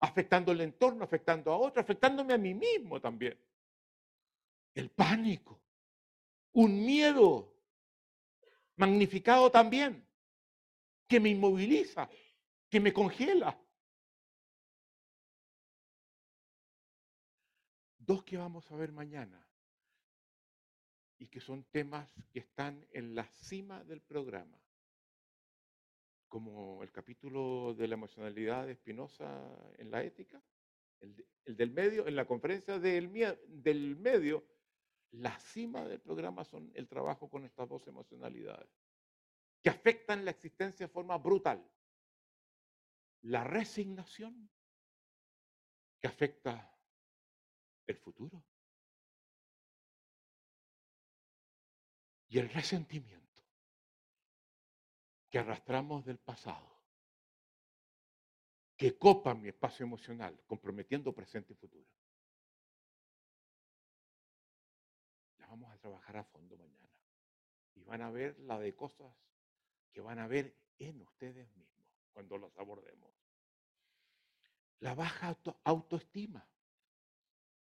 afectando 0.00 0.52
el 0.52 0.60
entorno, 0.60 1.04
afectando 1.04 1.52
a 1.52 1.56
otros, 1.56 1.82
afectándome 1.82 2.34
a 2.34 2.38
mí 2.38 2.54
mismo 2.54 3.00
también. 3.00 3.38
El 4.74 4.90
pánico, 4.90 5.60
un 6.52 6.84
miedo 6.84 7.52
magnificado 8.76 9.50
también, 9.50 10.06
que 11.08 11.18
me 11.18 11.30
inmoviliza, 11.30 12.08
que 12.68 12.78
me 12.78 12.92
congela. 12.92 13.58
Dos 17.98 18.22
que 18.22 18.36
vamos 18.36 18.70
a 18.70 18.76
ver 18.76 18.92
mañana 18.92 19.45
y 21.18 21.28
que 21.28 21.40
son 21.40 21.64
temas 21.64 22.12
que 22.32 22.40
están 22.40 22.86
en 22.92 23.14
la 23.14 23.24
cima 23.28 23.82
del 23.84 24.00
programa, 24.02 24.60
como 26.28 26.82
el 26.82 26.90
capítulo 26.90 27.74
de 27.74 27.88
la 27.88 27.94
emocionalidad 27.94 28.66
de 28.66 28.74
Spinoza 28.74 29.72
en 29.78 29.90
la 29.90 30.02
ética, 30.02 30.42
el, 31.00 31.24
del 31.44 31.70
medio, 31.70 32.06
en 32.06 32.16
la 32.16 32.26
conferencia 32.26 32.78
del, 32.78 33.10
del 33.48 33.96
medio, 33.96 34.44
la 35.12 35.38
cima 35.38 35.84
del 35.86 36.00
programa 36.00 36.44
son 36.44 36.70
el 36.74 36.88
trabajo 36.88 37.30
con 37.30 37.44
estas 37.44 37.68
dos 37.68 37.86
emocionalidades, 37.86 38.68
que 39.62 39.70
afectan 39.70 40.24
la 40.24 40.32
existencia 40.32 40.86
de 40.86 40.92
forma 40.92 41.16
brutal. 41.16 41.64
La 43.22 43.44
resignación, 43.44 44.50
que 45.98 46.06
afecta 46.06 46.76
el 47.86 47.96
futuro. 47.96 48.44
Y 52.28 52.38
el 52.38 52.48
resentimiento 52.50 53.42
que 55.30 55.38
arrastramos 55.38 56.04
del 56.04 56.18
pasado, 56.18 56.76
que 58.76 58.98
copa 58.98 59.34
mi 59.34 59.48
espacio 59.48 59.84
emocional, 59.84 60.38
comprometiendo 60.46 61.14
presente 61.14 61.52
y 61.52 61.56
futuro. 61.56 61.88
La 65.38 65.46
vamos 65.46 65.72
a 65.72 65.78
trabajar 65.78 66.16
a 66.16 66.24
fondo 66.24 66.56
mañana. 66.56 66.90
Y 67.74 67.84
van 67.84 68.02
a 68.02 68.10
ver 68.10 68.38
la 68.40 68.58
de 68.58 68.74
cosas 68.74 69.14
que 69.92 70.00
van 70.00 70.18
a 70.18 70.26
ver 70.26 70.54
en 70.78 71.00
ustedes 71.00 71.54
mismos 71.56 71.86
cuando 72.12 72.38
las 72.38 72.56
abordemos. 72.58 73.10
La 74.80 74.94
baja 74.94 75.36
autoestima 75.64 76.46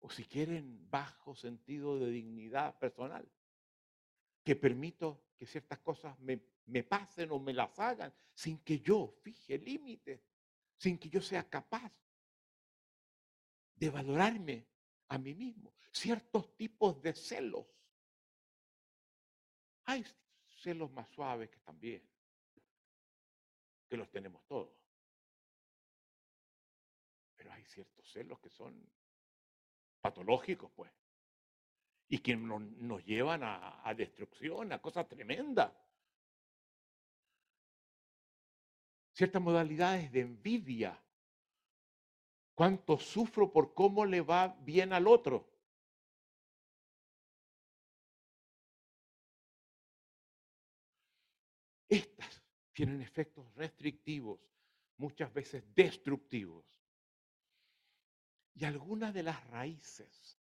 o 0.02 0.10
si 0.10 0.26
quieren, 0.26 0.90
bajo 0.90 1.36
sentido 1.36 2.00
de 2.00 2.10
dignidad 2.10 2.78
personal, 2.80 3.30
que 4.50 4.56
permito 4.56 5.26
que 5.38 5.46
ciertas 5.46 5.78
cosas 5.78 6.18
me, 6.22 6.42
me 6.66 6.84
pasen 6.84 7.30
o 7.30 7.38
me 7.38 7.54
las 7.54 7.78
hagan 7.78 8.12
sin 8.34 8.58
que 8.64 8.80
yo 8.80 9.14
fije 9.22 9.60
límites, 9.60 10.20
sin 10.76 10.98
que 10.98 11.08
yo 11.08 11.22
sea 11.22 11.48
capaz 11.48 11.94
de 13.76 13.92
valorarme 13.92 14.66
a 15.10 15.20
mí 15.20 15.36
mismo. 15.36 15.76
Ciertos 15.92 16.58
tipos 16.58 17.00
de 17.00 17.14
celos. 17.14 17.68
Hay 19.86 20.04
celos 20.48 20.92
más 20.94 21.08
suaves 21.10 21.52
que 21.52 21.60
también, 21.60 22.10
que 23.88 23.98
los 23.98 24.10
tenemos 24.10 24.44
todos. 24.48 24.74
Pero 27.36 27.52
hay 27.52 27.64
ciertos 27.66 28.12
celos 28.12 28.40
que 28.40 28.50
son 28.50 28.84
patológicos, 30.02 30.72
pues, 30.72 30.92
y 32.10 32.18
que 32.18 32.36
nos, 32.36 33.06
llevan 33.06 33.44
a, 33.44 33.88
a 33.88 33.94
destrucción, 33.94 34.74
a 34.74 34.82
cosas 34.82 35.08
tremendas. 35.08 35.72
Ciertas 39.14 39.42
modalidades 39.42 40.12
de 40.12 40.22
envidia. 40.22 41.00
¿Cuánto 42.56 42.98
sufro 42.98 43.52
por 43.52 43.76
cómo 43.76 44.06
le 44.06 44.22
va 44.22 44.48
bien 44.62 44.92
al 44.92 45.08
otro? 45.08 45.48
Estas 51.88 52.44
tienen 52.74 53.02
efectos 53.02 53.54
restrictivos, 53.56 54.40
muchas 54.98 55.32
veces 55.32 55.64
destructivos. 55.76 56.66
Y 58.56 58.66
algunas 58.66 59.14
de 59.14 59.24
las 59.24 59.48
raíces 59.48 60.39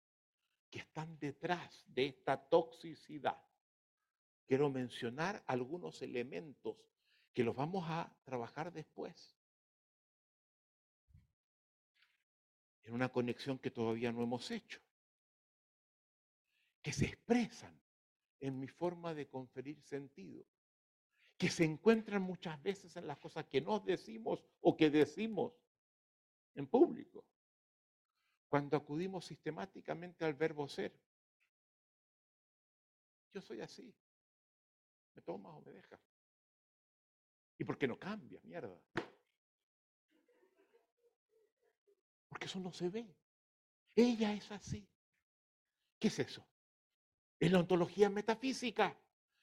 que 0.73 0.79
están 0.79 1.19
detrás 1.19 1.85
de 1.85 2.07
esta 2.07 2.35
toxicidad, 2.35 3.39
quiero 4.47 4.71
mencionar 4.71 5.43
algunos 5.45 6.01
elementos 6.01 6.75
que 7.31 7.43
los 7.43 7.55
vamos 7.55 7.85
a 7.87 8.11
trabajar 8.23 8.73
después. 8.73 9.37
En 12.81 12.95
una 12.95 13.09
conexión 13.09 13.59
que 13.59 13.69
todavía 13.69 14.11
no 14.11 14.23
hemos 14.23 14.49
hecho, 14.49 14.81
que 16.81 16.91
se 16.91 17.05
expresan 17.05 17.79
en 18.39 18.59
mi 18.59 18.67
forma 18.67 19.13
de 19.13 19.27
conferir 19.27 19.79
sentido 19.83 20.43
que 21.37 21.49
se 21.49 21.65
encuentran 21.65 22.23
muchas 22.23 22.59
veces 22.63 22.97
en 22.97 23.05
las 23.05 23.19
cosas 23.19 23.45
que 23.45 23.61
nos 23.61 23.85
decimos 23.85 24.43
o 24.61 24.75
que 24.75 24.89
decimos 24.89 25.53
en 26.55 26.65
público. 26.65 27.27
Cuando 28.53 28.77
acudimos 28.77 29.25
sistemáticamente 29.25 30.23
al 30.23 30.35
verbo 30.35 30.69
ser. 30.69 30.93
Yo 33.33 33.41
soy 33.41 33.61
así. 33.61 33.91
¿Me 35.15 35.23
tomas 35.23 35.55
o 35.55 35.61
me 35.61 35.71
dejas? 35.71 35.99
¿Y 37.57 37.63
por 37.63 37.79
qué 37.79 37.87
no 37.87 37.97
cambia, 37.97 38.39
mierda? 38.43 38.79
Porque 42.29 42.45
eso 42.45 42.59
no 42.59 42.71
se 42.71 42.89
ve. 42.89 43.17
Ella 43.95 44.31
es 44.33 44.51
así. 44.51 44.87
¿Qué 45.97 46.09
es 46.09 46.19
eso? 46.19 46.45
Es 47.39 47.51
la 47.51 47.57
ontología 47.57 48.11
metafísica 48.11 48.95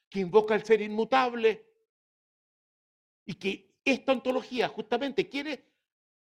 que 0.09 0.21
invoca 0.21 0.55
el 0.55 0.65
ser 0.65 0.83
inmutable 0.83 1.67
y 3.25 3.35
que 3.35 3.75
esta 3.85 4.13
ontología 4.13 4.69
justamente 4.69 5.29
quiere 5.29 5.65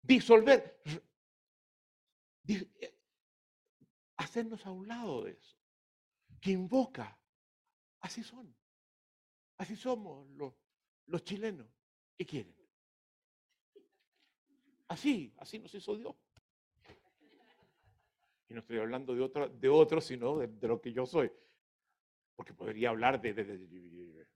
disolver, 0.01 0.81
hacernos 4.17 4.65
a 4.67 4.71
un 4.71 4.89
lado 4.89 5.25
de 5.25 5.33
eso, 5.33 5.57
que 6.41 6.51
invoca, 6.51 7.19
así 8.01 8.23
son, 8.23 8.55
así 9.59 9.77
somos 9.77 10.29
los, 10.31 10.55
los 11.07 11.25
chilenos, 11.25 11.67
¿qué 12.17 12.27
quieren? 12.27 12.57
Así, 14.89 15.35
así 15.39 15.59
nos 15.59 15.75
hizo 15.75 15.97
Dios. 15.97 16.15
Y 18.49 18.55
no 18.55 18.61
estoy 18.61 18.79
hablando 18.79 19.15
de 19.15 19.21
otro, 19.21 19.49
de 19.49 19.69
otro 19.69 20.01
sino 20.01 20.39
de, 20.39 20.49
lo 20.67 20.81
que 20.81 20.93
yo 20.93 21.05
soy. 21.05 21.31
Porque 22.35 22.55
podría 22.55 22.89
hablar 22.89 23.21
de 23.21 24.27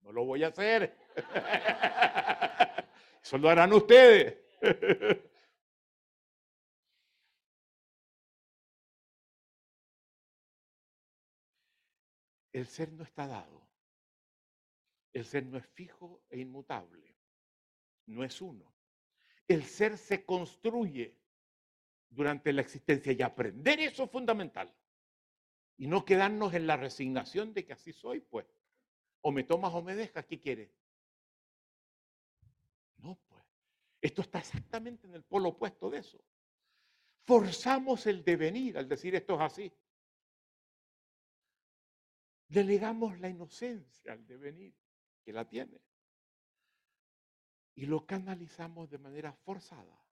no 0.00 0.12
lo 0.12 0.24
voy 0.24 0.42
a 0.42 0.48
hacer. 0.48 0.96
Eso 3.22 3.36
lo 3.36 3.50
harán 3.50 3.72
ustedes. 3.74 4.38
El 12.52 12.66
ser 12.66 12.92
no 12.92 13.04
está 13.04 13.26
dado. 13.26 13.68
El 15.12 15.24
ser 15.24 15.46
no 15.46 15.58
es 15.58 15.66
fijo 15.66 16.22
e 16.28 16.38
inmutable. 16.38 17.16
No 18.06 18.24
es 18.24 18.40
uno. 18.40 18.72
El 19.46 19.64
ser 19.64 19.96
se 19.98 20.24
construye 20.24 21.18
durante 22.08 22.52
la 22.52 22.62
existencia 22.62 23.12
y 23.12 23.22
aprender 23.22 23.80
eso 23.80 24.04
es 24.04 24.10
fundamental. 24.10 24.74
Y 25.76 25.86
no 25.86 26.04
quedarnos 26.04 26.54
en 26.54 26.66
la 26.66 26.76
resignación 26.76 27.54
de 27.54 27.64
que 27.64 27.72
así 27.72 27.92
soy, 27.92 28.20
pues. 28.20 28.46
O 29.20 29.30
me 29.30 29.44
tomas 29.44 29.72
o 29.74 29.82
me 29.82 29.94
dejas, 29.94 30.26
¿qué 30.26 30.40
quieres? 30.40 30.70
No, 32.98 33.18
pues. 33.28 33.44
Esto 34.00 34.22
está 34.22 34.38
exactamente 34.38 35.06
en 35.06 35.14
el 35.14 35.24
polo 35.24 35.50
opuesto 35.50 35.90
de 35.90 35.98
eso. 35.98 36.22
Forzamos 37.24 38.06
el 38.06 38.24
devenir 38.24 38.78
al 38.78 38.88
decir 38.88 39.14
esto 39.14 39.34
es 39.34 39.40
así. 39.40 39.72
Delegamos 42.48 43.18
la 43.20 43.28
inocencia 43.28 44.12
al 44.12 44.26
devenir, 44.26 44.74
que 45.22 45.32
la 45.32 45.46
tiene. 45.46 45.80
Y 47.74 47.86
lo 47.86 48.06
canalizamos 48.06 48.88
de 48.90 48.98
manera 48.98 49.32
forzada. 49.32 50.02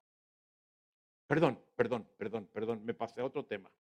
Perdón, 1.27 1.65
perdón, 1.75 2.09
perdón, 2.17 2.47
perdón, 2.53 2.85
me 2.85 2.95
pasé 2.95 3.21
a 3.21 3.25
otro 3.25 3.47
tema. 3.47 3.73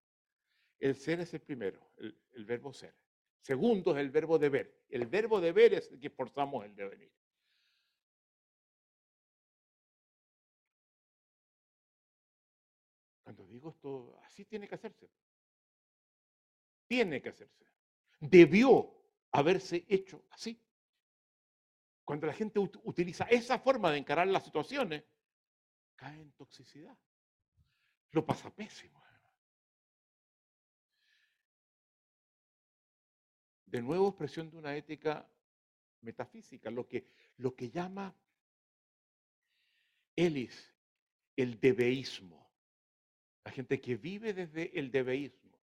El 0.79 0.95
ser 0.95 1.21
es 1.21 1.35
el 1.35 1.41
primero, 1.41 1.91
el, 1.97 2.17
el 2.33 2.45
verbo 2.45 2.73
ser. 2.73 2.95
Segundo 3.41 3.93
es 3.93 3.99
el 3.99 4.11
verbo 4.11 4.39
deber. 4.39 4.85
El 4.89 5.07
verbo 5.07 5.41
deber 5.41 5.75
es 5.75 5.91
el 5.91 6.01
que 6.01 6.09
forzamos 6.09 6.65
el 6.65 6.75
devenir. 6.75 7.13
Cuando 13.23 13.47
digo 13.47 13.71
esto, 13.71 14.19
así 14.23 14.45
tiene 14.45 14.69
que 14.69 14.77
hacerse. 14.77 15.11
Tiene 16.87 17.21
que 17.21 17.31
hacerse. 17.31 17.74
Debió 18.29 18.95
haberse 19.33 19.85
hecho 19.89 20.25
así. 20.31 20.61
Cuando 22.05 22.27
la 22.27 22.35
gente 22.35 22.59
utiliza 22.59 23.25
esa 23.25 23.59
forma 23.59 23.91
de 23.91 23.99
encarar 23.99 24.27
las 24.27 24.45
situaciones, 24.45 25.05
cae 25.97 26.21
en 26.21 26.33
toxicidad. 26.33 26.97
Lo 28.11 28.25
pasa 28.25 28.55
pésimo. 28.55 29.05
de 33.75 33.83
nuevo 33.83 34.09
expresión 34.09 34.49
de 34.49 34.57
una 34.57 34.77
ética 34.77 35.29
metafísica, 36.03 36.71
lo 36.71 36.87
que, 36.87 37.09
lo 37.39 37.57
que 37.57 37.71
llama 37.71 38.15
Ellis 40.15 40.73
el 41.35 41.59
debeísmo. 41.59 42.49
La 43.43 43.51
gente 43.51 43.81
que 43.81 43.97
vive 43.97 44.33
desde 44.33 44.79
el 44.79 44.93
debeísmo 44.93 45.59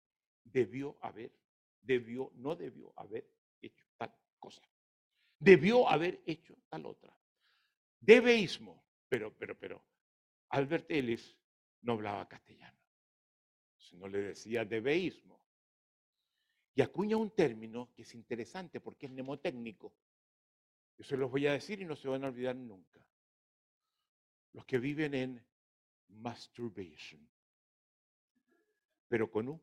debió 0.44 0.98
haber, 1.02 1.32
debió, 1.82 2.32
no 2.36 2.56
debió 2.56 2.94
haber 2.96 3.30
hecho 3.62 3.86
tal 3.98 4.14
cosa. 4.40 4.62
Debió 5.38 5.88
haber 5.88 6.22
hecho 6.26 6.56
tal 6.70 6.86
otra. 6.86 7.16
Debeísmo, 8.00 8.84
pero, 9.08 9.34
pero, 9.38 9.58
pero, 9.58 9.84
Albert 10.50 10.90
Ellis 10.90 11.38
no 11.82 11.94
hablaba 11.94 12.28
castellano, 12.28 12.78
no 13.94 14.08
le 14.08 14.20
decía 14.20 14.66
debeísmo 14.66 15.40
y 16.80 16.82
acuña 16.82 17.18
un 17.18 17.32
término 17.32 17.92
que 17.94 18.04
es 18.04 18.16
interesante 18.16 18.80
porque 18.80 19.08
es 19.08 19.12
mnemotécnico. 19.12 19.94
Yo 20.98 21.04
se 21.04 21.18
los 21.18 21.30
voy 21.30 21.46
a 21.46 21.52
decir 21.52 21.82
y 21.82 21.86
no 21.86 21.94
se 21.96 22.08
van 22.08 22.24
a 22.24 22.28
olvidar 22.28 22.56
nunca. 22.56 23.06
Los 24.54 24.66
que 24.66 24.78
viven 24.78 25.14
en 25.14 25.46
masturbation. 26.08 27.28
Pero 29.10 29.30
con 29.30 29.50
U, 29.50 29.62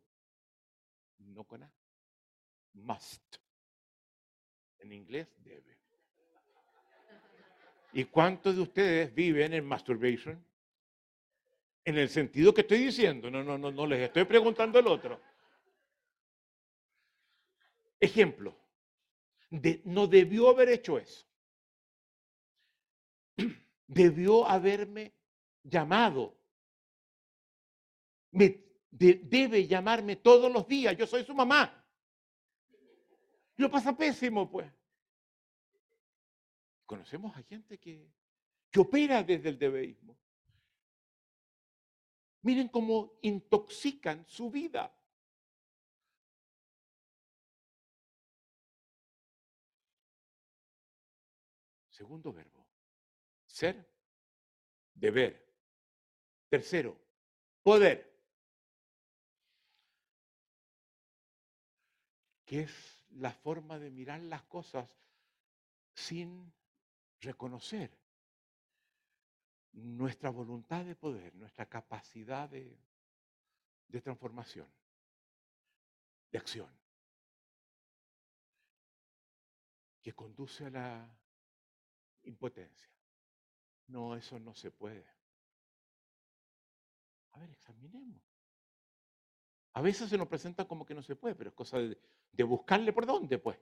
no 1.21 1.45
con 1.45 1.63
A. 1.63 1.73
Must. 2.77 3.37
En 4.79 4.93
inglés, 4.93 5.29
debe. 5.39 5.77
¿Y 7.93 8.05
cuántos 8.05 8.57
de 8.57 8.63
ustedes 8.63 9.15
viven 9.15 9.55
en 9.55 9.65
masturbation? 9.65 10.45
En 11.85 11.97
el 11.97 12.09
sentido 12.09 12.53
que 12.53 12.61
estoy 12.61 12.79
diciendo. 12.79 13.31
No, 13.31 13.43
no, 13.43 13.57
no, 13.57 13.71
no 13.71 13.87
les 13.87 14.01
estoy 14.01 14.25
preguntando 14.25 14.79
el 14.79 14.87
otro. 14.87 15.21
Ejemplo, 17.99 18.55
no 19.85 20.07
debió 20.07 20.51
haber 20.51 20.69
hecho 20.69 20.99
eso. 20.99 21.25
Debió 23.87 24.47
haberme 24.47 25.15
llamado. 25.63 26.37
debe 28.91 29.67
llamarme 29.67 30.17
todos 30.17 30.53
los 30.53 30.69
días. 30.69 30.97
Yo 30.97 31.07
soy 31.07 31.25
su 31.25 31.35
mamá. 31.35 31.86
Lo 33.57 33.71
pasa 33.71 33.97
pésimo, 33.97 34.51
pues. 34.51 34.71
Conocemos 36.85 37.37
a 37.37 37.43
gente 37.43 37.79
que, 37.79 38.13
que 38.71 38.81
opera 38.81 39.23
desde 39.23 39.49
el 39.49 39.59
debeísmo. 39.59 40.17
Miren 42.43 42.69
cómo 42.69 43.19
intoxican 43.23 44.25
su 44.27 44.51
vida. 44.51 44.93
Segundo 51.91 52.33
verbo, 52.33 52.69
ser, 53.47 53.91
deber. 54.95 55.45
Tercero, 56.49 56.97
poder. 57.63 58.17
que 62.47 62.61
es 62.61 62.96
la 63.19 63.33
forma 63.33 63.79
de 63.79 63.91
mirar 63.91 64.21
las 64.21 64.43
cosas 64.45 64.89
sin 65.95 66.53
reconocer 67.21 67.99
nuestra 69.73 70.31
voluntad 70.31 70.85
de 70.85 70.95
poder, 70.95 71.35
nuestra 71.35 71.67
capacidad 71.67 72.49
de, 72.49 72.79
de 73.89 74.01
transformación, 74.01 74.69
de 76.31 76.39
acción, 76.39 76.71
que 80.03 80.13
conduce 80.13 80.67
a 80.67 80.71
la 80.71 81.19
impotencia. 82.25 82.91
No, 83.89 84.17
eso 84.17 84.39
no 84.39 84.55
se 84.55 84.71
puede. 84.71 85.07
A 87.33 87.39
ver, 87.39 87.51
examinemos. 87.51 88.26
A 89.77 89.83
veces 89.83 90.09
se 90.09 90.17
nos 90.17 90.27
presenta 90.27 90.67
como 90.67 90.87
que 90.87 90.95
no 90.95 91.03
se 91.03 91.17
puede, 91.17 91.35
pero 91.35 91.51
es 91.51 91.55
cosa 91.55 91.77
de, 91.79 92.43
buscarle 92.45 92.95
por 92.95 93.05
dónde, 93.05 93.39
pues. 93.39 93.59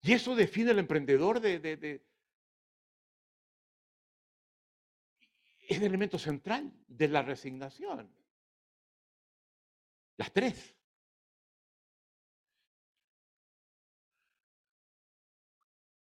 Y 0.00 0.14
eso 0.14 0.34
define 0.34 0.70
al 0.70 0.78
emprendedor 0.78 1.40
de, 1.40 2.02
es 5.68 5.76
el 5.76 5.82
elemento 5.82 6.18
central 6.18 6.72
de 6.88 7.06
la 7.06 7.20
resignación. 7.20 8.10
Las 10.16 10.32
tres. 10.32 10.74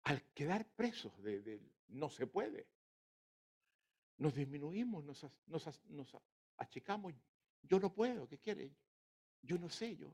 Al 0.03 0.21
quedar 0.35 0.67
presos 0.75 1.23
de, 1.23 1.59
no 1.87 2.07
se 2.07 2.27
puede, 2.27 2.67
nos 4.17 4.35
disminuimos, 4.35 5.03
nos 5.47 6.17
achicamos. 6.57 7.15
Yo 7.63 7.79
no 7.79 7.93
puedo, 7.93 8.27
¿qué 8.27 8.37
quiere? 8.37 8.75
Yo 9.41 9.57
no 9.57 9.69
sé, 9.69 9.95
yo. 9.95 10.11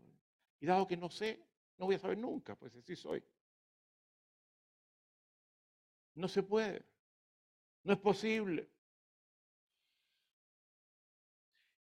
Y 0.60 0.66
dado 0.66 0.88
que 0.88 0.98
no 0.98 1.10
sé, 1.10 1.46
no 1.78 1.86
voy 1.86 1.96
a 1.96 2.00
saber 2.00 2.18
nunca, 2.18 2.56
pues 2.56 2.76
así 2.76 2.96
soy. 2.96 3.24
No 6.16 6.28
se 6.28 6.44
puede. 6.44 6.86
No 7.84 7.94
es 7.94 8.00
posible. 8.00 8.70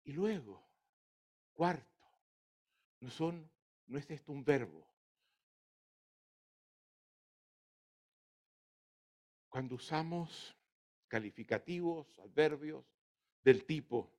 Y 0.03 0.13
luego, 0.13 0.67
cuarto, 1.53 2.05
no 3.01 3.09
son, 3.09 3.49
no 3.87 3.97
es 3.97 4.09
esto 4.09 4.31
un 4.31 4.43
verbo. 4.43 4.87
Cuando 9.49 9.75
usamos 9.75 10.55
calificativos, 11.07 12.17
adverbios 12.19 12.85
del 13.43 13.65
tipo 13.65 14.11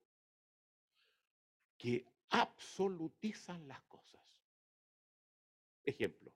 que 1.83 2.07
absolutizan 2.30 3.66
las 3.66 3.83
cosas. 3.83 4.20
Ejemplo, 5.83 6.30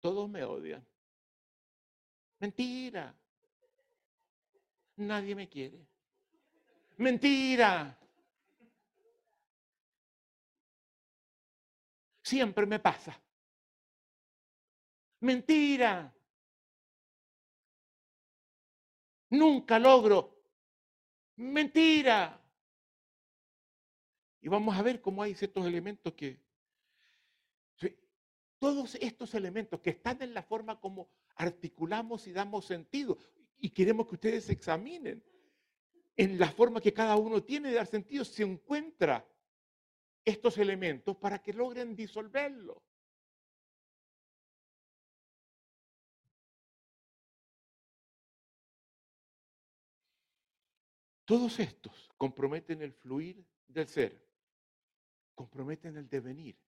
todos 0.00 0.26
me 0.30 0.42
odian. 0.42 0.82
Mentira. 2.38 3.14
Nadie 4.96 5.34
me 5.34 5.50
quiere. 5.50 5.86
Mentira. 6.96 8.00
Siempre 12.22 12.64
me 12.64 12.78
pasa. 12.78 13.22
Mentira. 15.20 16.10
Nunca 19.28 19.78
logro. 19.78 20.42
Mentira. 21.36 22.45
Y 24.46 24.48
vamos 24.48 24.76
a 24.76 24.82
ver 24.82 25.00
cómo 25.00 25.24
hay 25.24 25.34
ciertos 25.34 25.66
elementos 25.66 26.12
que... 26.12 26.40
Todos 28.60 28.94
estos 28.94 29.34
elementos 29.34 29.80
que 29.80 29.90
están 29.90 30.22
en 30.22 30.34
la 30.34 30.44
forma 30.44 30.78
como 30.78 31.10
articulamos 31.34 32.28
y 32.28 32.32
damos 32.32 32.64
sentido. 32.64 33.18
Y 33.58 33.70
queremos 33.70 34.06
que 34.06 34.14
ustedes 34.14 34.48
examinen 34.48 35.20
en 36.16 36.38
la 36.38 36.48
forma 36.48 36.80
que 36.80 36.92
cada 36.92 37.16
uno 37.16 37.42
tiene 37.42 37.70
de 37.70 37.74
dar 37.74 37.88
sentido, 37.88 38.24
se 38.24 38.44
encuentra 38.44 39.28
estos 40.24 40.58
elementos 40.58 41.16
para 41.16 41.42
que 41.42 41.52
logren 41.52 41.96
disolverlo. 41.96 42.80
Todos 51.24 51.58
estos 51.58 52.08
comprometen 52.16 52.80
el 52.82 52.92
fluir 52.92 53.44
del 53.66 53.88
ser, 53.88 54.25
comprometen 55.36 55.96
el 55.98 56.08
devenir, 56.08 56.58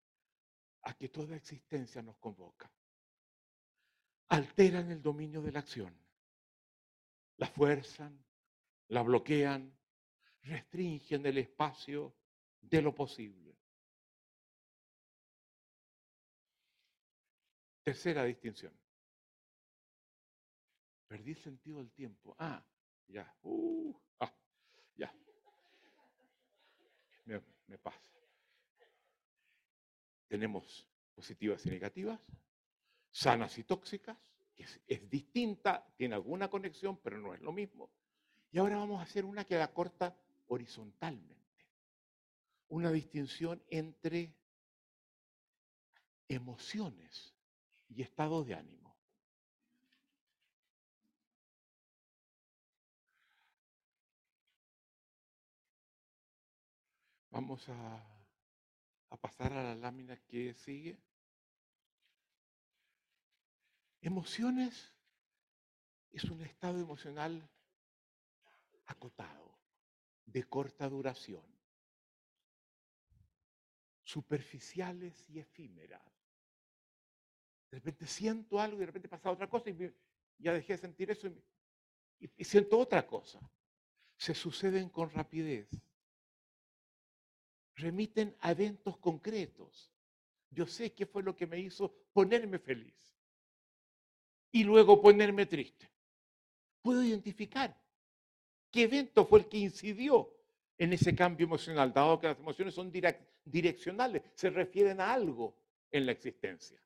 a 0.83 0.95
que 0.95 1.09
toda 1.09 1.35
existencia 1.35 2.03
nos 2.03 2.19
convoca. 2.19 2.71
Alteran 4.29 4.91
el 4.93 5.03
dominio 5.03 5.43
de 5.43 5.51
la 5.51 5.61
acción, 5.61 5.93
la 7.39 7.49
fuerzan, 7.49 8.25
la 8.89 9.03
bloquean, 9.03 9.75
restringen 10.43 11.27
el 11.27 11.39
espacio 11.39 12.15
de 12.61 12.83
lo 12.83 12.95
posible. 12.95 13.57
Tercera 17.83 18.23
distinción. 18.25 18.79
Perdí 21.07 21.31
el 21.31 21.39
sentido 21.39 21.79
del 21.79 21.91
tiempo. 21.91 22.37
Ah, 22.39 22.63
ya. 23.07 23.35
Uh, 23.41 23.99
ah, 24.21 24.35
ya. 24.95 25.11
Me, 27.25 27.41
me 27.67 27.79
pasa. 27.79 28.18
Tenemos 30.29 30.87
positivas 31.15 31.65
y 31.67 31.71
negativas, 31.71 32.21
sanas 33.11 33.59
y 33.59 33.65
tóxicas, 33.65 34.17
es, 34.57 34.81
es 34.87 35.09
distinta, 35.09 35.87
tiene 35.97 36.15
alguna 36.15 36.49
conexión, 36.49 36.99
pero 36.99 37.19
no 37.19 37.35
es 37.35 37.41
lo 37.41 37.53
mismo. 37.53 37.91
Y 38.51 38.59
ahora 38.59 38.77
vamos 38.77 39.01
a 39.01 39.05
hacer 39.05 39.25
una 39.25 39.45
que 39.45 39.57
da 39.57 39.73
corta 39.73 40.17
horizontalmente. 40.49 41.37
Una 42.69 42.93
distinción 42.93 43.63
entre 43.71 44.35
emociones 46.29 47.35
y 47.89 48.03
estados 48.03 48.47
de 48.47 48.55
ánimo. 48.55 48.97
Vamos 57.31 57.69
a, 57.69 58.18
a 59.11 59.17
pasar 59.17 59.53
a 59.53 59.63
la 59.63 59.75
lámina 59.75 60.17
que 60.17 60.55
sigue. 60.55 60.99
Emociones 64.01 64.95
es 66.11 66.25
un 66.25 66.43
estado 66.43 66.79
emocional 66.81 67.49
acotado, 68.87 69.59
de 70.25 70.45
corta 70.45 70.89
duración, 70.89 71.45
superficiales 74.05 75.29
y 75.29 75.39
efímeras. 75.39 76.03
De 77.71 77.79
repente 77.79 78.07
siento 78.07 78.59
algo 78.61 78.77
y 78.77 78.81
de 78.81 78.87
repente 78.87 79.09
pasa 79.09 79.31
otra 79.31 79.49
cosa 79.49 79.69
y 79.71 79.93
ya 80.39 80.53
dejé 80.53 80.75
de 80.75 80.79
sentir 80.79 81.11
eso 81.11 81.29
y, 82.19 82.45
siento 82.45 82.79
otra 82.79 83.07
cosa. 83.07 83.41
Se 84.17 84.35
suceden 84.35 84.89
con 84.89 85.11
rapidez. 85.11 85.69
Remiten 87.79 88.37
a 88.41 88.53
eventos 88.53 88.97
concretos. 88.99 89.91
Yo 90.51 90.67
sé 90.67 90.93
qué 90.93 91.07
fue 91.07 91.23
lo 91.23 91.35
que 91.35 91.47
me 91.47 91.59
hizo 91.59 91.93
ponerme 92.13 92.59
feliz 92.59 92.95
y 94.53 94.65
luego 94.65 95.01
ponerme 95.01 95.47
triste. 95.47 95.91
Puedo 96.83 97.03
identificar 97.03 97.77
¿Qué 98.71 98.83
evento 98.83 99.27
fue 99.27 99.41
el 99.41 99.49
que 99.49 99.59
incidió 99.59 100.31
en 100.77 100.93
ese 100.93 101.15
cambio 101.15 101.47
emocional? 101.47 101.93
Dado 101.93 102.21
que 102.21 102.29
las 102.29 102.39
emociones 102.39 102.75
son 102.75 102.93
direccionales, 103.45 104.23
se 104.35 104.51
refieren 104.51 105.01
a 105.01 105.13
algo 105.13 105.57
en 105.91 106.07
la 106.07 106.13
existencia. 106.13 106.81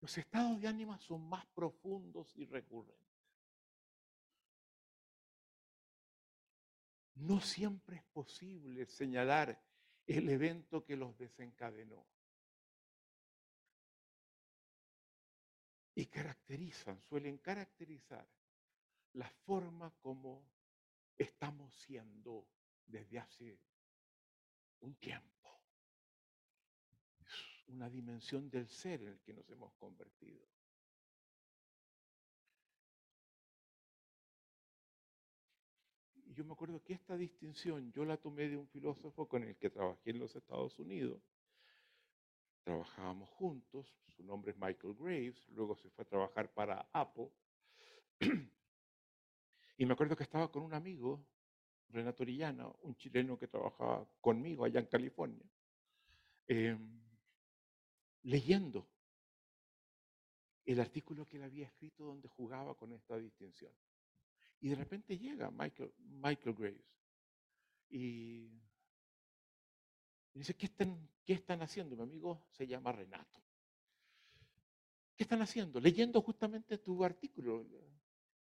Los 0.00 0.16
estados 0.16 0.60
de 0.60 0.68
ánimo 0.68 0.96
son 0.98 1.28
más 1.28 1.44
profundos 1.46 2.32
y 2.36 2.46
recurrentes. 2.46 2.96
No 7.16 7.40
siempre 7.40 7.96
es 7.96 8.04
posible 8.04 8.86
señalar 8.86 9.60
el 10.16 10.28
evento 10.28 10.84
que 10.84 10.96
los 10.96 11.16
desencadenó. 11.16 12.04
Y 15.94 16.06
caracterizan, 16.06 17.00
suelen 17.02 17.38
caracterizar 17.38 18.28
la 19.12 19.28
forma 19.28 19.92
como 20.00 20.44
estamos 21.16 21.74
siendo 21.76 22.48
desde 22.86 23.18
hace 23.18 23.60
un 24.80 24.94
tiempo. 24.96 25.60
Es 27.20 27.68
una 27.68 27.88
dimensión 27.88 28.50
del 28.50 28.68
ser 28.68 29.02
en 29.02 29.08
el 29.08 29.20
que 29.20 29.34
nos 29.34 29.48
hemos 29.50 29.72
convertido. 29.74 30.48
Yo 36.40 36.46
me 36.46 36.54
acuerdo 36.54 36.82
que 36.82 36.94
esta 36.94 37.18
distinción 37.18 37.92
yo 37.92 38.02
la 38.02 38.16
tomé 38.16 38.48
de 38.48 38.56
un 38.56 38.66
filósofo 38.66 39.28
con 39.28 39.44
el 39.44 39.56
que 39.56 39.68
trabajé 39.68 40.08
en 40.08 40.20
los 40.20 40.34
Estados 40.34 40.78
Unidos. 40.78 41.20
trabajábamos 42.64 43.28
juntos, 43.28 43.94
su 44.16 44.24
nombre 44.24 44.52
es 44.52 44.56
Michael 44.56 44.94
Graves, 44.94 45.46
luego 45.50 45.76
se 45.76 45.90
fue 45.90 46.02
a 46.02 46.08
trabajar 46.08 46.50
para 46.54 46.88
Apple. 46.92 47.30
Y 49.76 49.84
me 49.84 49.92
acuerdo 49.92 50.16
que 50.16 50.22
estaba 50.22 50.50
con 50.50 50.62
un 50.62 50.72
amigo, 50.72 51.26
Renato 51.90 52.22
Orillana, 52.22 52.70
un 52.82 52.96
chileno 52.96 53.38
que 53.38 53.46
trabajaba 53.46 54.06
conmigo 54.22 54.64
allá 54.64 54.80
en 54.80 54.86
California, 54.86 55.44
em, 56.46 57.02
leyendo 58.22 58.88
el 60.64 60.80
artículo 60.80 61.26
que 61.28 61.36
él 61.36 61.44
había 61.44 61.66
escrito 61.66 62.04
donde 62.04 62.28
jugaba 62.28 62.74
con 62.74 62.92
esta 62.92 63.18
distinción. 63.18 63.72
Y 64.60 64.68
de 64.68 64.74
repente 64.74 65.18
llega 65.18 65.50
Michael, 65.50 66.54
Graves 66.54 66.84
y 67.88 68.50
dice, 70.34 70.54
¿qué 70.54 70.66
están, 70.66 71.08
¿qué 71.24 71.32
están 71.32 71.62
haciendo? 71.62 71.96
Mi 71.96 72.02
amigo 72.02 72.46
se 72.50 72.66
llama 72.66 72.92
Renato. 72.92 73.42
¿Qué 75.16 75.24
están 75.24 75.42
haciendo? 75.42 75.80
Leyendo 75.80 76.20
justamente 76.22 76.78
tu 76.78 77.02
artículo. 77.04 77.66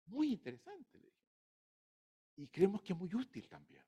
Muy 0.06 0.32
interesante, 0.32 0.98
le 0.98 1.14
Y 2.38 2.48
creemos 2.48 2.82
que 2.82 2.94
es 2.94 3.00
muy 3.00 3.14
útil 3.14 3.48
también. 3.50 3.84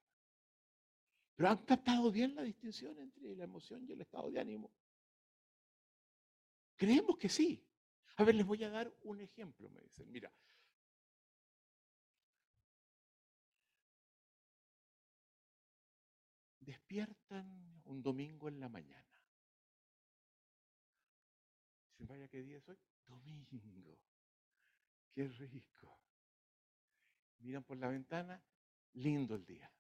Pero 1.36 1.49
han 1.49 1.65
captado 1.65 2.11
bien 2.11 2.36
la 2.36 2.43
distinción 2.43 2.99
entre 2.99 3.34
la 3.36 3.45
emoción 3.45 3.86
y 3.88 3.93
el 3.93 4.01
estado 4.01 4.30
de 4.30 4.41
ánimo. 4.41 4.74
Creemos 6.76 7.17
que 7.17 7.30
sí. 7.30 7.65
A 8.17 8.26
ver, 8.26 8.36
les 8.36 8.45
voy 8.45 8.61
a 8.65 8.70
dar 8.70 8.93
un 9.03 9.22
ejemplo, 9.22 9.70
me 9.70 9.82
dicen. 9.82 10.11
Mira, 10.11 10.34
despiertan 16.89 17.83
un 17.85 18.01
domingo 18.01 18.47
en 18.47 18.59
la 18.59 18.67
mañana. 18.67 19.05
Dicen, 21.91 22.07
vaya, 22.07 22.27
¿qué 22.27 22.41
día 22.41 22.57
es 22.57 22.67
hoy? 22.67 22.79
Domingo. 23.05 23.99
Qué 25.13 25.27
rico. 25.27 25.99
Miran 27.39 27.63
por 27.63 27.77
la 27.77 27.89
ventana, 27.89 28.41
lindo 28.93 29.35
el 29.35 29.45
día. 29.45 29.71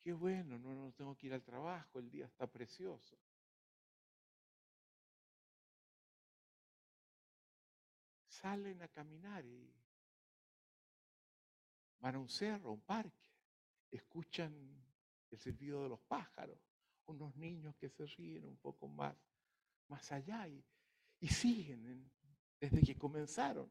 Qué 0.00 0.14
bueno, 0.14 0.58
no, 0.58 0.74
no 0.74 0.92
tengo 0.92 1.14
que 1.14 1.26
ir 1.26 1.34
al 1.34 1.42
trabajo, 1.42 1.98
el 1.98 2.10
día 2.10 2.24
está 2.24 2.46
precioso. 2.46 3.18
Salen 8.28 8.80
a 8.80 8.88
caminar 8.88 9.44
y 9.44 9.70
van 11.98 12.14
a 12.14 12.18
un 12.18 12.30
cerro, 12.30 12.70
a 12.70 12.72
un 12.72 12.80
parque, 12.80 13.28
escuchan 13.90 14.87
el 15.30 15.38
silbido 15.38 15.82
de 15.82 15.88
los 15.90 16.00
pájaros, 16.00 16.58
unos 17.06 17.34
niños 17.36 17.74
que 17.76 17.88
se 17.88 18.06
ríen 18.06 18.44
un 18.44 18.56
poco 18.58 18.88
más, 18.88 19.16
más 19.88 20.12
allá 20.12 20.46
y, 20.48 20.64
siguen 21.28 22.10
desde 22.60 22.82
que 22.82 22.96
comenzaron. 22.96 23.70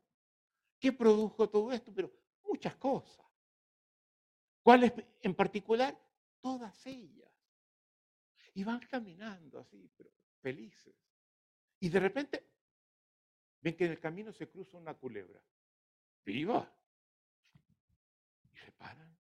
¿Qué 0.80 0.91
produjo 0.91 1.49
todo 1.49 1.72
esto? 1.72 1.93
Pero 1.93 2.12
muchas 2.43 2.76
cosas. 2.76 3.26
¿Cuáles 4.62 4.91
en 5.22 5.34
particular? 5.34 5.97
Todas 6.41 6.86
ellas. 6.86 7.32
Y 8.53 8.64
van 8.64 8.80
caminando 8.80 9.60
así, 9.60 9.89
pero 9.95 10.12
felices. 10.41 10.95
Y 11.80 11.89
de 11.89 11.99
repente 11.99 12.43
ven 13.62 13.76
que 13.76 13.86
en 13.86 13.91
el 13.91 13.99
camino 13.99 14.32
se 14.34 14.49
cruza 14.49 14.78
una 14.78 14.93
culebra. 14.93 15.41
¡Viva! 16.26 16.70
Y 18.51 18.58
se 18.58 18.72
paran. 18.74 19.18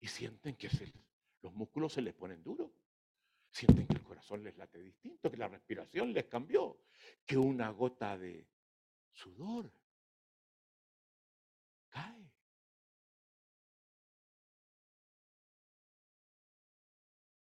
Y 0.00 0.08
sienten 0.08 0.56
que 0.56 0.68
se 0.68 0.92
los 1.44 1.52
músculos 1.52 1.92
se 1.92 2.00
les 2.00 2.14
ponen 2.14 2.42
duros. 2.42 2.70
Sienten 3.50 3.86
que 3.86 3.96
el 3.96 4.02
corazón 4.02 4.42
les 4.42 4.56
late 4.56 4.80
distinto, 4.80 5.30
que 5.30 5.36
la 5.36 5.46
respiración 5.46 6.12
les 6.14 6.24
cambió, 6.24 6.80
que 7.26 7.36
una 7.36 7.68
gota 7.68 8.16
de 8.16 8.48
sudor 9.12 9.70
cae. 11.90 12.32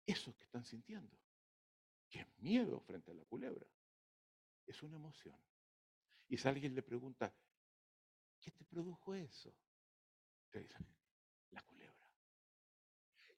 Eso 0.05 0.37
que 0.37 0.45
están 0.45 0.67
sintiendo, 0.67 1.19
que 2.11 2.21
es 2.21 2.39
miedo 2.41 2.81
frente 2.81 3.11
a 3.11 3.15
la 3.15 3.25
culebra, 3.25 3.67
es 4.67 4.83
una 4.83 4.97
emoción. 4.97 5.41
Y 6.29 6.37
si 6.37 6.47
alguien 6.47 6.75
le 6.75 6.83
pregunta, 6.83 7.35
¿qué 8.39 8.51
te 8.51 8.67
produjo 8.67 9.15
eso? 9.15 9.53
Te 10.51 10.61
dicen, 10.61 10.87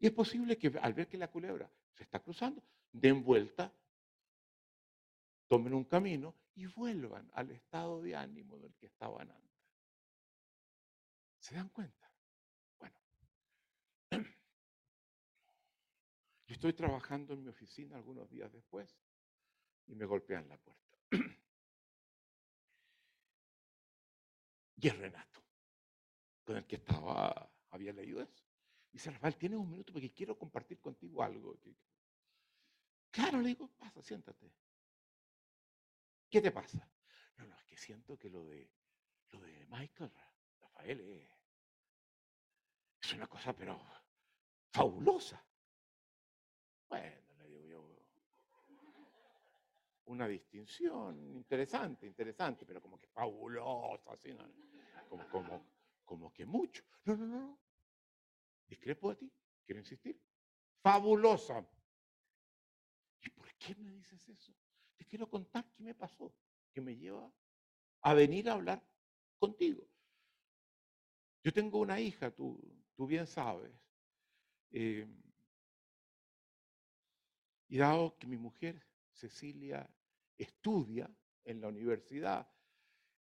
y 0.01 0.07
es 0.07 0.13
posible 0.13 0.57
que 0.57 0.73
al 0.81 0.95
ver 0.95 1.09
que 1.09 1.19
la 1.19 1.31
culebra 1.31 1.71
se 1.93 2.05
está 2.05 2.21
cruzando, 2.21 2.63
den 2.91 3.23
vuelta, 3.23 3.71
tomen 5.47 5.75
un 5.75 5.85
camino 5.85 6.35
y 6.55 6.65
vuelvan 6.67 7.31
al 7.35 7.51
estado 7.51 8.01
de 8.01 8.17
ánimo 8.17 8.59
del 8.59 8.75
que 8.77 8.87
estaban 8.87 9.31
antes. 9.31 9.51
¿Se 11.39 11.55
dan 11.55 11.69
cuenta? 11.69 12.11
Bueno, 12.79 12.99
yo 16.47 16.55
estoy 16.55 16.73
trabajando 16.73 17.35
en 17.35 17.43
mi 17.43 17.51
oficina 17.51 17.97
algunos 17.97 18.31
días 18.31 18.51
después 18.51 18.99
y 19.87 19.95
me 19.95 20.07
golpean 20.07 20.49
la 20.49 20.57
puerta. 20.57 20.99
Y 24.83 24.89
es 24.89 24.97
Renato, 24.97 25.43
con 26.43 26.57
el 26.57 26.67
que 26.67 26.77
estaba, 26.77 27.53
había 27.69 27.93
leído 27.93 28.23
eso. 28.23 28.50
Dice, 28.93 29.11
Rafael, 29.11 29.37
¿tienes 29.37 29.59
un 29.59 29.71
minuto 29.71 29.93
porque 29.93 30.13
quiero 30.13 30.37
compartir 30.37 30.81
contigo 30.81 31.23
algo? 31.23 31.57
Claro, 33.11 33.41
le 33.41 33.49
digo, 33.49 33.69
pasa, 33.79 34.03
siéntate. 34.03 34.53
¿Qué 36.29 36.41
te 36.41 36.51
pasa? 36.51 36.89
No, 37.37 37.47
no, 37.47 37.57
es 37.57 37.65
que 37.65 37.77
siento 37.77 38.17
que 38.19 38.29
lo 38.29 38.45
de, 38.45 38.71
lo 39.31 39.41
de 39.41 39.67
Michael, 39.67 40.13
Rafael, 40.61 41.01
es, 41.01 41.31
es 43.03 43.15
una 43.15 43.27
cosa, 43.27 43.53
pero 43.55 43.81
fabulosa. 44.73 45.45
Bueno, 46.89 47.35
le 47.39 47.49
digo 47.49 47.65
yo, 47.65 48.01
una 50.07 50.27
distinción 50.27 51.33
interesante, 51.35 52.07
interesante, 52.07 52.67
pero 52.67 52.81
como 52.81 52.99
que 52.99 53.07
fabulosa, 53.09 54.17
¿no? 54.35 55.09
como, 55.09 55.29
como, 55.29 55.67
como 56.05 56.33
que 56.33 56.45
mucho. 56.45 56.85
No, 57.05 57.17
no, 57.17 57.27
no, 57.27 57.60
discrepo 58.71 59.11
de 59.11 59.17
ti, 59.17 59.33
quiero 59.67 59.81
insistir. 59.81 60.19
Fabulosa. 60.83 61.69
¿Y 63.23 63.29
por 63.31 63.53
qué 63.57 63.75
me 63.75 63.91
dices 63.91 64.27
eso? 64.29 64.55
Te 64.97 65.05
quiero 65.05 65.29
contar 65.29 65.71
qué 65.73 65.83
me 65.83 65.95
pasó, 65.95 66.33
que 66.73 66.81
me 66.81 66.97
lleva 66.97 67.31
a 68.03 68.15
venir 68.15 68.49
a 68.49 68.55
hablar 68.55 68.83
contigo. 69.39 69.87
Yo 71.43 71.53
tengo 71.53 71.81
una 71.81 72.01
hija, 72.01 72.31
tú, 72.31 72.59
tú 72.95 73.07
bien 73.07 73.27
sabes. 73.27 73.73
Eh, 74.71 75.07
y 77.69 77.77
dado 77.77 78.17
que 78.19 78.27
mi 78.27 78.37
mujer, 78.37 78.87
Cecilia, 79.13 79.89
estudia 80.39 81.11
en 81.45 81.61
la 81.61 81.69
universidad 81.69 82.49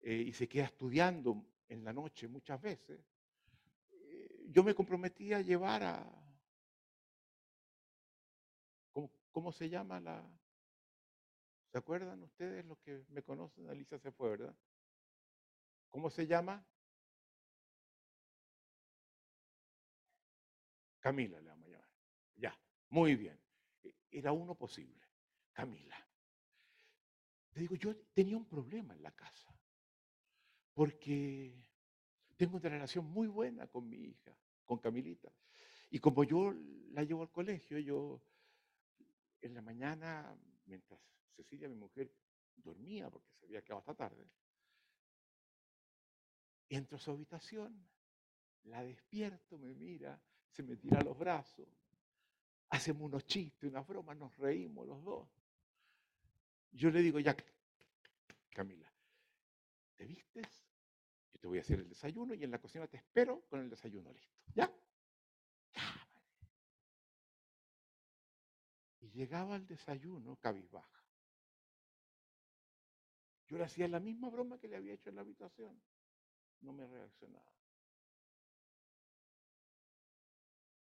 eh, 0.01 0.15
y 0.15 0.33
se 0.33 0.49
queda 0.49 0.65
estudiando 0.65 1.45
en 1.69 1.85
la 1.85 1.93
noche 1.93 2.29
muchas 2.29 2.61
veces, 2.61 3.01
yo 4.49 4.65
me 4.65 4.75
comprometí 4.75 5.33
a 5.33 5.43
llevar 5.43 5.83
a, 5.83 6.11
¿cómo, 9.31 9.53
se 9.53 9.69
llama 9.69 10.01
la? 10.01 10.25
¿Se 11.71 11.79
acuerdan 11.79 12.23
ustedes 12.23 12.65
los 12.65 12.79
que 12.79 13.05
me 13.11 13.23
conocen? 13.23 13.69
Alicia 13.69 13.99
se 13.99 14.11
fue, 14.11 14.31
¿verdad? 14.31 14.57
¿Cómo 15.91 16.11
se 16.11 16.27
llama? 16.27 16.67
Camila 21.01 21.41
le 21.41 21.49
vamos 21.49 21.69
a 21.69 21.71
llamar. 21.71 21.89
Ya, 22.37 22.59
muy 22.89 23.17
bien. 23.17 23.39
E, 23.85 23.95
era 24.11 24.33
uno 24.33 24.55
posible. 24.55 25.07
Camila. 25.53 25.97
Te 27.53 27.61
digo, 27.61 27.77
yo 27.77 27.97
tenía 28.15 28.37
un 28.37 28.47
problema 28.47 28.95
en 28.95 29.03
la 29.03 29.13
casa. 29.13 29.55
Porque 30.73 31.68
tengo 32.39 32.57
una 32.57 32.69
relación 32.69 33.05
muy 33.05 33.27
buena 33.27 33.67
con 33.67 33.89
mi 33.89 33.99
hija, 33.99 34.33
con 34.65 34.79
Camilita. 34.79 35.31
Y 35.91 35.99
como 35.99 36.23
yo 36.23 36.55
la 36.93 37.03
llevo 37.03 37.23
al 37.23 37.33
colegio, 37.33 37.79
yo 37.81 38.23
en 39.41 39.55
la 39.55 39.61
mañana, 39.61 40.39
mientras 40.67 41.01
Cecilia, 41.35 41.69
mi 41.69 41.75
mujer, 41.75 42.15
dormía 42.55 43.11
porque 43.11 43.33
se 43.35 43.47
había 43.47 43.63
quedado 43.63 43.81
hasta 43.81 43.95
tarde, 43.95 44.31
entro 46.69 46.97
a 46.97 47.01
su 47.01 47.11
habitación, 47.11 47.89
la 48.65 48.85
despierto, 48.85 49.59
me 49.59 49.75
mira, 49.75 50.21
se 50.49 50.63
me 50.63 50.77
tira 50.77 51.03
los 51.03 51.19
brazos, 51.19 51.67
hacemos 52.69 53.03
unos 53.03 53.27
chistes, 53.27 53.69
unas 53.69 53.87
bromas, 53.87 54.17
nos 54.17 54.37
reímos 54.37 54.87
los 54.87 55.03
dos. 55.03 55.29
Yo 56.71 56.91
le 56.91 57.01
digo, 57.03 57.19
ya, 57.19 57.37
Camila, 58.51 58.93
¿te 59.97 60.07
vistes? 60.07 60.68
Te 61.39 61.47
voy 61.47 61.59
a 61.59 61.61
hacer 61.61 61.81
el 61.81 61.89
desayuno 61.89 62.35
y 62.35 62.45
en 62.45 62.51
la 62.51 62.61
cocina 62.61 62.87
te 62.87 62.97
espero 62.97 63.43
con 63.49 63.61
el 63.61 63.71
desayuno 63.71 64.13
listo. 64.13 64.37
¿Ya? 64.55 64.73
Y 69.01 69.11
llegaba 69.11 69.55
al 69.55 69.67
desayuno 69.67 70.37
cabizbaja. 70.37 71.05
Yo 73.49 73.57
le 73.57 73.65
hacía 73.65 73.89
la 73.89 74.01
misma 74.01 74.29
broma 74.29 74.59
que 74.59 74.69
le 74.69 74.77
había 74.77 74.93
hecho 74.93 75.09
en 75.09 75.17
la 75.17 75.23
habitación. 75.23 75.81
No 76.61 76.73
me 76.73 76.87
reaccionaba. 76.87 77.53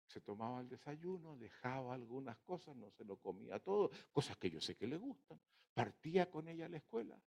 Se 0.06 0.20
tomaba 0.20 0.60
el 0.60 0.68
desayuno, 0.68 1.36
dejaba 1.36 1.94
algunas 1.94 2.38
cosas, 2.38 2.76
no 2.76 2.88
se 2.92 3.04
lo 3.04 3.16
comía 3.16 3.58
todo, 3.58 3.90
cosas 4.12 4.36
que 4.36 4.48
yo 4.48 4.60
sé 4.60 4.76
que 4.76 4.86
le 4.86 4.96
gustan. 4.96 5.40
Partía 5.72 6.30
con 6.30 6.46
ella 6.46 6.66
a 6.66 6.68
la 6.68 6.76
escuela. 6.76 7.20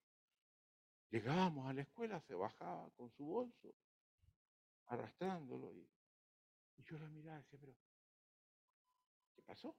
Llegábamos 1.11 1.69
a 1.69 1.73
la 1.73 1.83
escuela, 1.83 2.21
se 2.21 2.35
bajaba 2.35 2.91
con 2.97 3.11
su 3.11 3.25
bolso, 3.25 3.75
arrastrándolo. 4.87 5.73
Y, 5.73 5.89
yo 6.85 6.99
la 6.99 7.09
miraba 7.09 7.39
y 7.39 7.43
decía, 7.43 7.59
pero, 7.61 7.75
¿qué 9.35 9.43
pasó? 9.43 9.77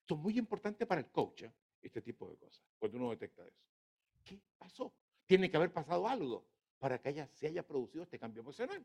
Esto 0.00 0.14
es 0.14 0.20
muy 0.20 0.38
importante 0.38 0.86
para 0.86 1.00
el 1.00 1.10
coach, 1.10 1.42
¿eh? 1.42 1.54
este 1.80 2.02
tipo 2.02 2.28
de 2.28 2.36
cosas, 2.36 2.64
cuando 2.78 2.98
uno 2.98 3.10
detecta 3.10 3.46
eso. 3.46 3.62
¿Qué 4.24 4.40
pasó? 4.56 4.92
Tiene 5.26 5.50
que 5.50 5.56
haber 5.56 5.72
pasado 5.72 6.08
algo 6.08 6.46
para 6.78 6.98
que 7.00 7.10
haya, 7.10 7.28
se 7.28 7.46
haya 7.46 7.66
producido 7.66 8.04
este 8.04 8.18
cambio 8.18 8.40
emocional. 8.40 8.84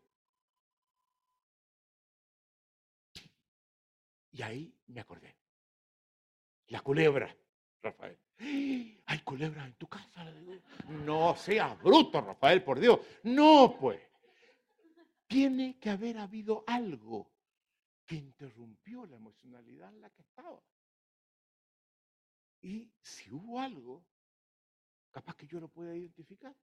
Y 4.32 4.42
ahí 4.42 4.76
me 4.88 5.00
acordé. 5.00 5.36
La 6.68 6.82
culebra, 6.82 7.36
Rafael. 7.82 8.18
Hay 9.06 9.20
culebra 9.24 9.66
en 9.66 9.76
tu 9.76 9.88
casa. 9.88 10.26
No 10.88 11.36
seas 11.36 11.82
bruto, 11.82 12.22
Rafael, 12.22 12.64
por 12.64 12.80
Dios. 12.80 13.00
No, 13.24 13.78
pues. 13.80 14.02
Tiene 15.28 15.80
que 15.80 15.90
haber 15.90 16.18
habido 16.18 16.64
algo 16.68 17.32
que 18.06 18.16
interrumpió 18.16 19.06
la 19.06 19.16
emocionalidad 19.16 19.90
en 19.90 20.02
la 20.02 20.10
que 20.10 20.22
estaba. 20.22 20.62
Y 22.62 22.92
si 23.02 23.32
hubo 23.32 23.60
algo, 23.60 24.06
capaz 25.12 25.36
que 25.36 25.48
yo 25.48 25.60
lo 25.60 25.70
pueda 25.70 25.96
identificar. 25.96 26.56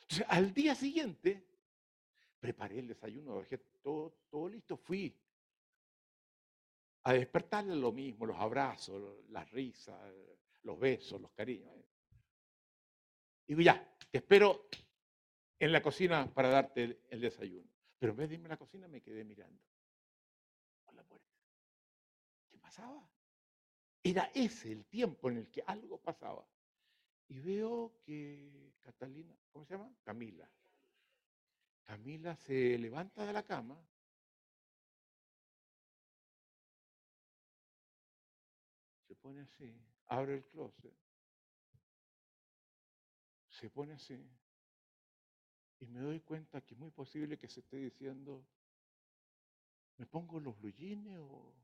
Entonces, 0.00 0.26
al 0.28 0.52
día 0.52 0.74
siguiente, 0.74 1.46
preparé 2.40 2.80
el 2.80 2.88
desayuno, 2.88 3.38
dejé 3.38 3.58
todo, 3.82 4.18
todo 4.28 4.48
listo, 4.48 4.76
fui 4.76 5.16
a 7.04 7.12
despertarle 7.14 7.76
lo 7.76 7.92
mismo, 7.92 8.26
los 8.26 8.38
abrazos, 8.38 9.24
las 9.30 9.50
risas, 9.50 9.98
los 10.62 10.78
besos, 10.78 11.20
los 11.20 11.30
cariños. 11.32 11.72
Digo, 13.46 13.60
ya, 13.60 13.96
te 14.10 14.18
espero 14.18 14.68
en 15.58 15.72
la 15.72 15.82
cocina 15.82 16.32
para 16.32 16.48
darte 16.48 17.00
el, 17.10 17.20
desayuno. 17.20 17.68
Pero 17.98 18.12
en 18.12 18.18
vez 18.18 18.28
de 18.28 18.34
irme 18.36 18.46
a 18.46 18.50
la 18.50 18.56
cocina 18.56 18.88
me 18.88 19.00
quedé 19.00 19.24
mirando 19.24 19.62
por 20.84 20.94
la 20.94 21.02
puerta. 21.04 21.28
¿Qué 22.50 22.58
pasaba? 22.58 23.08
Era 24.02 24.30
ese 24.34 24.72
el 24.72 24.84
tiempo 24.86 25.30
en 25.30 25.38
el 25.38 25.50
que 25.50 25.62
algo 25.66 25.98
pasaba. 25.98 26.46
Y 27.28 27.38
veo 27.40 27.94
que 28.04 28.72
Catalina, 28.80 29.36
¿cómo 29.52 29.64
se 29.64 29.74
llama? 29.74 29.94
Camila. 30.02 30.50
Camila 31.84 32.36
se 32.36 32.78
levanta 32.78 33.24
de 33.24 33.32
la 33.32 33.42
cama 33.42 33.78
se 39.12 39.16
pone 39.16 39.42
así, 39.42 39.78
abre 40.12 40.34
el 40.34 40.44
closet, 40.44 40.94
se 43.48 43.70
pone 43.70 43.94
así, 43.94 44.30
y 45.80 45.86
me 45.86 46.00
doy 46.00 46.20
cuenta 46.20 46.60
que 46.60 46.74
es 46.74 46.80
muy 46.80 46.90
posible 46.90 47.38
que 47.38 47.48
se 47.48 47.60
esté 47.60 47.78
diciendo, 47.78 48.46
¿me 49.96 50.06
pongo 50.06 50.38
los 50.38 50.58
blue 50.60 50.72
o, 51.18 51.54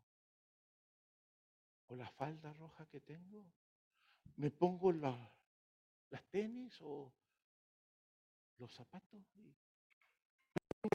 o 1.88 1.94
la 1.94 2.08
falda 2.10 2.52
roja 2.54 2.86
que 2.86 3.00
tengo? 3.00 3.44
¿Me 4.36 4.50
pongo 4.50 4.92
la, 4.92 5.14
las 6.10 6.24
tenis 6.30 6.74
o 6.80 7.12
los 8.56 8.72
zapatos? 8.72 9.22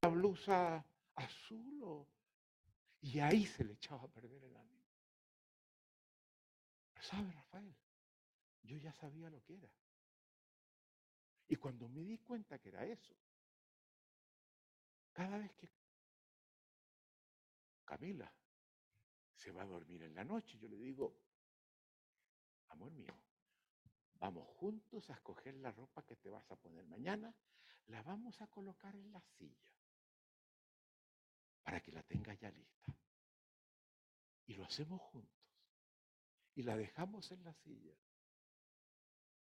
¿La 0.02 0.10
blusa 0.10 0.84
azul? 1.16 2.08
Y 3.02 3.20
ahí 3.20 3.46
se 3.46 3.64
le 3.64 3.74
echaba 3.74 4.04
a 4.06 4.08
perder 4.08 4.44
el 4.44 4.56
ánimo. 4.56 4.73
¿Sabe, 7.04 7.32
Rafael? 7.34 7.76
Yo 8.64 8.78
ya 8.78 8.94
sabía 8.94 9.30
lo 9.30 9.44
que 9.44 9.56
era. 9.56 9.70
Y 11.50 11.58
cuando 11.58 11.90
me 11.90 12.02
di 12.02 12.18
cuenta 12.20 12.58
que 12.60 12.70
era 12.70 12.86
eso, 12.86 13.14
cada 15.12 15.38
vez 15.38 15.54
que 15.56 15.70
Camila 17.84 18.34
se 19.36 19.52
va 19.52 19.64
a 19.64 19.66
dormir 19.66 20.02
en 20.04 20.16
la 20.16 20.24
noche, 20.24 20.58
yo 20.58 20.70
le 20.70 20.78
digo, 20.78 21.20
amor 22.70 22.92
mío, 22.92 23.14
vamos 24.16 24.48
juntos 24.58 25.10
a 25.10 25.14
escoger 25.14 25.56
la 25.56 25.72
ropa 25.72 26.06
que 26.06 26.16
te 26.16 26.30
vas 26.30 26.50
a 26.52 26.56
poner 26.56 26.86
mañana, 26.86 27.36
la 27.88 28.02
vamos 28.02 28.42
a 28.42 28.48
colocar 28.48 28.96
en 28.96 29.12
la 29.12 29.22
silla 29.38 29.72
para 31.64 31.82
que 31.82 31.92
la 31.92 32.04
tenga 32.04 32.34
ya 32.36 32.50
lista. 32.50 32.96
Y 34.46 34.56
lo 34.56 34.64
hacemos 34.64 35.02
juntos 35.02 35.43
y 36.56 36.64
la 36.64 36.78
dejamos 36.78 37.32
en 37.32 37.44
la 37.44 37.54
silla. 37.54 37.96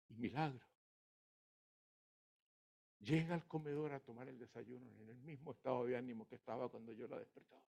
Y 0.09 0.15
milagro. 0.15 0.67
Llega 3.01 3.35
al 3.35 3.47
comedor 3.47 3.93
a 3.93 4.01
tomar 4.01 4.29
el 4.29 4.39
desayuno 4.39 4.91
en 5.01 5.09
el 5.09 5.19
mismo 5.19 5.53
estado 5.53 5.87
de 5.87 5.97
ánimo 5.97 6.29
que 6.29 6.35
estaba 6.35 6.69
cuando 6.69 6.93
yo 6.93 7.09
la 7.09 7.19
despertaba. 7.19 7.65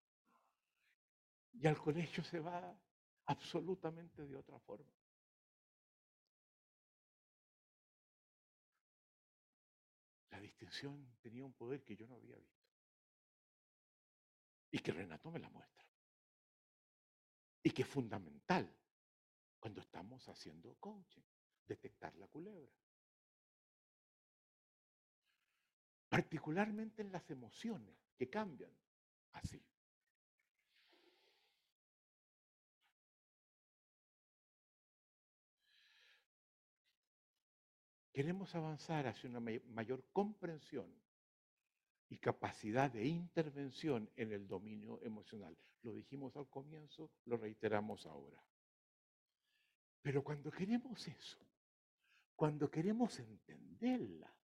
Y 1.55 1.67
al 1.67 1.79
colegio 1.79 2.23
se 2.25 2.41
va 2.41 2.79
absolutamente 3.27 4.27
de 4.27 4.37
otra 4.37 4.59
forma. 4.61 4.93
La 10.31 10.41
distinción 10.41 11.17
tenía 11.21 11.45
un 11.45 11.53
poder 11.55 11.83
que 11.83 11.97
yo 11.97 12.07
no 12.07 12.17
había 12.17 12.37
visto. 12.37 12.63
Y 14.71 14.79
que 14.79 14.93
Renato 14.93 15.31
me 15.31 15.39
la 15.39 15.49
muestra. 15.51 15.87
Y 17.63 17.71
que 17.71 17.83
es 17.83 17.89
fundamental 17.89 18.82
cuando 19.63 19.81
estamos 19.81 20.29
haciendo 20.29 20.75
coaching, 20.81 21.23
detectar 21.69 22.13
la 22.17 22.27
culebra. 22.27 22.73
Particularmente 26.09 27.03
en 27.03 27.13
las 27.13 27.31
emociones 27.31 27.95
que 28.19 28.29
cambian 28.29 28.73
así. 29.35 29.65
Queremos 38.13 38.53
avanzar 38.57 39.07
hacia 39.07 39.31
una 39.31 39.39
mayor 39.69 40.05
comprensión 40.13 40.93
y 42.09 42.19
capacidad 42.19 42.91
de 42.91 43.07
intervención 43.07 44.11
en 44.17 44.33
el 44.33 44.49
dominio 44.49 45.01
emocional. 45.05 45.57
Lo 45.83 45.93
dijimos 45.93 46.37
al 46.37 46.49
comienzo, 46.49 47.13
lo 47.27 47.37
reiteramos 47.37 48.07
ahora. 48.07 48.43
Pero 50.03 50.23
cuando 50.23 50.51
queremos 50.51 51.07
eso, 51.07 51.39
cuando 52.35 52.71
queremos 52.71 53.19
entenderla, 53.19 54.35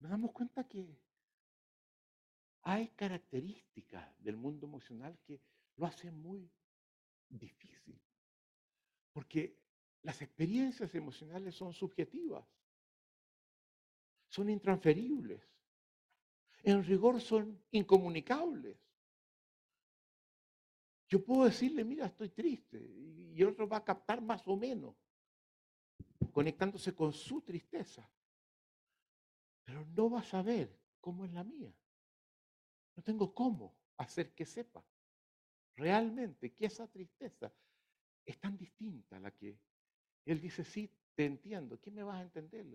nos 0.00 0.10
damos 0.10 0.32
cuenta 0.32 0.66
que 0.66 0.98
hay 2.62 2.88
características 2.88 4.08
del 4.22 4.36
mundo 4.36 4.66
emocional 4.66 5.18
que 5.22 5.40
lo 5.76 5.86
hacen 5.86 6.20
muy 6.20 6.50
difícil. 7.28 8.00
Porque 9.12 9.58
las 10.02 10.20
experiencias 10.22 10.94
emocionales 10.94 11.54
son 11.54 11.72
subjetivas, 11.72 12.46
son 14.28 14.48
intransferibles, 14.50 15.42
en 16.62 16.82
rigor 16.84 17.20
son 17.20 17.62
incomunicables. 17.70 18.78
Yo 21.14 21.24
puedo 21.24 21.44
decirle, 21.44 21.84
mira, 21.84 22.06
estoy 22.06 22.30
triste, 22.30 22.76
y 22.76 23.40
el 23.40 23.46
otro 23.46 23.68
va 23.68 23.76
a 23.76 23.84
captar 23.84 24.20
más 24.20 24.42
o 24.48 24.56
menos, 24.56 24.96
conectándose 26.32 26.92
con 26.92 27.12
su 27.12 27.40
tristeza. 27.40 28.10
Pero 29.64 29.86
no 29.86 30.10
va 30.10 30.18
a 30.18 30.24
saber 30.24 30.76
cómo 31.00 31.24
es 31.24 31.32
la 31.32 31.44
mía. 31.44 31.72
No 32.96 33.02
tengo 33.04 33.32
cómo 33.32 33.76
hacer 33.96 34.34
que 34.34 34.44
sepa 34.44 34.84
realmente 35.76 36.52
que 36.52 36.66
esa 36.66 36.88
tristeza 36.88 37.54
es 38.26 38.36
tan 38.40 38.58
distinta 38.58 39.18
a 39.18 39.20
la 39.20 39.30
que 39.30 39.56
él 40.26 40.40
dice, 40.40 40.64
sí, 40.64 40.90
te 41.14 41.26
entiendo. 41.26 41.78
¿Quién 41.78 41.94
me 41.94 42.02
vas 42.02 42.16
a 42.16 42.22
entender? 42.22 42.66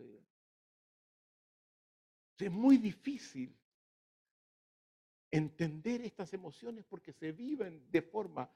Es 2.38 2.52
muy 2.54 2.78
difícil 2.78 3.59
entender 5.32 6.02
estas 6.02 6.34
emociones 6.34 6.86
porque 6.86 7.14
se 7.14 7.32
viven 7.32 7.90
de 7.92 8.02
forma 8.02 8.50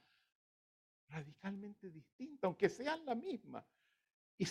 radicalmente 1.09 1.89
distinta, 1.89 2.47
aunque 2.47 2.69
sean 2.69 3.05
la 3.05 3.15
misma, 3.15 3.65
y, 4.37 4.45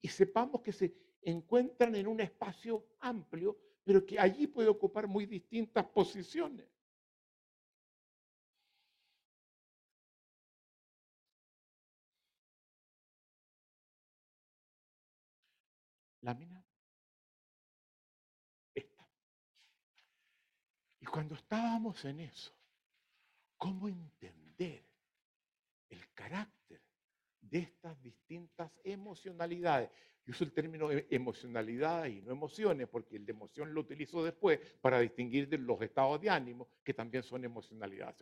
y 0.00 0.08
sepamos 0.08 0.62
que 0.62 0.72
se 0.72 0.94
encuentran 1.22 1.94
en 1.94 2.06
un 2.06 2.20
espacio 2.20 2.86
amplio, 3.00 3.58
pero 3.84 4.04
que 4.06 4.18
allí 4.18 4.46
puede 4.46 4.68
ocupar 4.68 5.06
muy 5.06 5.26
distintas 5.26 5.84
posiciones. 5.86 6.68
Lámina. 16.22 16.59
Cuando 21.10 21.34
estábamos 21.34 22.04
en 22.04 22.20
eso, 22.20 22.52
¿cómo 23.56 23.88
entender 23.88 24.84
el 25.88 26.12
carácter 26.14 26.80
de 27.40 27.58
estas 27.58 28.00
distintas 28.02 28.70
emocionalidades? 28.84 29.90
Yo 30.24 30.32
uso 30.32 30.44
el 30.44 30.52
término 30.52 30.90
e, 30.92 31.06
emocionalidad 31.10 32.06
y 32.06 32.22
no 32.22 32.30
emociones, 32.30 32.88
porque 32.88 33.16
el 33.16 33.26
de 33.26 33.32
emoción 33.32 33.74
lo 33.74 33.80
utilizo 33.80 34.22
después 34.22 34.60
para 34.80 35.00
distinguir 35.00 35.48
de 35.48 35.58
los 35.58 35.80
estados 35.82 36.20
de 36.20 36.30
ánimo, 36.30 36.68
que 36.84 36.94
también 36.94 37.22
son 37.22 37.44
emocionalidades. 37.44 38.16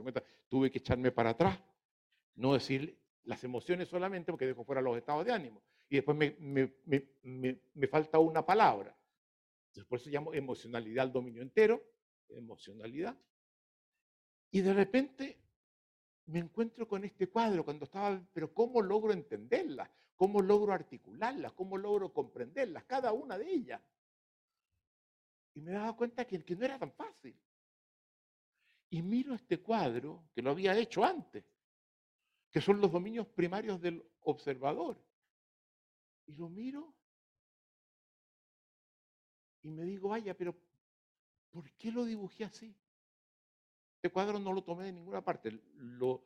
Tuve 0.48 0.70
que 0.70 0.78
echarme 0.78 1.10
para 1.10 1.30
atrás, 1.30 1.60
no 2.36 2.54
decir 2.54 2.98
las 3.24 3.44
emociones 3.44 3.88
solamente, 3.88 4.32
porque 4.32 4.46
dejo 4.46 4.64
fuera 4.64 4.80
los 4.80 4.96
estados 4.96 5.26
de 5.26 5.32
ánimo. 5.32 5.62
Y 5.90 5.96
después 5.96 6.16
me, 6.16 7.88
falta 7.88 8.18
una 8.18 8.44
palabra. 8.44 8.96
Después 9.74 10.02
se 10.02 10.10
llama 10.10 10.30
emocionalidad 10.34 11.04
al 11.04 11.12
dominio 11.12 11.42
entero, 11.42 11.82
emocionalidad. 12.30 13.16
Y 14.50 14.60
de 14.60 14.72
repente 14.72 15.38
me 16.26 16.40
encuentro 16.40 16.86
con 16.86 17.04
este 17.04 17.28
cuadro 17.28 17.64
cuando 17.64 17.84
estaba, 17.84 18.20
pero 18.32 18.52
¿cómo 18.52 18.82
logro 18.82 19.12
entenderlas? 19.12 19.90
¿Cómo 20.16 20.42
logro 20.42 20.72
articularlas? 20.72 21.52
¿Cómo 21.52 21.76
logro 21.78 22.12
comprenderlas? 22.12 22.84
Cada 22.84 23.12
una 23.12 23.38
de 23.38 23.50
ellas. 23.50 23.80
Y 25.54 25.60
me 25.60 25.72
daba 25.72 25.96
cuenta 25.96 26.24
que, 26.26 26.44
que 26.44 26.56
no 26.56 26.64
era 26.64 26.78
tan 26.78 26.92
fácil. 26.92 27.36
Y 28.90 29.02
miro 29.02 29.34
este 29.34 29.60
cuadro 29.60 30.24
que 30.34 30.42
lo 30.42 30.50
había 30.50 30.76
hecho 30.76 31.04
antes, 31.04 31.44
que 32.50 32.60
son 32.60 32.80
los 32.80 32.90
dominios 32.90 33.26
primarios 33.26 33.80
del 33.80 34.04
observador. 34.20 34.98
Y 36.26 36.34
lo 36.34 36.48
miro 36.48 36.94
y 39.62 39.70
me 39.70 39.84
digo, 39.84 40.08
vaya, 40.08 40.34
pero 40.34 40.56
¿por 41.50 41.70
qué 41.72 41.90
lo 41.90 42.04
dibujé 42.04 42.44
así? 42.44 42.74
Este 43.96 44.10
cuadro 44.10 44.38
no 44.38 44.52
lo 44.52 44.62
tomé 44.62 44.84
de 44.84 44.92
ninguna 44.92 45.24
parte, 45.24 45.60
lo, 45.74 46.24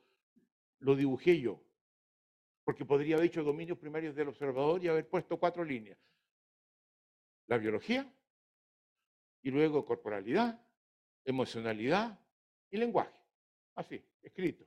lo 0.80 0.94
dibujé 0.94 1.40
yo. 1.40 1.62
Porque 2.64 2.84
podría 2.84 3.16
haber 3.16 3.28
dicho 3.28 3.42
dominios 3.42 3.78
primarios 3.78 4.14
del 4.14 4.28
observador 4.28 4.82
y 4.82 4.88
haber 4.88 5.08
puesto 5.08 5.38
cuatro 5.38 5.64
líneas. 5.64 5.98
La 7.46 7.58
biología, 7.58 8.10
y 9.42 9.50
luego 9.50 9.84
corporalidad, 9.84 10.64
emocionalidad 11.24 12.18
y 12.70 12.76
lenguaje. 12.76 13.14
Así, 13.74 14.02
escrito. 14.22 14.66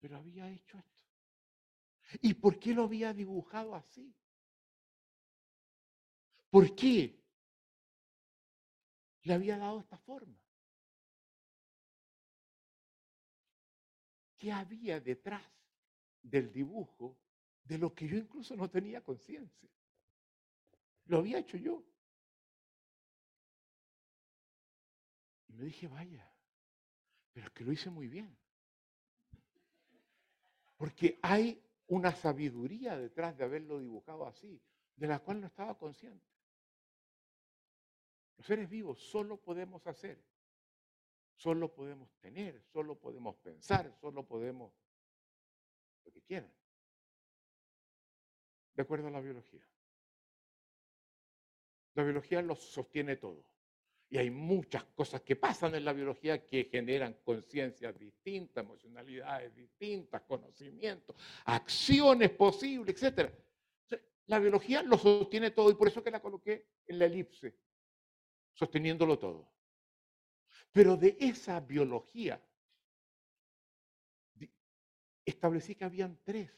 Pero 0.00 0.16
había 0.16 0.50
hecho 0.50 0.78
esto. 0.78 1.04
¿Y 2.22 2.34
por 2.34 2.58
qué 2.58 2.74
lo 2.74 2.84
había 2.84 3.12
dibujado 3.12 3.74
así? 3.74 4.14
¿Por 6.50 6.74
qué 6.74 7.23
le 9.24 9.34
había 9.34 9.58
dado 9.58 9.80
esta 9.80 9.98
forma? 9.98 10.38
¿Qué 14.38 14.52
había 14.52 15.00
detrás 15.00 15.42
del 16.22 16.52
dibujo 16.52 17.18
de 17.64 17.78
lo 17.78 17.94
que 17.94 18.06
yo 18.06 18.16
incluso 18.16 18.54
no 18.54 18.68
tenía 18.68 19.02
conciencia? 19.02 19.70
Lo 21.06 21.18
había 21.18 21.38
hecho 21.38 21.56
yo. 21.56 21.82
Y 25.48 25.54
me 25.54 25.64
dije, 25.64 25.88
vaya, 25.88 26.30
pero 27.32 27.46
es 27.46 27.52
que 27.52 27.64
lo 27.64 27.72
hice 27.72 27.90
muy 27.90 28.08
bien. 28.08 28.36
Porque 30.76 31.18
hay 31.22 31.62
una 31.86 32.14
sabiduría 32.14 32.96
detrás 32.98 33.36
de 33.38 33.44
haberlo 33.44 33.78
dibujado 33.78 34.26
así, 34.26 34.60
de 34.96 35.06
la 35.06 35.18
cual 35.20 35.40
no 35.40 35.46
estaba 35.46 35.78
consciente. 35.78 36.33
Los 38.36 38.46
seres 38.46 38.68
vivos 38.68 38.98
solo 39.00 39.36
podemos 39.36 39.86
hacer 39.86 40.22
Solo 41.36 41.72
podemos 41.74 42.10
tener, 42.20 42.62
solo 42.72 42.98
podemos 42.98 43.36
pensar, 43.36 43.92
solo 44.00 44.26
podemos 44.26 44.72
lo 46.04 46.12
que 46.12 46.22
quieran. 46.22 46.52
De 48.74 48.82
acuerdo 48.82 49.08
a 49.08 49.10
la 49.10 49.20
biología. 49.20 49.66
La 51.94 52.02
biología 52.02 52.42
lo 52.42 52.54
sostiene 52.54 53.16
todo. 53.16 53.44
Y 54.08 54.18
hay 54.18 54.30
muchas 54.30 54.84
cosas 54.84 55.22
que 55.22 55.34
pasan 55.34 55.74
en 55.74 55.84
la 55.84 55.92
biología 55.92 56.46
que 56.46 56.64
generan 56.64 57.14
conciencias 57.24 57.98
distintas, 57.98 58.62
emocionalidades 58.64 59.54
distintas, 59.54 60.22
conocimientos, 60.22 61.16
acciones 61.46 62.30
posibles, 62.30 63.02
etc. 63.02 63.32
La 64.26 64.38
biología 64.38 64.82
lo 64.82 64.98
sostiene 64.98 65.50
todo 65.50 65.70
y 65.70 65.74
por 65.74 65.88
eso 65.88 66.02
que 66.02 66.10
la 66.10 66.20
coloqué 66.20 66.68
en 66.86 66.98
la 66.98 67.06
elipse, 67.06 67.54
sosteniéndolo 68.54 69.18
todo. 69.18 69.50
Pero 70.72 70.96
de 70.96 71.16
esa 71.20 71.60
biología 71.60 72.40
establecí 75.24 75.74
que 75.74 75.84
habían 75.84 76.18
tres 76.24 76.50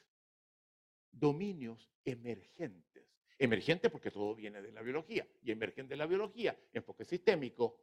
dominios 1.11 1.91
emergentes. 2.05 3.05
Emergente 3.39 3.91
porque 3.91 4.11
todo 4.11 4.35
viene 4.35 4.63
de 4.63 4.73
la 4.73 4.83
biología 4.83 5.27
y 5.43 5.51
emergente 5.51 5.95
de 5.95 5.99
la 5.99 6.07
biología, 6.07 6.59
enfoque 6.73 7.05
sistémico. 7.05 7.79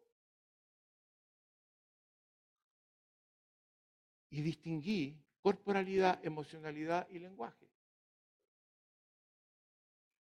Y 4.31 4.41
distinguí 4.41 5.21
corporalidad, 5.41 6.23
emocionalidad 6.25 7.07
y 7.09 7.19
lenguaje. 7.19 7.69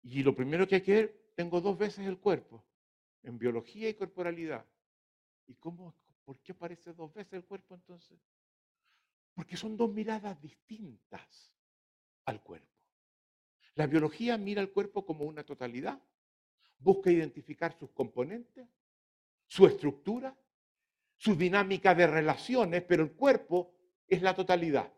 Y 0.03 0.21
lo 0.21 0.35
primero 0.35 0.67
que 0.67 0.75
hay 0.75 0.81
que 0.81 0.93
ver, 0.93 1.31
tengo 1.35 1.61
dos 1.61 1.77
veces 1.77 2.05
el 2.05 2.19
cuerpo, 2.19 2.63
en 3.25 3.37
biología 3.37 3.89
y 3.89 3.95
corporalidad. 3.95 4.65
¿Y 5.47 5.55
cómo, 5.55 5.93
por 6.23 6.39
qué 6.39 6.51
aparece 6.51 6.93
dos 6.93 7.13
veces 7.13 7.33
el 7.33 7.45
cuerpo 7.45 7.73
entonces? 7.75 8.19
Porque 9.33 9.57
son 9.57 9.75
dos 9.75 9.91
miradas 9.91 10.39
distintas 10.41 11.53
al 12.25 12.41
cuerpo. 12.41 12.67
La 13.73 13.87
biología 13.87 14.37
mira 14.37 14.61
al 14.61 14.71
cuerpo 14.71 15.05
como 15.05 15.25
una 15.25 15.43
totalidad, 15.43 16.01
busca 16.77 17.11
identificar 17.11 17.77
sus 17.77 17.91
componentes, 17.91 18.67
su 19.47 19.65
estructura, 19.65 20.35
su 21.17 21.35
dinámica 21.35 21.93
de 21.93 22.07
relaciones, 22.07 22.83
pero 22.83 23.03
el 23.03 23.13
cuerpo 23.13 23.73
es 24.07 24.21
la 24.21 24.33
totalidad. 24.33 24.91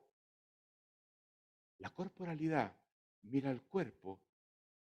La 1.79 1.89
corporalidad 1.89 2.75
mira 3.23 3.49
al 3.49 3.61
cuerpo 3.63 4.19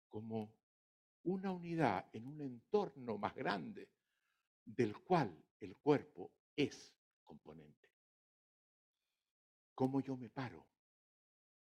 como 0.08 0.52
una 1.24 1.52
unidad 1.52 2.08
en 2.12 2.26
un 2.26 2.40
entorno 2.40 3.18
más 3.18 3.34
grande 3.34 3.88
del 4.64 4.98
cual 4.98 5.44
el 5.60 5.76
cuerpo 5.76 6.32
es 6.56 6.94
componente. 7.24 7.90
Cómo 9.74 10.00
yo 10.00 10.16
me 10.16 10.30
paro, 10.30 10.66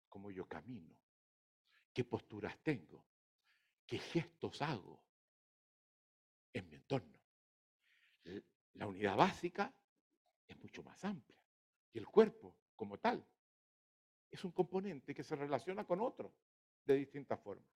cómo 0.09 0.31
yo 0.31 0.47
camino, 0.47 0.95
qué 1.93 2.03
posturas 2.03 2.57
tengo, 2.63 3.05
qué 3.85 3.99
gestos 3.99 4.61
hago 4.61 5.01
en 6.53 6.69
mi 6.69 6.75
entorno. 6.75 7.19
La 8.73 8.88
unidad 8.88 9.15
básica 9.15 9.73
es 10.47 10.57
mucho 10.59 10.84
más 10.84 11.03
amplia 11.03 11.41
y 11.93 11.97
el 11.97 12.07
cuerpo 12.07 12.55
como 12.75 12.99
tal 12.99 13.25
es 14.29 14.43
un 14.43 14.51
componente 14.51 15.13
que 15.15 15.23
se 15.23 15.35
relaciona 15.35 15.85
con 15.85 16.01
otro 16.01 16.34
de 16.85 16.95
distintas 16.95 17.39
formas. 17.39 17.67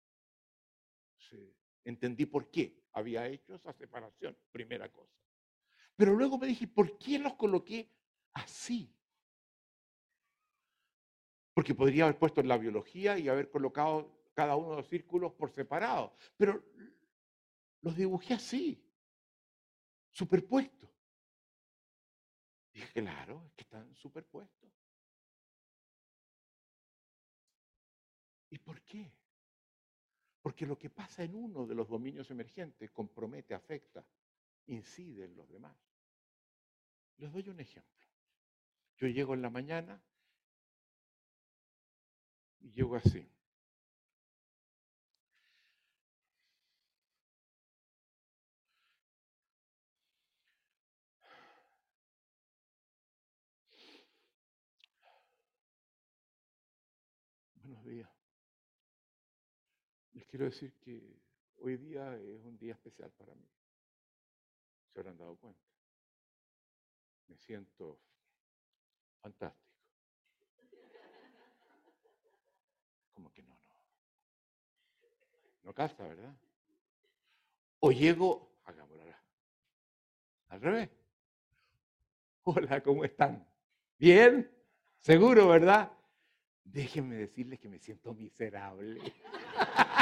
Entendí 1.84 2.26
por 2.26 2.50
qué 2.52 2.84
había 2.94 3.28
hecho 3.28 3.56
esa 3.56 3.74
separación, 3.74 4.38
primera 4.52 4.92
cosa. 4.92 5.14
Pero 5.96 6.14
luego 6.14 6.38
me 6.38 6.48
dije, 6.48 6.68
¿por 6.68 6.98
qué 6.98 7.20
los 7.20 7.36
coloqué 7.36 7.90
así? 8.34 8.94
Porque 11.54 11.76
podría 11.76 12.06
haber 12.06 12.18
puesto 12.18 12.42
en 12.42 12.48
la 12.48 12.58
biología 12.58 13.18
y 13.18 13.28
haber 13.28 13.50
colocado 13.50 14.22
cada 14.34 14.56
uno 14.56 14.72
de 14.72 14.78
los 14.78 14.88
círculos 14.88 15.34
por 15.34 15.52
separado. 15.52 16.16
Pero 16.38 16.64
los 17.82 17.96
dibujé 17.96 18.36
así, 18.36 18.84
superpuestos. 20.12 20.90
Dije, 22.74 22.88
claro, 22.94 23.44
es 23.48 23.54
que 23.54 23.64
están 23.64 23.94
superpuestos. 23.96 24.72
¿Y 28.50 28.60
por 28.60 28.82
qué? 28.82 29.12
Porque 30.42 30.66
lo 30.66 30.78
que 30.78 30.90
pasa 30.90 31.24
en 31.24 31.36
uno 31.36 31.68
de 31.68 31.76
los 31.76 31.88
dominios 31.88 32.32
emergentes 32.32 32.90
compromete, 32.92 33.54
afecta, 33.54 34.04
incide 34.68 35.26
en 35.26 35.36
los 35.36 35.48
demás. 35.50 35.76
Les 37.18 37.32
doy 37.32 37.48
un 37.50 37.60
ejemplo. 37.60 38.08
Yo 38.98 39.08
llego 39.08 39.34
en 39.36 39.42
la 39.42 39.50
mañana 39.50 40.02
y 42.60 42.72
llego 42.72 42.96
así. 42.96 43.28
Buenos 57.64 57.86
días. 57.86 58.21
Quiero 60.32 60.46
decir 60.46 60.74
que 60.80 61.22
hoy 61.60 61.78
día 61.78 62.16
es 62.16 62.44
un 62.46 62.58
día 62.58 62.72
especial 62.74 63.12
para 63.12 63.36
mí. 63.36 63.46
Se 64.92 65.00
habrán 65.00 65.18
dado 65.18 65.36
cuenta. 65.36 65.60
Me 67.28 67.38
siento 67.38 68.00
fantástico. 69.22 69.70
Como 73.14 73.32
que 73.32 73.44
no, 73.44 73.50
no. 73.50 73.76
No 75.64 75.74
calza, 75.74 76.08
¿verdad? 76.08 76.34
O 77.82 77.92
llego, 77.92 78.50
hagámoslo 78.64 79.02
al 80.52 80.60
revés. 80.60 80.90
Hola, 82.44 82.82
¿cómo 82.82 83.06
están? 83.06 83.48
¿Bien? 83.98 84.52
¿Seguro, 85.00 85.48
verdad? 85.48 85.92
Déjenme 86.66 87.16
decirles 87.16 87.60
que 87.60 87.70
me 87.70 87.80
siento 87.80 88.14
miserable. 88.14 89.02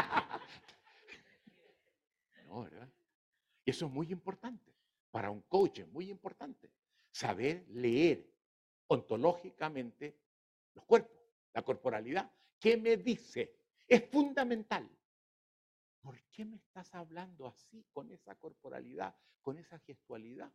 Y 3.66 3.70
eso 3.70 3.86
es 3.86 3.92
muy 3.92 4.12
importante. 4.12 4.74
Para 5.12 5.30
un 5.30 5.42
coach 5.42 5.82
muy 5.92 6.10
importante. 6.10 6.72
Saber 7.12 7.68
leer 7.70 8.32
ontológicamente 8.88 10.16
los 10.74 10.86
cuerpos, 10.86 11.20
la 11.54 11.62
corporalidad. 11.64 12.32
¿Qué 12.60 12.78
me 12.78 12.98
dice? 12.98 13.56
Es 13.88 14.10
fundamental. 14.10 14.90
¿Por 16.02 16.22
qué 16.32 16.46
me 16.46 16.58
estás 16.58 16.94
hablando 16.94 17.48
así, 17.48 17.86
con 17.92 18.12
esa 18.12 18.36
corporalidad, 18.36 19.16
con 19.42 19.58
esa 19.58 19.80
gestualidad? 19.80 20.52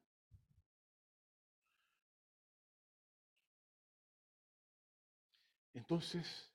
Entonces, 5.74 6.50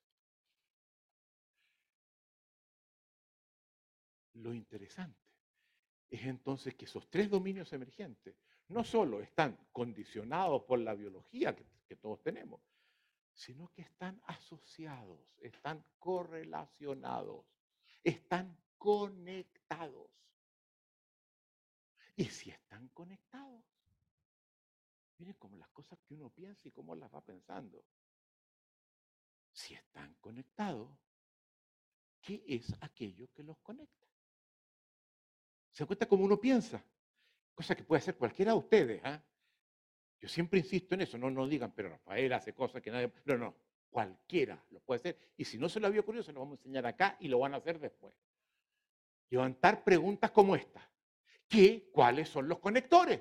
lo 4.32 4.54
interesante 4.54 5.19
es 6.10 6.26
entonces 6.26 6.74
que 6.74 6.86
esos 6.86 7.08
tres 7.08 7.30
dominios 7.30 7.72
emergentes 7.72 8.34
no 8.68 8.82
solo 8.84 9.20
están 9.20 9.56
condicionados 9.72 10.64
por 10.64 10.80
la 10.80 10.94
biología 10.94 11.54
que, 11.54 11.96
todos 11.96 12.22
tenemos, 12.22 12.60
sino 13.32 13.72
que 13.72 13.82
están 13.82 14.20
asociados, 14.26 15.20
están 15.38 15.84
correlacionados, 15.98 17.44
están 18.04 18.56
conectados. 18.78 20.08
Y 22.14 22.26
si 22.26 22.50
están 22.50 22.88
conectados, 22.88 23.64
miren 25.18 25.34
como 25.34 25.56
las 25.56 25.68
cosas 25.70 25.98
que 26.06 26.14
uno 26.14 26.30
piensa 26.30 26.68
y 26.68 26.70
cómo 26.70 26.94
las 26.94 27.12
va 27.12 27.20
pensando. 27.24 27.84
Si 29.52 29.74
están 29.74 30.14
conectados, 30.20 30.92
¿qué 32.20 32.44
es 32.46 32.72
aquello 32.80 33.28
que 33.32 33.42
los 33.42 33.58
conecta? 33.58 34.09
¿Se 35.72 35.86
cuenta 35.86 36.06
cómo 36.06 36.24
uno 36.24 36.40
piensa? 36.40 36.82
Cosa 37.54 37.74
que 37.74 37.84
puede 37.84 38.00
hacer 38.00 38.16
cualquiera 38.16 38.52
de 38.52 38.58
ustedes. 38.58 39.00
¿ah? 39.04 39.22
Yo 40.20 40.28
siempre 40.28 40.58
insisto 40.58 40.94
en 40.94 41.02
eso, 41.02 41.18
no 41.18 41.30
nos 41.30 41.48
digan, 41.48 41.72
pero 41.74 41.90
Rafael 41.90 42.32
hace 42.32 42.52
cosas 42.52 42.82
que 42.82 42.90
nadie... 42.90 43.12
No, 43.24 43.38
no, 43.38 43.54
cualquiera 43.90 44.62
lo 44.70 44.80
puede 44.80 45.00
hacer. 45.00 45.18
Y 45.36 45.44
si 45.44 45.58
no 45.58 45.68
se 45.68 45.80
lo 45.80 45.86
había 45.86 46.00
ocurrido, 46.00 46.22
se 46.22 46.32
lo 46.32 46.40
vamos 46.40 46.58
a 46.58 46.60
enseñar 46.60 46.86
acá 46.86 47.16
y 47.20 47.28
lo 47.28 47.38
van 47.38 47.54
a 47.54 47.58
hacer 47.58 47.78
después. 47.78 48.14
Levantar 49.30 49.84
preguntas 49.84 50.30
como 50.30 50.56
esta. 50.56 50.88
¿Qué? 51.48 51.90
¿Cuáles 51.92 52.28
son 52.28 52.48
los 52.48 52.58
conectores? 52.58 53.20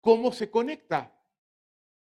¿Cómo 0.00 0.32
se 0.32 0.50
conecta 0.50 1.12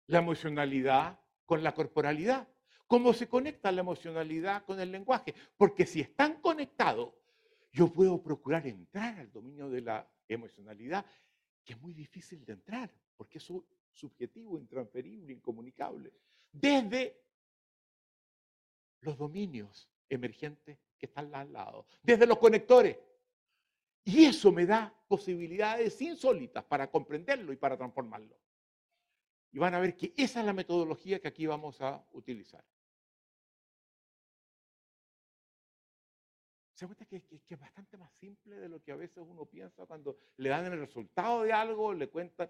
la 0.07 0.19
emocionalidad 0.19 1.19
con 1.45 1.64
la 1.64 1.73
corporalidad? 1.73 2.48
¿Cómo 2.88 3.14
se 3.14 3.27
conecta 3.27 3.72
la 3.72 3.81
emocionalidad 3.81 4.65
con 4.65 4.80
el 4.80 4.91
lenguaje? 4.91 5.34
Porque 5.56 5.85
si 5.85 6.02
están 6.02 6.41
conectados, 6.41 7.14
yo 7.72 7.91
puedo 7.91 8.22
procurar 8.22 8.68
entrar 8.68 9.19
al 9.19 9.31
dominio 9.31 9.69
de 9.69 9.81
la 9.81 10.10
emocionalidad, 10.27 11.06
que 11.64 11.73
es 11.73 11.81
muy 11.81 11.93
difícil 11.93 12.43
de 12.45 12.53
entrar, 12.53 12.91
porque 13.15 13.38
es 13.38 13.52
subjetivo, 13.93 14.60
intransferible, 14.60 15.34
incomunicable, 15.34 16.11
desde 16.52 17.22
los 19.02 19.18
dominios 19.18 19.89
emergentes 20.10 20.77
que 20.98 21.06
están 21.06 21.34
al 21.34 21.52
lado, 21.52 21.88
desde 22.03 22.27
los 22.27 22.38
conectores. 22.38 22.98
Y 24.03 24.26
eso 24.26 24.52
me 24.52 24.65
da 24.65 24.93
posibilidades 25.07 26.02
insólitas 26.02 26.64
para 26.65 26.89
comprenderlo 26.89 27.53
y 27.53 27.57
para 27.57 27.77
transformarlo. 27.77 28.38
Y 29.52 29.60
van 29.60 29.76
a 29.76 29.80
ver 29.80 29.95
que 29.95 30.14
esa 30.18 30.39
es 30.39 30.45
la 30.45 30.53
metodología 30.53 31.19
que 31.19 31.27
aquí 31.27 31.45
vamos 31.45 31.80
a 31.81 32.03
utilizar. 32.11 32.64
Se 36.82 36.88
cuenta 36.88 37.06
que, 37.06 37.22
es 37.48 37.60
bastante 37.60 37.95
más 37.95 38.12
simple 38.14 38.56
de 38.56 38.68
lo 38.68 38.82
que 38.82 38.91
a 38.91 38.95
veces 38.95 39.20
uno 39.20 39.45
piensa 39.45 39.86
cuando 39.86 40.18
le 40.38 40.49
dan 40.49 40.66
el 40.66 40.80
resultado 40.80 41.44
de 41.44 41.53
algo, 41.53 41.94
le 41.94 42.10
cuentan. 42.10 42.49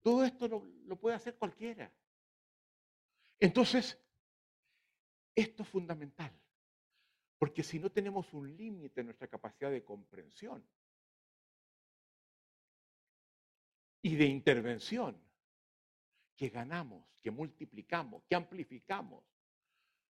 Todo 0.00 0.24
esto 0.24 0.46
lo 0.86 0.94
puede 0.94 1.16
hacer 1.16 1.34
cualquiera. 1.34 1.92
Entonces, 3.40 4.00
esto 5.34 5.64
es 5.64 5.68
fundamental, 5.68 6.30
porque 7.40 7.64
si 7.64 7.80
no 7.80 7.90
tenemos 7.90 8.32
un 8.32 8.56
límite 8.56 9.00
en 9.00 9.08
nuestra 9.08 9.26
capacidad 9.26 9.72
de 9.72 9.82
comprensión 9.82 10.64
y 14.00 14.14
de 14.14 14.26
intervención, 14.26 15.20
que 16.36 16.50
ganamos, 16.50 17.04
que 17.20 17.32
multiplicamos, 17.32 18.22
que 18.28 18.36
amplificamos 18.36 19.24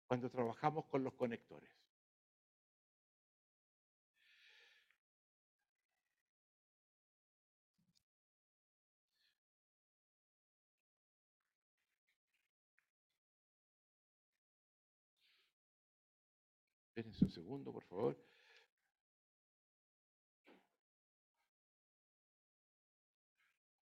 cuando 0.05 0.29
trabajamos 0.29 0.85
con 0.85 1.03
los 1.03 1.15
conectores. 1.15 1.76
Espérense 16.97 17.25
un 17.25 17.29
segundo, 17.29 17.71
por 17.71 17.83
favor. 17.83 18.17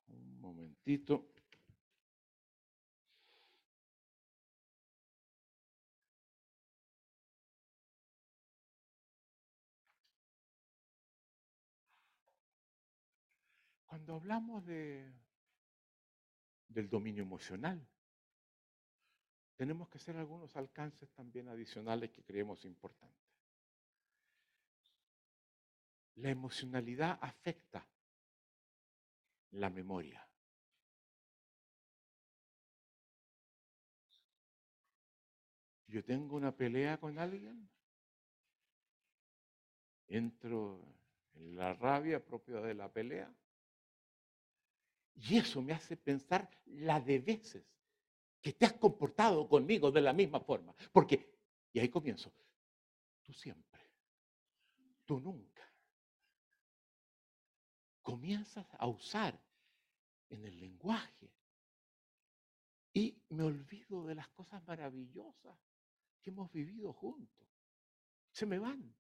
Un 0.10 0.42
momentito. 0.42 1.26
Cuando 13.86 14.16
hablamos 14.16 14.66
de, 14.66 15.10
del 16.68 16.90
dominio 16.90 17.24
emocional, 17.24 17.88
tenemos 19.56 19.88
que 19.90 19.98
hacer 19.98 20.18
algunos 20.18 20.56
alcances 20.56 21.10
también 21.12 21.48
adicionales 21.48 22.12
que 22.12 22.24
creemos 22.24 22.66
importantes. 22.66 23.26
La 26.16 26.30
emocionalidad 26.30 27.18
afecta 27.22 27.88
la 29.52 29.70
memoria. 29.70 30.28
Yo 35.88 36.04
tengo 36.04 36.36
una 36.36 36.52
pelea 36.52 36.98
con 37.00 37.18
alguien, 37.20 37.70
entro 40.08 40.82
en 41.36 41.56
la 41.56 41.74
rabia 41.74 42.24
propia 42.24 42.60
de 42.60 42.74
la 42.74 42.92
pelea, 42.92 43.34
y 45.16 45.38
eso 45.38 45.62
me 45.62 45.72
hace 45.72 45.96
pensar 45.96 46.50
la 46.66 47.00
de 47.00 47.20
veces 47.20 47.75
que 48.46 48.54
te 48.54 48.68
has 48.68 48.74
comportado 48.74 49.50
conmigo 49.50 49.90
de 49.90 50.02
la 50.02 50.14
misma 50.14 50.40
forma. 50.40 50.72
Porque, 50.92 51.34
y 51.74 51.80
ahí 51.80 51.90
comienzo, 51.90 52.32
tú 53.24 53.34
siempre, 53.34 53.82
tú 55.04 55.20
nunca. 55.20 55.64
Comienzas 58.04 58.68
a 58.78 58.86
usar 58.86 59.44
en 60.30 60.46
el 60.46 60.60
lenguaje 60.60 61.34
y 62.94 63.20
me 63.30 63.42
olvido 63.42 64.06
de 64.06 64.14
las 64.14 64.30
cosas 64.30 64.64
maravillosas 64.68 65.58
que 66.22 66.30
hemos 66.30 66.52
vivido 66.52 66.94
juntos. 66.94 67.48
Se 68.32 68.46
me 68.46 68.60
van. 68.60 68.96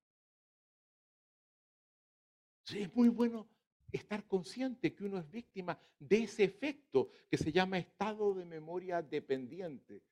Sí, 2.63 2.81
es 2.81 2.95
muy 2.95 3.09
bueno 3.09 3.47
estar 3.95 4.27
consciente 4.27 4.93
que 4.93 5.03
uno 5.05 5.19
es 5.19 5.29
víctima 5.29 5.77
de 5.99 6.23
ese 6.23 6.43
efecto 6.43 7.09
que 7.29 7.37
se 7.37 7.51
llama 7.51 7.77
estado 7.77 8.33
de 8.33 8.45
memoria 8.45 9.01
dependiente 9.01 10.03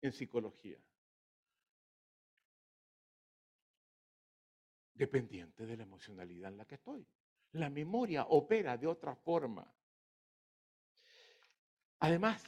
en 0.00 0.12
psicología. 0.12 0.78
Dependiente 4.94 5.66
de 5.66 5.76
la 5.76 5.82
emocionalidad 5.82 6.50
en 6.50 6.58
la 6.58 6.64
que 6.64 6.76
estoy. 6.76 7.06
La 7.52 7.70
memoria 7.70 8.24
opera 8.24 8.76
de 8.76 8.86
otra 8.86 9.14
forma. 9.14 9.72
Además, 12.00 12.42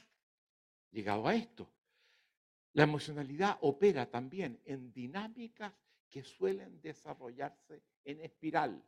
llegado 0.90 1.26
a 1.26 1.34
esto, 1.34 1.70
La 2.76 2.82
emocionalidad 2.82 3.56
opera 3.60 4.10
también 4.10 4.60
en 4.64 4.92
dinámicas 4.92 5.72
que 6.10 6.24
suelen 6.24 6.80
desarrollarse 6.80 7.82
en 8.04 8.20
espiral, 8.20 8.84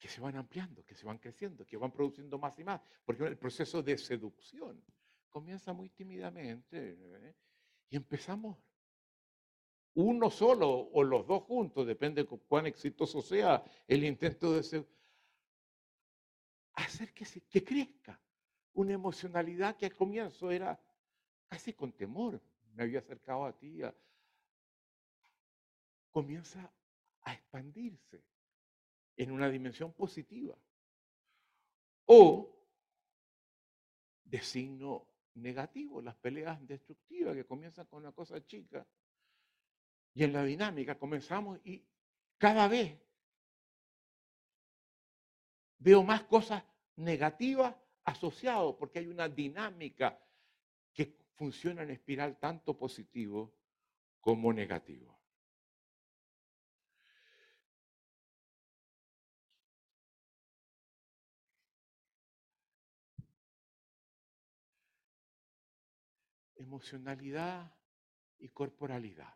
que 0.00 0.08
se 0.08 0.20
van 0.20 0.34
ampliando, 0.36 0.82
que 0.84 0.94
se 0.94 1.04
van 1.04 1.18
creciendo, 1.18 1.66
que 1.66 1.76
van 1.76 1.92
produciendo 1.92 2.38
más 2.38 2.58
y 2.58 2.64
más, 2.64 2.80
porque 3.04 3.24
el 3.24 3.36
proceso 3.36 3.82
de 3.82 3.98
seducción 3.98 4.82
comienza 5.28 5.74
muy 5.74 5.90
tímidamente 5.90 6.96
¿eh? 6.98 7.34
y 7.90 7.96
empezamos 7.96 8.56
uno 9.94 10.30
solo 10.30 10.70
o 10.70 11.04
los 11.04 11.26
dos 11.26 11.42
juntos, 11.42 11.86
depende 11.86 12.22
de 12.22 12.28
cuán 12.28 12.66
exitoso 12.66 13.20
sea 13.20 13.62
el 13.86 14.04
intento 14.04 14.54
de 14.54 14.62
seducción, 14.62 14.98
hacer 16.72 17.12
que, 17.12 17.26
se, 17.26 17.42
que 17.42 17.62
crezca 17.62 18.18
una 18.72 18.94
emocionalidad 18.94 19.76
que 19.76 19.84
al 19.84 19.94
comienzo 19.94 20.50
era 20.50 20.80
casi 21.46 21.74
con 21.74 21.92
temor, 21.92 22.40
me 22.72 22.84
había 22.84 23.00
acercado 23.00 23.44
a 23.44 23.52
ti, 23.52 23.82
comienza 26.10 26.72
a 27.22 27.34
expandirse 27.34 28.29
en 29.22 29.32
una 29.32 29.50
dimensión 29.50 29.92
positiva 29.92 30.56
o 32.06 32.56
de 34.24 34.40
signo 34.40 35.06
negativo, 35.34 36.00
las 36.00 36.16
peleas 36.16 36.66
destructivas 36.66 37.34
que 37.34 37.44
comienzan 37.44 37.84
con 37.84 37.98
una 37.98 38.12
cosa 38.12 38.42
chica 38.46 38.86
y 40.14 40.24
en 40.24 40.32
la 40.32 40.42
dinámica 40.42 40.98
comenzamos 40.98 41.60
y 41.64 41.84
cada 42.38 42.66
vez 42.66 42.98
veo 45.76 46.02
más 46.02 46.22
cosas 46.22 46.64
negativas 46.96 47.76
asociadas 48.04 48.74
porque 48.78 49.00
hay 49.00 49.08
una 49.08 49.28
dinámica 49.28 50.18
que 50.94 51.14
funciona 51.34 51.82
en 51.82 51.90
espiral 51.90 52.38
tanto 52.38 52.74
positivo 52.78 53.54
como 54.18 54.50
negativo. 54.50 55.19
Emocionalidad 66.60 67.74
y 68.38 68.50
corporalidad. 68.50 69.34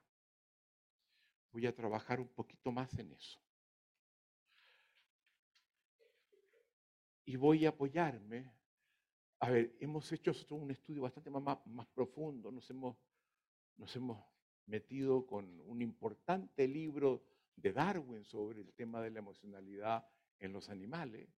Voy 1.52 1.66
a 1.66 1.74
trabajar 1.74 2.20
un 2.20 2.28
poquito 2.28 2.70
más 2.70 2.92
en 2.98 3.12
eso. 3.12 3.40
Y 7.24 7.36
voy 7.36 7.64
a 7.64 7.70
apoyarme. 7.70 8.52
A 9.38 9.48
ver, 9.48 9.74
hemos 9.80 10.12
hecho 10.12 10.32
un 10.50 10.70
estudio 10.70 11.00
bastante 11.00 11.30
más, 11.30 11.66
más 11.66 11.86
profundo, 11.86 12.52
nos 12.52 12.68
hemos, 12.68 12.94
nos 13.78 13.96
hemos 13.96 14.22
metido 14.66 15.26
con 15.26 15.62
un 15.62 15.80
importante 15.80 16.68
libro 16.68 17.24
de 17.56 17.72
Darwin 17.72 18.22
sobre 18.26 18.60
el 18.60 18.74
tema 18.74 19.00
de 19.00 19.10
la 19.10 19.20
emocionalidad 19.20 20.06
en 20.40 20.52
los 20.52 20.68
animales. 20.68 21.30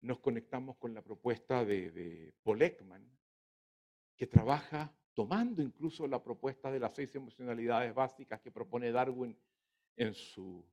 Nos 0.00 0.18
conectamos 0.18 0.76
con 0.76 0.92
la 0.92 1.02
propuesta 1.02 1.64
de, 1.64 1.92
de 1.92 2.34
Paul 2.42 2.62
Ekman, 2.62 3.08
que 4.16 4.26
trabaja 4.26 4.92
tomando 5.14 5.62
incluso 5.62 6.06
la 6.06 6.22
propuesta 6.22 6.70
de 6.70 6.80
las 6.80 6.94
seis 6.94 7.14
emocionalidades 7.14 7.94
básicas 7.94 8.40
que 8.40 8.50
propone 8.50 8.90
Darwin 8.90 9.36
en 9.96 10.12
su, 10.12 10.64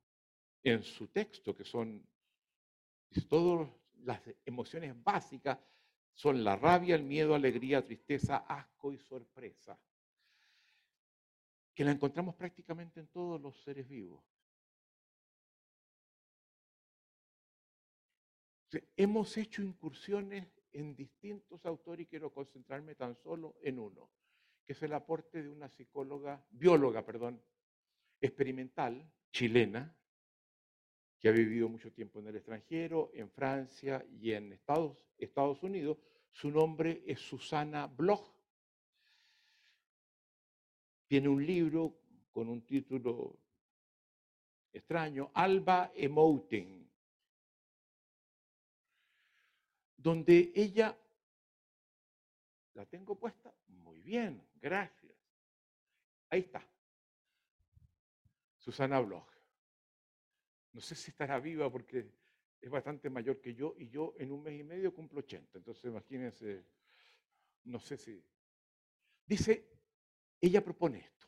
en 0.64 0.82
su 0.82 1.06
texto, 1.08 1.54
que 1.54 1.64
son 1.64 2.04
todas 3.28 3.68
las 4.02 4.20
emociones 4.44 5.00
básicas, 5.02 5.58
son 6.12 6.42
la 6.42 6.56
rabia, 6.56 6.96
el 6.96 7.04
miedo, 7.04 7.34
alegría, 7.34 7.86
tristeza, 7.86 8.38
asco 8.38 8.92
y 8.92 8.98
sorpresa, 8.98 9.78
que 11.72 11.84
la 11.84 11.92
encontramos 11.92 12.34
prácticamente 12.34 12.98
en 13.00 13.06
todos 13.06 13.40
los 13.40 13.56
seres 13.62 13.88
vivos. 13.88 14.24
Hemos 18.96 19.36
hecho 19.36 19.62
incursiones 19.62 20.48
en 20.72 20.96
distintos 20.96 21.64
autores 21.64 22.04
y 22.04 22.08
quiero 22.08 22.32
concentrarme 22.32 22.94
tan 22.94 23.14
solo 23.14 23.56
en 23.62 23.78
uno 23.78 24.10
que 24.64 24.72
es 24.72 24.82
el 24.82 24.92
aporte 24.92 25.42
de 25.42 25.48
una 25.48 25.68
psicóloga, 25.68 26.44
bióloga, 26.50 27.04
perdón, 27.04 27.42
experimental, 28.20 29.10
chilena, 29.32 29.96
que 31.18 31.28
ha 31.28 31.32
vivido 31.32 31.68
mucho 31.68 31.92
tiempo 31.92 32.20
en 32.20 32.28
el 32.28 32.36
extranjero, 32.36 33.10
en 33.14 33.30
Francia 33.30 34.04
y 34.10 34.32
en 34.32 34.52
Estados, 34.52 34.98
Estados 35.18 35.62
Unidos. 35.62 35.98
Su 36.30 36.50
nombre 36.50 37.02
es 37.06 37.20
Susana 37.20 37.86
Bloch. 37.86 38.34
Tiene 41.06 41.28
un 41.28 41.44
libro 41.44 42.00
con 42.32 42.48
un 42.48 42.66
título 42.66 43.38
extraño, 44.72 45.30
Alba 45.34 45.92
Emoting, 45.94 46.90
donde 49.96 50.50
ella, 50.54 50.98
la 52.74 52.86
tengo 52.86 53.14
puesta, 53.16 53.54
muy 53.68 54.00
bien, 54.00 54.42
Gracias. 54.62 55.12
Ahí 56.30 56.40
está. 56.40 56.66
Susana 58.56 59.00
Bloch. 59.00 59.28
No 60.72 60.80
sé 60.80 60.94
si 60.94 61.10
estará 61.10 61.40
viva 61.40 61.70
porque 61.70 62.08
es 62.60 62.70
bastante 62.70 63.10
mayor 63.10 63.40
que 63.40 63.54
yo 63.54 63.74
y 63.76 63.88
yo 63.88 64.14
en 64.18 64.30
un 64.30 64.42
mes 64.42 64.58
y 64.58 64.62
medio 64.62 64.94
cumplo 64.94 65.18
80. 65.18 65.58
Entonces 65.58 65.84
imagínense, 65.84 66.64
no 67.64 67.80
sé 67.80 67.98
si... 67.98 68.24
Dice, 69.26 69.68
ella 70.40 70.64
propone 70.64 71.00
esto. 71.00 71.26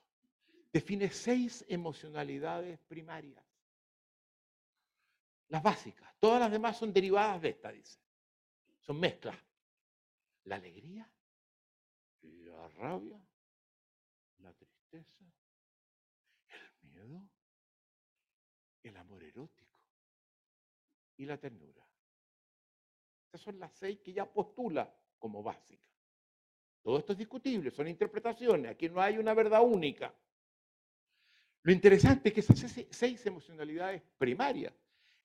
Define 0.72 1.10
seis 1.10 1.64
emocionalidades 1.68 2.78
primarias. 2.80 3.44
Las 5.48 5.62
básicas. 5.62 6.14
Todas 6.20 6.40
las 6.40 6.52
demás 6.52 6.78
son 6.78 6.92
derivadas 6.92 7.42
de 7.42 7.50
esta, 7.50 7.72
dice. 7.72 7.98
Son 8.80 8.98
mezclas. 8.98 9.36
La 10.44 10.56
alegría, 10.56 11.10
la 12.24 12.68
rabia, 12.68 13.20
la 14.38 14.52
tristeza, 14.52 15.24
el 16.82 16.90
miedo, 16.90 17.22
el 18.82 18.96
amor 18.96 19.22
erótico 19.22 19.80
y 21.16 21.26
la 21.26 21.38
ternura. 21.38 21.84
Estas 23.26 23.40
son 23.40 23.58
las 23.58 23.72
seis 23.72 24.00
que 24.00 24.12
ya 24.12 24.30
postula 24.30 24.92
como 25.18 25.42
básicas. 25.42 25.84
Todo 26.82 26.98
esto 26.98 27.12
es 27.12 27.18
discutible, 27.18 27.70
son 27.70 27.88
interpretaciones, 27.88 28.70
aquí 28.70 28.88
no 28.88 29.00
hay 29.00 29.16
una 29.16 29.32
verdad 29.32 29.62
única. 29.62 30.14
Lo 31.62 31.72
interesante 31.72 32.28
es 32.28 32.34
que 32.34 32.40
esas 32.40 32.86
seis 32.90 33.24
emocionalidades 33.24 34.02
primarias, 34.18 34.74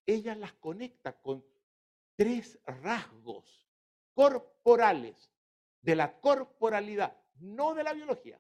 ella 0.05 0.35
las 0.35 0.53
conecta 0.53 1.19
con 1.21 1.45
tres 2.15 2.57
rasgos 2.65 3.67
corporales 4.13 5.29
de 5.81 5.95
la 5.95 6.19
corporalidad, 6.19 7.17
no 7.39 7.73
de 7.73 7.83
la 7.83 7.93
biología, 7.93 8.39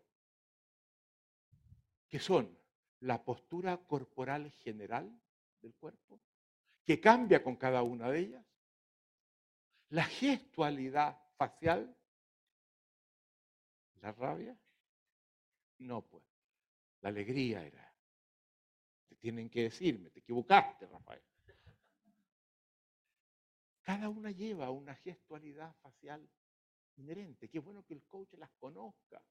que 2.07 2.19
son 2.19 2.57
la 3.01 3.23
postura 3.23 3.77
corporal 3.77 4.51
general 4.51 5.09
del 5.61 5.73
cuerpo, 5.75 6.19
que 6.83 6.99
cambia 6.99 7.43
con 7.43 7.55
cada 7.55 7.83
una 7.83 8.09
de 8.09 8.19
ellas, 8.19 8.45
la 9.89 10.03
gestualidad 10.03 11.17
facial, 11.37 11.95
la 14.01 14.11
rabia, 14.11 14.57
no 15.79 16.01
pues, 16.01 16.23
la 17.01 17.09
alegría 17.09 17.65
era. 17.65 17.85
Te 19.07 19.15
tienen 19.15 19.49
que 19.49 19.63
decirme, 19.63 20.09
te 20.09 20.19
equivocaste, 20.19 20.87
Rafael. 20.87 21.23
Cada 23.81 24.09
una 24.09 24.29
lleva 24.29 24.69
una 24.69 24.93
gestualidad 24.93 25.73
facial 25.81 26.29
inherente. 26.99 27.49
Qué 27.49 27.59
bueno 27.59 27.83
que 27.83 27.93
el 27.93 28.03
coach 28.05 28.33
las 28.33 28.51
conozca. 28.59 29.21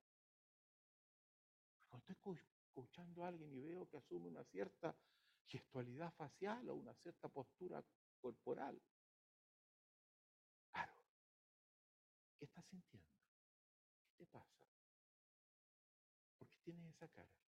Cuando 1.89 2.13
estoy 2.13 2.39
escuchando 2.67 3.25
a 3.25 3.29
alguien 3.29 3.53
y 3.53 3.61
veo 3.61 3.89
que 3.89 3.97
asume 3.97 4.29
una 4.29 4.45
cierta 4.45 4.97
gestualidad 5.47 6.13
facial 6.15 6.69
o 6.69 6.75
una 6.75 6.95
cierta 6.95 7.29
postura 7.29 7.83
corporal. 8.21 8.81
Claro. 10.71 10.93
¿Qué 12.39 12.45
estás 12.45 12.65
sintiendo? 12.67 13.09
¿Qué 14.05 14.25
te 14.25 14.27
pasa? 14.27 14.67
¿Por 16.39 16.49
qué 16.49 16.59
tienes 16.65 16.95
esa 16.95 17.09
cara? 17.09 17.48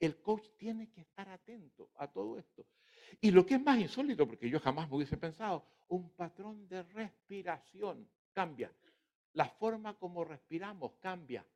El 0.00 0.20
coach 0.20 0.48
tiene 0.56 0.90
que 0.90 1.02
estar 1.02 1.28
atento 1.28 1.90
a 1.96 2.10
todo 2.10 2.38
esto. 2.38 2.66
Y 3.20 3.30
lo 3.30 3.46
que 3.46 3.54
es 3.54 3.62
más 3.62 3.78
insólito, 3.78 4.26
porque 4.26 4.50
yo 4.50 4.60
jamás 4.60 4.88
me 4.88 4.96
hubiese 4.96 5.16
pensado, 5.16 5.66
un 5.88 6.10
patrón 6.10 6.68
de 6.68 6.82
respiración 6.82 8.08
cambia. 8.32 8.72
La 9.34 9.48
forma 9.48 9.96
como 9.98 10.24
respiramos 10.24 10.94
cambia 11.00 11.46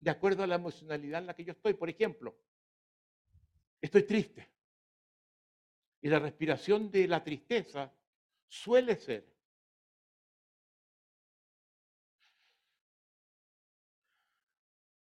de 0.00 0.10
acuerdo 0.10 0.42
a 0.42 0.46
la 0.46 0.56
emocionalidad 0.56 1.20
en 1.20 1.26
la 1.26 1.34
que 1.34 1.44
yo 1.44 1.52
estoy. 1.52 1.74
Por 1.74 1.90
ejemplo, 1.90 2.36
estoy 3.80 4.02
triste. 4.04 4.48
Y 6.00 6.08
la 6.08 6.18
respiración 6.18 6.90
de 6.90 7.08
la 7.08 7.24
tristeza 7.24 7.92
suele 8.48 8.96
ser 8.96 9.34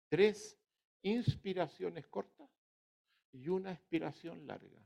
tres 0.08 0.56
inspiraciones 1.10 2.06
cortas 2.06 2.48
y 3.32 3.48
una 3.48 3.72
expiración 3.72 4.46
larga. 4.46 4.80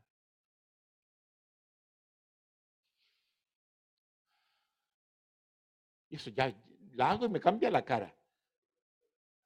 Y 6.11 6.17
eso 6.17 6.29
ya 6.31 6.53
la 6.93 7.11
hago 7.11 7.25
y 7.25 7.29
me 7.31 7.41
cambia 7.41 7.71
la 7.71 7.83
cara. 7.85 8.15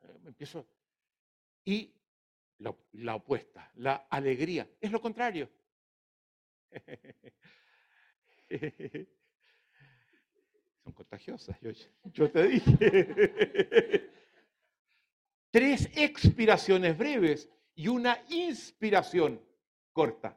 Eh, 0.03 0.19
me 0.23 0.29
empiezo. 0.29 0.67
Y 1.65 1.93
la, 2.59 2.75
la 2.93 3.15
opuesta, 3.17 3.71
la 3.77 4.07
alegría, 4.11 4.69
es 4.81 4.91
lo 4.93 5.01
contrario. 5.01 5.49
Son 10.85 10.93
contagiosas, 10.93 11.59
yo, 11.61 11.71
yo 12.13 12.31
te 12.31 12.43
dije. 12.47 14.11
Tres 15.55 15.89
expiraciones 15.95 16.99
breves 16.99 17.49
y 17.77 17.87
una 17.87 18.21
inspiración 18.29 19.41
corta. 19.93 20.37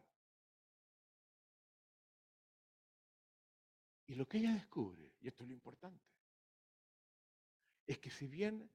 Y 4.06 4.14
lo 4.14 4.28
que 4.28 4.38
ella 4.38 4.54
descubre, 4.54 5.16
y 5.20 5.28
esto 5.28 5.44
es 5.44 5.50
lo 5.50 5.56
importante, 5.56 6.06
es 7.88 7.98
que 7.98 8.12
si 8.12 8.28
bien 8.28 8.70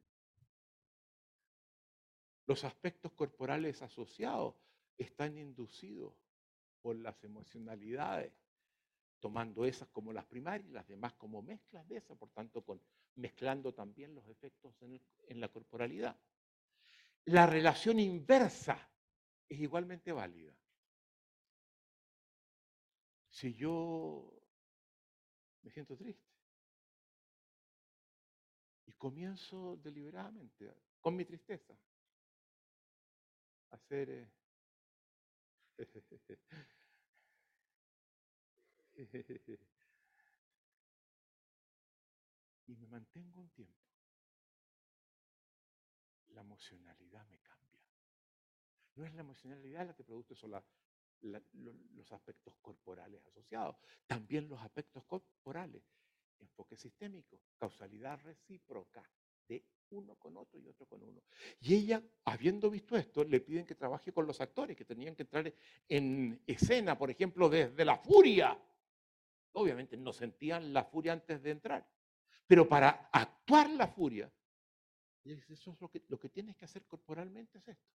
los 2.48 2.64
aspectos 2.64 3.12
corporales 3.12 3.80
asociados 3.80 4.56
están 4.98 5.38
inducidos 5.38 6.12
por 6.80 6.96
las 6.96 7.22
emocionalidades, 7.22 8.32
tomando 9.20 9.64
esas 9.64 9.86
como 9.90 10.12
las 10.12 10.24
primarias 10.24 10.68
y 10.68 10.72
las 10.72 10.88
demás 10.88 11.12
como 11.12 11.40
mezclas 11.40 11.88
de 11.88 11.98
esas, 11.98 12.18
por 12.18 12.30
tanto, 12.30 12.64
con, 12.64 12.82
mezclando 13.14 13.72
también 13.72 14.12
los 14.16 14.26
efectos 14.26 14.74
en, 14.82 15.00
en 15.28 15.40
la 15.40 15.46
corporalidad. 15.46 16.18
La 17.26 17.46
relación 17.46 18.00
inversa 18.00 18.90
es 19.48 19.60
igualmente 19.60 20.10
válida. 20.12 20.52
Si 23.30 23.54
yo 23.54 24.28
me 25.62 25.70
siento 25.70 25.96
triste 25.96 26.28
y 28.86 28.92
comienzo 28.92 29.76
deliberadamente 29.76 30.74
con 31.00 31.16
mi 31.16 31.24
tristeza 31.24 31.72
a 33.70 33.76
hacer 33.76 34.10
eh, 34.10 34.30
y 42.66 42.76
me 42.76 42.86
mantengo 42.86 43.40
un 43.40 43.50
tiempo, 43.50 43.91
la 46.32 46.40
emocionalidad 46.40 47.26
me 47.28 47.38
cambia. 47.38 47.80
No 48.94 49.04
es 49.06 49.14
la 49.14 49.20
emocionalidad 49.20 49.86
la 49.86 49.94
que 49.94 50.04
produce 50.04 50.34
solo 50.34 50.62
los 51.22 52.12
aspectos 52.12 52.54
corporales 52.60 53.24
asociados, 53.26 53.76
también 54.06 54.48
los 54.48 54.60
aspectos 54.60 55.04
corporales, 55.04 55.82
enfoque 56.40 56.76
sistémico, 56.76 57.40
causalidad 57.56 58.18
recíproca 58.22 59.08
de 59.48 59.64
uno 59.90 60.16
con 60.16 60.36
otro 60.36 60.58
y 60.58 60.66
otro 60.66 60.86
con 60.86 61.02
uno. 61.02 61.22
Y 61.60 61.74
ella, 61.74 62.02
habiendo 62.24 62.70
visto 62.70 62.96
esto, 62.96 63.24
le 63.24 63.40
piden 63.40 63.64
que 63.64 63.74
trabaje 63.74 64.12
con 64.12 64.26
los 64.26 64.40
actores 64.40 64.76
que 64.76 64.84
tenían 64.84 65.14
que 65.14 65.22
entrar 65.22 65.52
en 65.88 66.42
escena, 66.46 66.98
por 66.98 67.10
ejemplo, 67.10 67.48
desde 67.48 67.84
la 67.84 67.98
furia. 67.98 68.58
Obviamente 69.52 69.96
no 69.96 70.12
sentían 70.12 70.72
la 70.72 70.84
furia 70.84 71.12
antes 71.12 71.42
de 71.42 71.50
entrar, 71.50 71.86
pero 72.46 72.68
para 72.68 73.10
actuar 73.12 73.70
la 73.70 73.86
furia, 73.86 74.32
eso 75.24 75.70
es 75.70 75.80
lo 75.80 75.88
que, 75.88 76.02
lo 76.08 76.18
que 76.18 76.28
tienes 76.28 76.56
que 76.56 76.64
hacer 76.64 76.84
corporalmente 76.84 77.58
es 77.58 77.68
esto. 77.68 77.90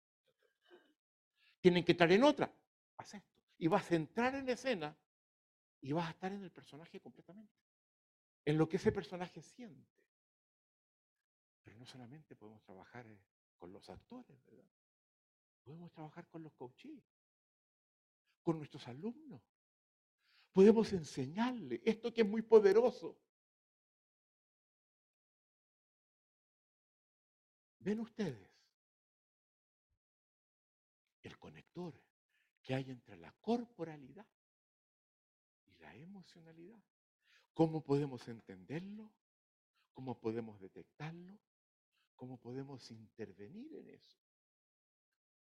Tienen 1.60 1.84
que 1.84 1.92
entrar 1.92 2.10
en 2.10 2.24
otra, 2.24 2.52
haz 2.96 3.14
esto. 3.14 3.30
Y 3.58 3.68
vas 3.68 3.90
a 3.90 3.94
entrar 3.94 4.34
en 4.34 4.48
escena 4.48 4.96
y 5.80 5.92
vas 5.92 6.08
a 6.08 6.10
estar 6.10 6.32
en 6.32 6.42
el 6.42 6.50
personaje 6.50 7.00
completamente, 7.00 7.54
en 8.44 8.58
lo 8.58 8.68
que 8.68 8.76
ese 8.76 8.90
personaje 8.90 9.40
siente. 9.42 9.88
Pero 11.62 11.78
no 11.78 11.86
solamente 11.86 12.34
podemos 12.34 12.62
trabajar 12.62 13.06
eh, 13.06 13.18
con 13.56 13.72
los 13.72 13.88
actores, 13.88 14.44
¿verdad? 14.44 14.64
Podemos 15.62 15.92
trabajar 15.92 16.26
con 16.26 16.42
los 16.42 16.52
coaches, 16.54 17.04
con 18.42 18.58
nuestros 18.58 18.86
alumnos. 18.88 19.40
Podemos 20.52 20.92
enseñarle 20.92 21.80
esto 21.84 22.12
que 22.12 22.22
es 22.22 22.28
muy 22.28 22.42
poderoso. 22.42 23.16
¿Ven 27.84 27.98
ustedes 27.98 28.48
el 31.22 31.36
conector 31.36 32.00
que 32.62 32.74
hay 32.74 32.88
entre 32.90 33.16
la 33.16 33.32
corporalidad 33.40 34.26
y 35.66 35.74
la 35.78 35.92
emocionalidad? 35.96 36.80
¿Cómo 37.52 37.82
podemos 37.82 38.28
entenderlo? 38.28 39.12
¿Cómo 39.92 40.16
podemos 40.20 40.60
detectarlo? 40.60 41.40
¿Cómo 42.14 42.38
podemos 42.38 42.88
intervenir 42.92 43.74
en 43.74 43.88
eso? 43.90 44.16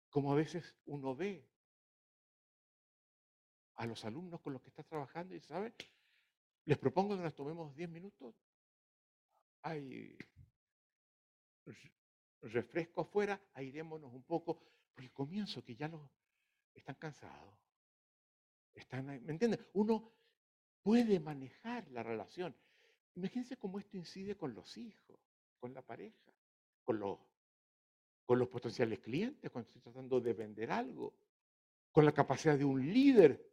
Como 0.10 0.32
a 0.32 0.36
veces 0.36 0.74
uno 0.86 1.14
ve 1.16 1.46
a 3.76 3.86
los 3.86 4.06
alumnos 4.06 4.40
con 4.40 4.54
los 4.54 4.62
que 4.62 4.70
está 4.70 4.84
trabajando 4.84 5.36
y 5.36 5.42
sabe, 5.42 5.76
les 6.64 6.78
propongo 6.78 7.18
que 7.18 7.24
nos 7.24 7.36
tomemos 7.36 7.76
10 7.76 7.90
minutos. 7.90 8.34
Hay 9.62 10.18
refresco 12.42 13.02
afuera, 13.02 13.42
airémonos 13.54 14.14
un 14.14 14.24
poco, 14.24 14.62
porque 14.94 15.12
comienzo 15.12 15.64
que 15.64 15.76
ya 15.76 15.88
los 15.88 16.02
están 16.74 16.96
cansados. 16.96 17.54
Están, 18.74 19.06
¿Me 19.06 19.32
entienden? 19.32 19.66
Uno 19.74 20.12
puede 20.82 21.20
manejar 21.20 21.88
la 21.92 22.04
relación. 22.04 22.56
Imagínense 23.16 23.58
cómo 23.58 23.80
esto 23.80 23.98
incide 23.98 24.38
con 24.38 24.54
los 24.54 24.78
hijos, 24.78 25.20
con 25.60 25.74
la 25.74 25.82
pareja 25.82 26.30
con 26.90 27.00
los, 27.00 27.20
con 28.26 28.40
los 28.40 28.48
potenciales 28.48 28.98
clientes, 28.98 29.52
cuando 29.52 29.68
estoy 29.68 29.80
tratando 29.80 30.20
de 30.20 30.34
vender 30.34 30.72
algo, 30.72 31.14
con 31.92 32.04
la 32.04 32.12
capacidad 32.12 32.58
de 32.58 32.66
un 32.66 32.82
líder 32.92 33.48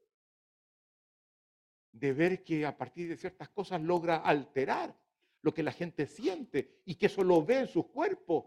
de 1.93 2.13
ver 2.15 2.43
que 2.43 2.65
a 2.65 2.75
partir 2.75 3.11
de 3.11 3.19
ciertas 3.19 3.51
cosas 3.51 3.83
logra 3.83 4.17
alterar 4.17 4.99
lo 5.43 5.53
que 5.53 5.63
la 5.63 5.73
gente 5.73 6.07
siente 6.07 6.81
y 6.87 6.95
que 6.95 7.07
eso 7.07 7.23
lo 7.23 7.45
ve 7.45 7.59
en 7.59 7.69
sus 7.69 7.89
cuerpos, 7.89 8.47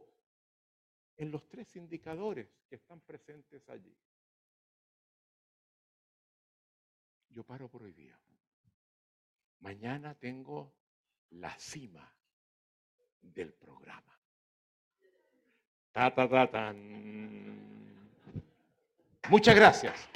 en 1.19 1.31
los 1.31 1.47
tres 1.49 1.75
indicadores 1.75 2.47
que 2.69 2.75
están 2.75 3.01
presentes 3.01 3.67
allí. 3.69 3.93
Yo 7.27 7.43
paro 7.43 7.67
por 7.67 7.83
hoy 7.83 7.91
día. 7.91 8.17
Mañana 9.59 10.15
tengo 10.15 10.73
la 11.31 11.53
cima 11.59 12.09
del 13.21 13.51
programa. 13.51 14.17
Ta, 15.91 16.15
ta, 16.15 16.49
ta. 16.49 16.73
Muchas 19.29 19.55
gracias. 19.55 20.09